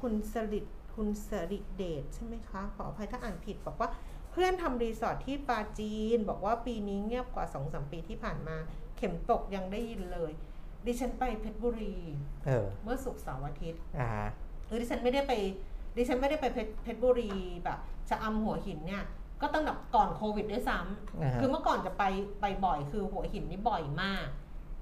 [0.00, 3.88] คุณสริดคุณสริเดชใช่ไหมคะ ขออภัยถ้าอ่านผิดบอกว่า
[4.30, 8.56] เพื่อนทำรีสอร์ทที่ปาจีน บอกว่าปีนี้เงียบกว่าสองสมปีที่ผ่านมา
[8.96, 10.32] เข็มตกยังได้ยินเลย
[10.86, 11.96] ดิฉันไปเพชรบุรี
[12.46, 14.10] เออเมื่อศุกร์เสาร์อาทิตย์อ่า
[14.66, 15.32] เออดิฉันไม่ได้ไป
[15.96, 17.30] ดิฉันไม่ได้ไปเพชรเพชรบุรี
[17.64, 17.78] แบบ
[18.08, 19.04] ชะอำหัวหินเนี่ย
[19.40, 20.78] ก็ตั้งแต่ก่อนโควิดด้วยซ้
[21.22, 22.04] อ่าฮะำคือเมื่อก่อนจะไป
[22.40, 24.26] ไปบ่อยคือหัวหินนี่บ่อยมาก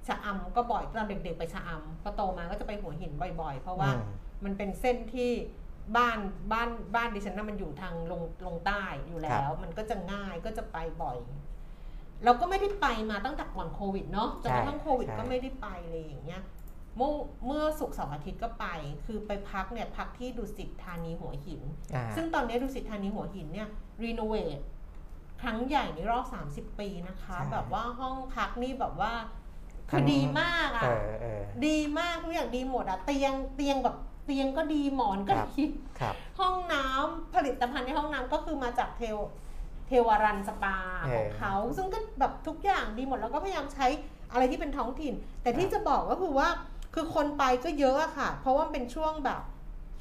[0.07, 4.03] ชะอำก็บ่อยตอนเด็กๆไปชะอำพอโตมาก็จะไปหัวหินบ่อยๆ เพราะว่าอืม
[4.45, 5.31] มันเป็นเส้นที่
[5.97, 6.19] บ้าน
[6.51, 11.17] บ้านบ้านดิฉันน่ะมันอยู่ทางลงลงใต้อยู่แล้ว มันก็จะง่ายก็จะไปบ่อย
[12.23, 16.43] เราก็ไม่ได้ไปมาตั้งแต่ก่อนโควิดเนาะจนกระทั่งโควิดใช่ก็ไม่ได้ไปเลยอย่างเงี้ย
[16.97, 17.11] เมื่อ
[17.45, 18.65] เมื่อศุกร์เสาร์อาทิตย์ก็ไป
[19.05, 21.61] คือไปพักเนี่ยพักที่ดุสิตธานีหัวหิน
[21.95, 23.69] อ่าซึ่งตอนนี้ดุสิตธานีหัวหินเนี่ย
[24.03, 24.59] รีโนเวท
[25.41, 29.13] ครั้งใหญ่ในรอบ 30 ปีนะคะใช่แบบว่าห้องพักนี่แบบว่า
[29.89, 33.95] คือทั้งดีมากเออะอเออดีมากทุกอย่างดีหมดอะเตียงเตียงแบบ
[34.25, 35.63] เตียงก็ดีหมอนก็ครับดี
[35.99, 39.17] ครับห้องน้ำผลิตภัณฑ์ในห้องน้ำก็คือมาจากเทว
[39.87, 40.75] เทวารันสปา
[41.05, 43.87] เออของเขาซึ่งก็แบบทุกอย่างดีหมดแล้วก็พยายามใช้
[44.31, 46.47] อะไรที่เป็นท้องถิ่น แต่ที่จะบอกก็คือว่า
[46.93, 49.41] คือคนไปก็เยอะอะค่ะ เพราะว่ามันเป็นช่วงแบบ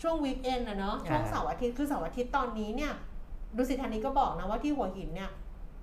[0.02, 2.92] ช่วงวีคเอนอะเนาะช่วงอ่าเสาร์อาทิตย์คือเสาร์อาทิตย์ตอนนี้เนี่ย
[3.56, 5.30] ดูสิธานีก็บอกนะว่าที่หัวหินเนี่ย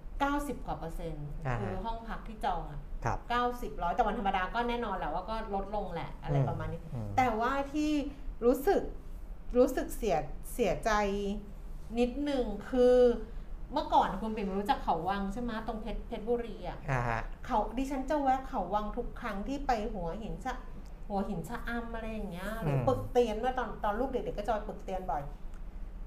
[0.06, 3.18] 90 กว่าเปอร์เซ็นต์อ่าคือห้องพักที่จองอะครับ
[3.52, 7.92] 90ร้อยแต่วันธรรมดาก็แน่นอนแหละว่าก็ลดลงแหละอะไรอืมประมาณนี้อืมแต่ว่าที่
[8.46, 8.82] รู้สึก
[9.58, 10.18] รู้สึกเสีย
[10.54, 10.92] เสียใจ
[12.00, 12.96] นิดหนึ่งคือ
[13.74, 20.54] เมื่อก่อนคุณปิ่มรู้จักเขาวังใช่ไหมตรงเพชรเพชรบุรีอะอ่าฮะเขาดิฉันจะแวะเขาวังทุกครั้งที่ไปหัวหินชะ
[21.10, 25.24] หัวหินชะอำอะไรอย่างเงี้ยหรืออมปึกเตียนเมื่อตอนตอนลูกเด็กๆก็จะไปปึกเตียนบ่อย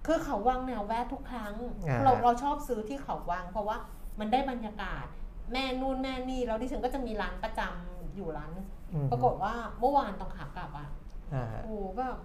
[0.07, 1.55] คือเขาวังเนี่ยแวะทุกครั้ง
[1.89, 3.77] อ่าเราเราชอบซื้อที่เขาวัง เพราะว่า
[4.21, 5.07] มันได้บรรยากาศ
[5.53, 10.89] แม่นู่นแม่นี่แล้วดิฉันก็จะมีร้านประจำอยู่ร้านนึงอืมปรากฏว่าเมื่อวานตอนขากลับอะ
[11.35, 12.17] อ่าฮะโอ้โหแบบ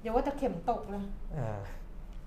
[0.00, 1.04] อย่าว่าแต่เข็มตกเลย
[1.34, 1.60] เออ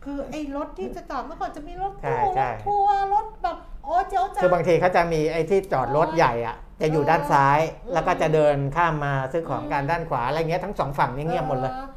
[0.04, 11.88] คือไอ้รถที่จะจอดเมื่อก่อนจะมีรถใช่ตู้ใช่รถทัวร์รถแบบโอ้เจ้าจ้าคือบางทีเขาจะมีไอ้ที่จอดรถใหญ่อะจะอยู่ด้านซ้ายอืมแล้วก็จะเดินข้ามมาซื้อของอืมกันด้านขวาอะไรเงี้ยทั้งสองฝั่งนี่เงียบหมดเลยออ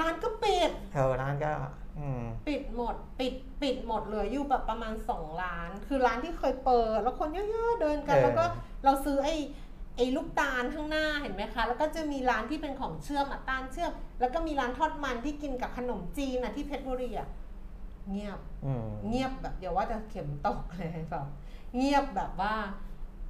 [0.00, 1.50] ร้านก็ปิดเออร้านก็
[1.98, 8.44] อืม ปิดหมด ปิดปิดหมดเหลืออยู่แบบประมาณสองร้าน คือร้านที่เคยเปิด แล้วคนเยอะๆเดินกัน เออ แล้วก็
[8.84, 9.34] เราซื้อไอ้
[9.96, 17.28] ไอ้ลูกตาลข้างหน้าเห็นไหมคะ แล้วก็จะมีร้านที่เป็นของเชื่อมอะตาลเชื่อม แล้วก็มีร้านทอดมันที่กินกับขนมจีนอะที่เพชรบุรีอะ
[18.10, 21.26] เงียบอืมเงียบแบบเดี๋ยวว่าจะเข็มตกเลยแบบ
[21.76, 22.54] เงียบแบบว่า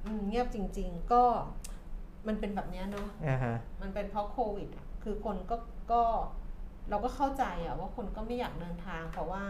[0.05, 1.23] อืมเงียบจริง ๆ ก็
[2.27, 5.55] มันเป็นแบบเนี้ยเนาะอ่าฮะมันเป็นเพราะโควิดอะคือคนก็
[5.91, 6.01] ก็
[6.89, 9.43] เราก็เข้าใจอะว่าคนก็ไม่อยากเดินทาง เพราะว่า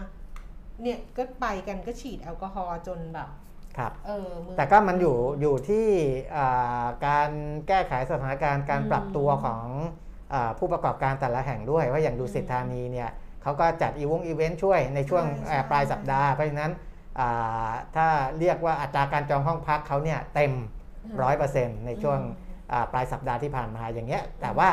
[0.81, 3.29] เนี่ยก็ไปกันก็ฉีดแอลกอฮอล์จนแบบ
[3.77, 5.87] ครับเออมือแต่ก็มันอยู่อยู่ที่
[6.35, 7.29] อ่าการ
[7.67, 9.63] แก้ไขสถานการณ์การอืมปรับตัวของ
[10.33, 13.09] อาผู้ประกอบการแต่ละแห่งด้วย ว่าอย่างดูสิทธานีเนี่ย
[13.41, 16.71] เขาก็จัดอีวงอีเวนต์ช่วยในช่วงใช่เอ่อใช่ปลายสัปดาห์เพราะฉะนั้น
[17.19, 18.07] อ่าถ้า
[18.39, 20.53] เรียกว่าอัตราการจองห้องพักเขาเนี่ยเต็ม
[21.21, 24.69] ร้อยเปอร์เซ็นต์ในช่วงอืมอ่าปลายสัปดาห์ที่ผ่านมาอย่างเงี้ย แต่ว่า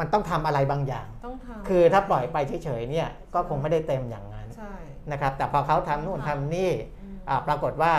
[0.00, 4.74] มันต้องทำอะไรบางอย่างต้องทำคือถ้าปล่อยไปเฉยๆเนี่ยก็คงไม่ได้เต็มอย่างนั้นใช่
[5.10, 6.95] นะครับ แต่พอเขาทำนู่นทำนี่อืมอ่า
[7.46, 7.92] ปรากฏว่า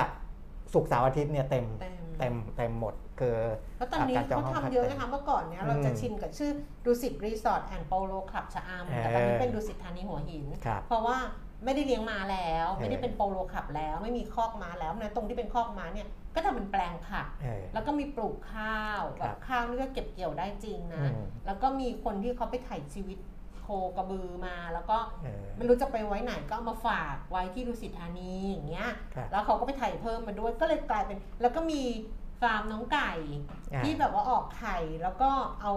[0.74, 3.38] ศุกร์เสาร์อาทิตย์เนี่ยเต็มเต็มเต็มเต็มหมดคือ
[3.78, 6.52] แล้วตอนนี้การจองเขาห้องพักทำเยอะเต็มนะคะเมื่อก่อนเนี้ยเราจะอืมชินกับชื่อ
[6.86, 11.18] ดูสิตรีสอร์ทแอนด์โปโลคลับชะอำแต่ตอนนี้เป็นดูสิตธานีหัวหินครับเพราะว่า
[11.66, 23.37] ไม่ได้เลี้ยงม้าแล้วเออไม่ได้เป็นโปโลคลับแล้ว ไม่มีคอกม้าแล้วนะตรงที่เป็นคอกม้าเนี่ยก็ทำเป็นแปลงผักเออแล้วก็มีปลูกข้าวครัแบบบข้าวนี่ก็เก็บเกี่ยวได้จริงนะอืมแล้วก็มีคนที่เขาไปถ่ายชีวิตโค
[23.98, 31.82] กระบือมา แล้วก็เออไม่รู้จะไปไว้ไหนก็เอามาฝากไว้ที่ดุสิตธานีอย่างเงี้ยครับแล้วเขาก็ไปถ่ายเพิ่มมาด้วย ก็เลยกลายเป็น แล้วก็มี
[32.42, 33.12] ฟาร์มน้องไก่
[33.74, 35.30] อ่าที่แบบว่าออกไข่แล้วก็
[35.62, 35.74] เอา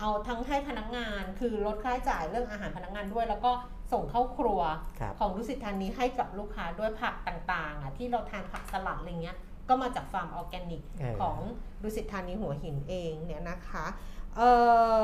[0.00, 3.52] เอาทั้งให้พนักงานคือลดค่าใช้จ่ายเรื่องอาหารพนักงานด้วย แล้วก็
[3.92, 4.60] ส่งเข้าครัว
[5.00, 9.36] ครับของดุสิตธานีให้กับลูกค้าด้วยผักต่างๆอะที่เราทานผักสลัดอะไรเงี้ย
[9.68, 11.36] ก็มาจากฟาร์มออร์แกนิกเออของ
[11.82, 13.86] ดุสิตธานีหัวหินเองเนี่ยนะคะ
[14.36, 14.40] เอ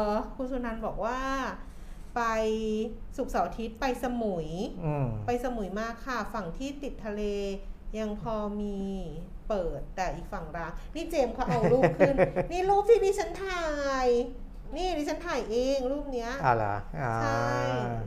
[0.04, 0.06] อ
[0.36, 1.18] คุณสุนันท์บอกว่า
[2.14, 2.20] ไป
[3.16, 4.48] สุกร์เสาร์อาทิตย์ไปสมุย
[4.84, 7.22] อืมไปสมุยมากค่ะ ฝั่งที่ติดทะเล
[7.98, 8.78] ยังพอมี
[9.48, 12.14] เปิดแต่อีกฝั่งร้างนี่เจมส์เขาเอารูปขึ้น
[12.50, 13.64] นี่รูปที่ดิฉันถ่า
[14.04, 14.08] ย
[14.76, 17.44] นี่ดิฉันถ่ายเองรูปเนี้ยอ่าเหรออ่าใช่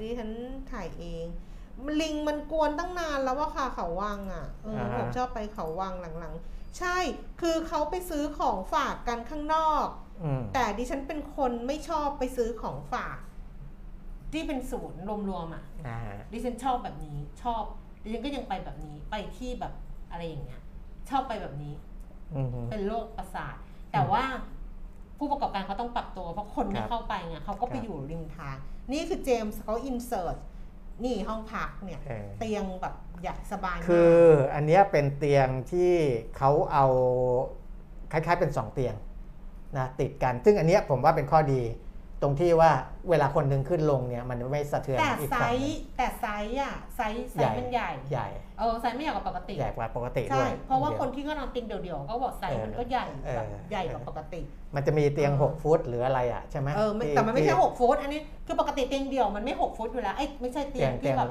[0.02, 0.30] ดิฉัน
[0.72, 1.26] ถ่ายเอง
[2.02, 6.98] ลิงมันกวนตั้งนานแล้วว่าค่ะเขาวังอะเอออาผมชอบไปเขาวังหลังๆ ใช่
[7.42, 9.88] คือเขาไปซื้อของฝากกันข้างนอก
[10.24, 13.18] อืมแต่ดิฉันเป็นคนไม่ชอบไปซื้อของฝาก
[14.34, 16.00] ที่เป็นศูนย์รวมๆอะอ่า
[16.32, 17.64] ดิฉันชอบแบบนี้ชอบ
[18.04, 19.74] ดิฉันก็ยังไปแบบนี้ไปที่แบบ
[20.12, 20.62] อะไรอย่างเงี้ย
[21.10, 21.74] ชอบไปแบบนี้
[22.36, 23.56] อืม เป็นโรคประสาท
[23.92, 24.24] แต่ว่า
[25.18, 28.58] ผู้ประกอบการเขาต้องปรับตัว เพราะคนไม่ครับเข้าไปไงเขาก็ไปครับ อยู่ริมทาง
[28.92, 30.38] นี่คือเจมส์เขาอินเสิร์ต
[31.04, 34.22] นี่ห้องพักเนี่ย เออ เตียงแบบใหญ่สบายมาก คือ
[34.54, 35.94] อันเนี้ยเป็นเตียงที่
[36.38, 36.86] เขาเอา
[38.12, 38.96] คล้ายๆเป็นสองเตียง
[39.78, 41.62] นะติดกัน ซึ่งอันเนี้ยผมว่าเป็นข้อดี
[42.24, 42.72] ตรงที่ว่า
[43.10, 48.28] เวลาคนหนึ่งขึ้นลงเนี่ยมันไม่สะเทือนแต่อีกไซฝั่งหนึ่ส์งแต่ไซส์อะไซส์ไซส์มันใหญ่ใหญ่
[48.60, 54.42] เออไซส์ไม่ใหญ่กว่าปกติใหญ่กว่าปกติใช่ด้วยเพราะว่าดี๋ย คนที่ก็นอนเตียงเดี่ยวๆก็บอกไซส์มันก็ใหญ่เออ แบบใหญ่กว่าปกติ
[54.76, 61.30] มันจะมีเตียง เออหกฟุตหรืออะไรอะใช่ไหมเออไม่ที่แต่มันไม่ใช่ที่หกฟุตอันนี้คือปกติเตียงเดี่ยวมันไม่หกฟุตอยู่แล้วไอ้ยไม่ใช่เตีเตียยงงเตีที่ยงแบบ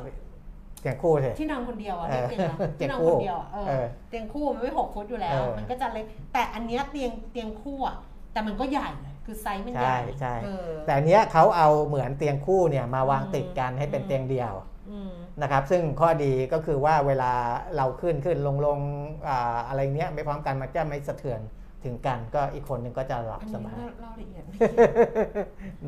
[0.81, 7.97] เตียงคู่สิ ที่นอนคนเดียวอะเอเรียอกเตียงอะเตียที่งนอนคู่คนเดียวอะเออเออเตียงคู่มันไม่หกฟุตอยู่แล้ว เออ มันก็จะเล็กแต่อันเนี้ยเตียงเตียงคู่อะ
[8.33, 8.89] แต่มันก็ใหญ่
[9.25, 14.53] คือไซส์มันใหญ่ใช่ใช่เออแต่อันเนี้ยเขาเอาเหมือนเตียงคู่เนี่ยมาวางอืมติดกันให้เป็นอืมเตียงเดียว
[14.91, 15.13] อืม
[15.43, 17.33] นะครับซึ่งข้อดีก็คือว่าเวลา
[17.77, 18.79] เราขึ้นขึ้นลงลง
[19.29, 21.41] อ่าอะไรเนี้ยไม่พร้อมกันมันจะไม่สะเทือน
[21.85, 24.59] ถึงกันก็อีกคนหนึ่งก็จะหลับอันสนี้บายเล่าเล่าละเอียดไม่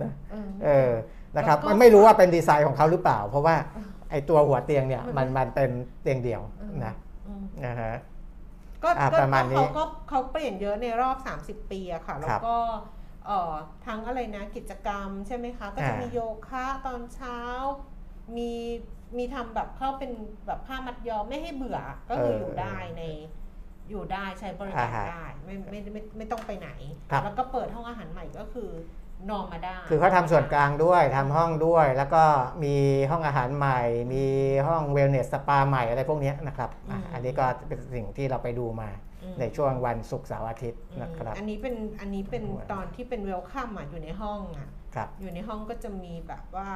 [0.03, 0.91] นะเออเออ
[1.37, 5.70] นะครับแล้วก็มันไม่รู้ว่าเป็นดีไซน์ของเขาหรือเปล่า เพราะว่าเออไอตัวหัวเตียงเนี่ยมัมันนมันเป็น
[6.03, 6.93] เตียงเดี่ยวเออนะ
[7.26, 7.95] อืมนะฮะ
[8.85, 12.72] ก็อะก็ประมาณนี้เขาก็เขาเปลี่ยนเยอะในรอบ 30 ปีอะค่ะ แล้ครัวบก็เอ่อ
[13.86, 16.18] ทั้งอะไรนะกิจกรรมใช่ไหมคะ ก็จะอ่ามีมีโย
[16.48, 17.38] คะตอนเช้า
[18.36, 18.52] มี
[19.18, 20.12] มีทำแบบเข้าเป็น
[20.46, 21.78] แบบผ้ามัดย้อมไม่ให้เบื่อ
[22.10, 23.02] ก็คืออยู่ได้ใน
[23.90, 26.70] อยู่ได้ใช้บริการอ่าฮะได้ไม่ไม่ไม่ไม่ต้องไปไหน
[27.10, 28.70] ครับแล้วก็เปิดห้องอาหารใหม่ก็คือ
[29.30, 32.24] นอนมาได้คือเขาทำส่วนกลางด้วยทำห้องด้วย แล้วก็
[32.64, 32.76] มี
[33.10, 33.80] ห้องอาหารใหม่
[34.12, 34.24] มี
[34.66, 46.70] ห้องเวลเนสสปาใหม่อะไรพวกเนี้ยนะครับอะอันนี้ก็เป็นสิ่งที่เราไปดูมาอืม ในช่วงวันศุกร์เสาร์อาทิตย์อืมนะครับอันนี้เป็นอันนี้เป็นตอนที่เป็นเวลคัมอะอยู่ในห้องอะครับอยู่ในห้องก็จะมีแบบว่า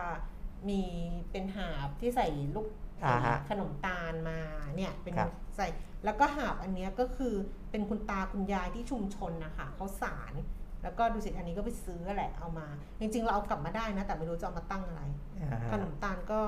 [0.68, 0.82] มี
[1.30, 2.68] เป็นหาบที่ใส่ลูก
[3.04, 4.38] อ่าฮะขนมตาลมา
[4.76, 5.66] เนี่ยเป็นครับใส่
[6.04, 7.34] แล้วก็หาบอันเนี้ยก็คือ
[7.70, 10.34] เป็นคุณตาคุณยายที่ชุมชนนะคะเขาสาร
[10.82, 12.66] แล้วก็ดูสิอันนี้ก็ไปซื้อแหละเอามา
[13.00, 15.02] จริง ๆ เราเอากลับมาได้นะ แต่ไม่รู้จะเอามาตั้งอะไร
[15.40, 16.40] อ่าฮะขนมตาลก็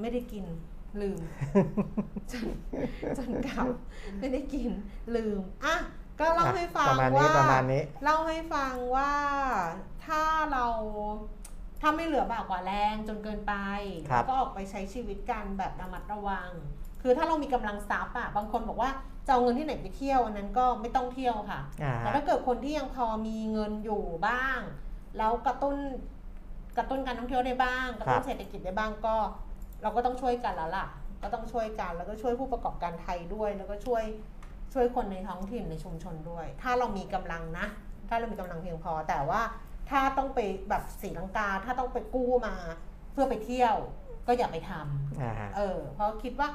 [0.00, 0.44] ไม่ได้กิน
[1.02, 1.20] ลืม
[2.32, 2.46] จน
[3.18, 3.66] จนกลับ
[4.18, 4.70] ไม่ได้กิน
[5.16, 5.76] ลืมอะ
[6.20, 9.12] ก็เล่าให้ฟังประมาณนี้ว่าประมาณนี้เล่าให้ฟังว่า
[10.06, 10.22] ถ้า
[10.52, 10.66] เรา
[11.80, 13.54] ถ้าไม่เหลือบากกว่าแรงจนเกินไป
[14.08, 16.50] ครับก็ออกไปใช้ชีวิตกันแบบระมัดระวัง
[17.02, 18.90] คือถ้าเรามีกำลังทรัพย์อะบางคนบอกว่า
[19.26, 24.60] จะเอาเงินที่ไหนไปเที่ยวอันนั้นก็ไม่ต้องเที่ยวค่ะอ่าแต่ถ้าเกิดคนที่ยังพอมีเงินอยู่บ้าง
[25.18, 25.76] แล้วกระตุ้น
[26.76, 29.16] กระตุ้นการท่องเที่ยวได้บ้างกระตุ้นเศรษฐกิจได้บ้างก็
[29.82, 30.86] เราก็ต้องช่วยกันแล้วล่ะ
[31.22, 34.04] ก็ต้องช่วยกันแล้วก็ช่วยผู้ประกอบการไทยด้วย แล้วก็ช่วย
[34.74, 37.66] ช่วยคนในท้องถิ่นในชุมชนด้วย ถ้าเรามีกำลังนะ
[38.08, 39.42] ถ้าเรามีกำลังเพียงพอ แต่ว่า
[39.90, 42.54] ถ้าต้องไปแบบตีลังกา ถ้าต้องไปกู้มา
[43.12, 43.74] เพื่อไปเที่ยว
[44.26, 46.48] ก็อย่าไปทำอ่าฮะเออ เพราะคิดว่า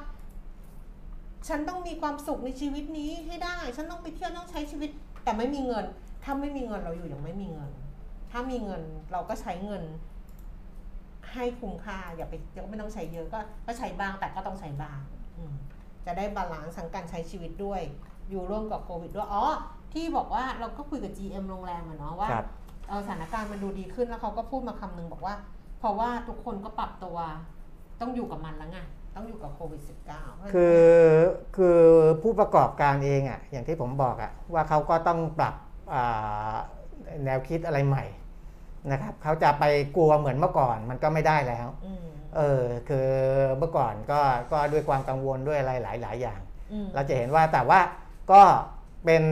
[1.48, 4.90] ฉันต้องมีความสุขในชีวิตนี้ให้ได้ ฉันต้องไปเที่ยวต้องใช้ชีวิต
[5.24, 5.84] แต่ไม่มีเงิน
[6.24, 7.70] ถ้าไม่มีเงินเราอยู่อย่างไม่มีเงิน
[8.30, 9.82] ถ้ามีเงินเราก็ใช้เงิน
[11.34, 14.98] ให้คุ้มค่าอย่าไปก็ไม่ต้องใช้เยอะก็ก็ใช้บ้างแต่ก็ต้องใช้บ้าง
[15.36, 15.54] อืม
[16.06, 17.80] จะได้ balance ทั้งการใช้ชีวิตด้วย
[18.30, 19.44] อยู่ร่วมกับโควิดด้วยอ๋อ
[19.92, 22.46] ที่บอกว่าเราก็คุยกับ GM โรงแรมอะเนาะว่าครับ
[22.88, 25.34] เออสถานการณ์มันดูดีขึ้นแล้วเขาก็พูดมาคำนึงบอกว่า
[25.78, 27.16] เพราะว่าทุกคนก็ปรับตัว
[28.00, 28.78] ต้องอยู่กับมันแล้วไง
[29.16, 30.86] ต้องอยู่กับโควิด -19 เพราะฉะนั้นคือ
[31.56, 31.80] คือ
[32.22, 35.54] ผู้ประกอบการเองอะอย่างที่ผมบอกอะว่าเขาก็ต้องปรับ
[35.94, 36.54] อ่า
[37.24, 38.04] แนวคิดอะไรใหม่
[38.92, 39.64] นะครับเขาจะไป
[39.96, 42.04] กลัวเหมือนเมื่อก่อนมันก็ไม่ได้แล้วอืม
[42.36, 43.08] เออคือ
[43.58, 44.20] เมื่อก่อนก็
[44.52, 46.40] ก็ด้วยความกังวลด้วยอะไรหลายหลายอย่าง
[46.72, 47.80] อืมเราจะเห็นว่าแต่ว่า
[48.32, 48.42] ก็
[49.04, 49.24] เป็น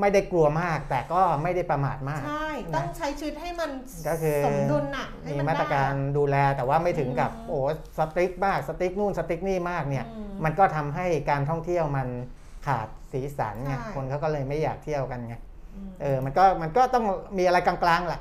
[0.00, 3.70] ไม่ได้กลัวมาก แต่ก็ไม่ได้ประมาทมาก ใช่ ต้องใช้ชีวิตให้มัน
[4.08, 7.58] ก็คือสมดุลน่ะให้มีนมาตรการได้ดูแลแต่ว่าไม่ถึงกับอืมโอ้
[7.98, 12.08] สติ๊กมากสติ๊กนู่นสติ๊กนี่มากเนี่ยอืมมันก็ทำให้การท่องเที่ยวมัน
[12.66, 15.34] ขาดสีสันไงใช่คนเขาก็เลยไม่อยากเที่ยวกันไง
[15.74, 17.04] อืมเออมันก็มันก็ต้อง
[17.38, 18.20] มีอะไรกลางๆแหละ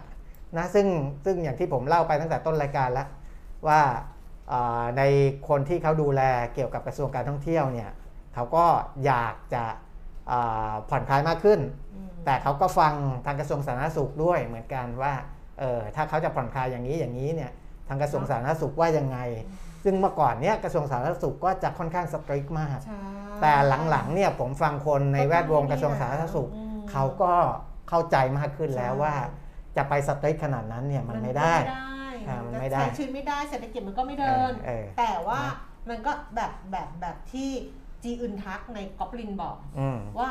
[0.57, 0.87] นะซึ่ง
[1.25, 3.07] ซึ่งอย่างที่ผมเล่าไปตั้งแต่ต้นรายการแล้ว
[3.67, 3.81] ว่า
[4.49, 5.03] เอ่อใน
[5.49, 6.21] คนที่เขาดูแล
[6.53, 7.89] เกี่ยวกับกระทรวงการท่องเที่ยวเนี่ย
[8.33, 8.65] เขาก็
[9.05, 9.63] อยากจะ
[10.27, 10.39] เอ่
[10.69, 11.59] อผ่อนคลายมากขึ้น
[11.93, 12.93] อืมแต่เขาก็ฟัง
[13.25, 15.13] ทางกระทรวงสาธารณสุขด้วยเหมือนกันว่า
[15.59, 17.51] เออถ้าเขาจะผ่อนคลายอย่างนี้อย่างนี้เนี่ย
[17.87, 19.17] ทางกระทรวงสาธารณสุขว่ายังไง
[19.83, 22.99] ซึ่งเมื่อก่อนเนี่ยกระทรวงสาธารณสุขก็จะค่อนข้างสตริกมากใช่
[23.41, 23.53] แต่
[23.89, 27.33] หลังๆเนี่ยผมฟังคนในแวดวงกระทรวงสาธารณสุขอืมเขาก็
[27.89, 29.13] เข้าใจมากขึ้นแล้วใช่ว่า
[29.77, 31.55] จะไปสตริกขนาดนั้นเนี่ยมันไม่ได้
[32.27, 35.55] อ่ามันไม่ได้ใช้ชีวิตไม่ได้เศรษฐกิจมันก็ไม่เดินเออเออแต่ว่านะ
[35.89, 37.49] มันก็แบบแบบแบบที่
[38.03, 40.29] จีอึนทักในกอบลินบอกอืมว่า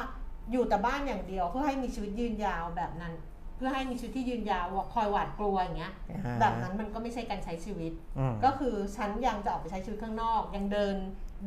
[0.51, 3.15] อยู่แต่บ้านอย่างเดียวเพื่อให้มีชีวิตยืนยาวแบบนั้น
[3.57, 5.93] เพื่อให้มีชีวิตที่ยืนยาวคอยหวาดกลัวอย่างเงี้ย
[6.41, 10.97] แบบนั้นมันก็ไม่ใช่การใช้ชีวิตอืมก็คือฉันยังจะออกไปใช้ชีวิตข้างนอก ยังเดิน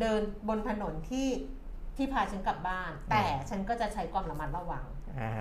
[0.02, 1.30] เดินบนถนนที่
[1.98, 4.97] ที่พาฉันกลับบ้าน แต่ฉันก็จะใช้ความระมัดระวังอ่า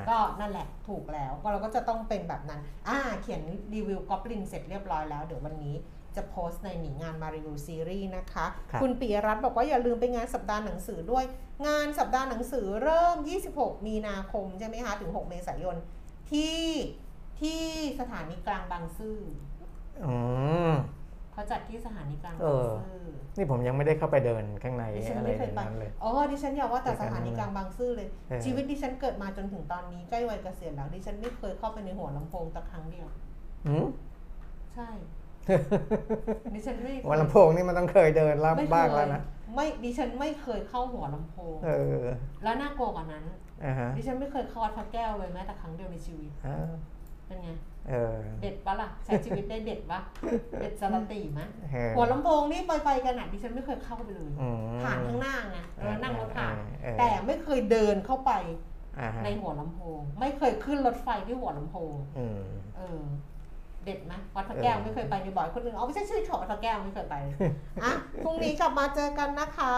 [0.08, 3.40] ก็นั่นแหละถูกแล้วก็เราก็จะต้องเป็นแบบนั้น อ่า เขียน
[3.74, 5.76] รีวิวกอบลินเสร็จเรียบร้อยแล้ว เดี๋ยววันนี้
[6.16, 11.24] จะโพสต์ในหนีงานมารีวิวซีรีส์นะคะครับณปิยรัตน์บอกว่าอย่าลืมไปงานสัปดาห์หนังสือด้วย
[11.66, 13.16] งานสัปดาห์หนังสือเริ่ม
[13.52, 15.76] 26 มีนาคมใช่ไหมคะ ถึง 6 เมษายน
[16.30, 16.60] ที่
[17.40, 17.62] ที่
[18.00, 19.18] สถานีกลางบางซื่อ
[20.04, 20.16] อื
[20.70, 20.72] ม
[21.36, 23.04] เขาจัดที่สถานีกลางเอบางอซื่อ
[23.36, 33.06] นี่ผมยังไม่ได้เข้าไปเดินข้างในดิฉันอะไรไม่เคยในไปนั้นเลย อ๋อดิฉันอยากว่าแต่เดี๋สยวกันถานีกลางบางซื่อเลย เออ ชีวิตดิฉันเกิดมาจนถึงตอนนี้ใกล้วัยเกษียณแล้วดิฉันไม่เคยเข้าไปในหัวลำโพงแต่ครั้งเดียว
[33.66, 33.86] อืม
[34.74, 34.88] ใช่
[36.54, 39.22] ดิฉันไม่เคยวันลำโพงนี่มันต้องเคยเดินรับไม่เคยบ้างแล้วนะ
[39.54, 41.70] ไม่ดิฉันไม่เคยเข้าหัวลำโพง เอ
[42.02, 42.04] อ
[42.44, 43.24] แล้วน่ากลัวกว่านั้น
[43.64, 46.70] อ่าฮะดิฉันไม่เคยเข้าวัดพระแก้วเลยแม้แต่ครั้งเดียวในชีวิต อ่า
[47.26, 47.50] เป็นไง
[47.90, 50.00] เออเด็ดปะล่ะใช้ชีวิตได้เด็ดปะ
[50.60, 51.40] เด็ดสลติไหม
[51.72, 58.32] เออหัวลำโพงนี่ไปไปๆกันอะดิฉันไม่เคยเข้าไปเลยอืมผ่านข้างหน้าไงแล้วนั่งรถผ่านเออแต่ไม่เคยเดินเข้าไป
[59.00, 62.42] อ่าฮะในหัวลำโพง ไม่เคยขึ้นรถไฟที่หัวลำโพงอืม
[62.76, 63.02] เออ
[63.84, 67.16] เด็ดไหมวัดพระแก้วเออไม่เคยไปในบ่อยคนอื่นเอาไม่ใช่ชื่อเขาวัดพระแก้วไม่เคยไป
[67.82, 67.92] อะ
[68.24, 69.74] พรุ่งนี้กลับมาเจอกันนะคะ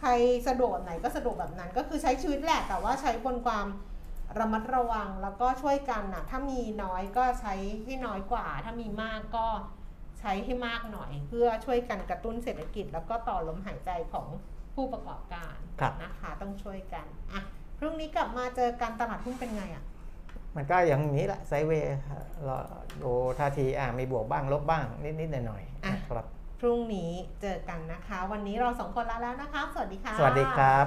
[0.00, 0.10] ใคร
[0.48, 3.66] สะดวกแบบไหนก็สะดวกแบบนั้น ก็คือใช้ชีวิตแหละแต่ว่าใช้บนความ
[4.38, 7.54] ระมัดระวังแล้วก็ช่วยกันนะถ้ามีน้อยก็ใช้
[7.84, 9.46] ให้น้อยกว่า ถ้ามีมากก็
[10.20, 14.26] ใช้ให้มากหน่อย เพื่อช่วยกันกระตุ้นเศรษฐกิจ แล้วก็ต่อลมหายใจของ
[14.74, 17.42] ผู้ประกอบการครับนะคะต้องช่วยกันอะ
[17.78, 19.84] พรุ่งนี้กลับมาเจอกันตลาดหุ้นเป็นไงอะ
[20.56, 21.96] มันก็อย่างนี้แหละไซด์เวย์
[22.44, 22.56] เรา
[23.02, 26.26] ดูท่าทีอ่ามีบวกบ้างลบบ้างนิดๆหน่อยๆอะนะครับ
[26.60, 27.10] พรุ่งนี้
[27.40, 30.86] เจอกันนะคะ วันนี้เราสองคนลาแล้วนะคะ สวัสดีค่ะ สวัสดีครับ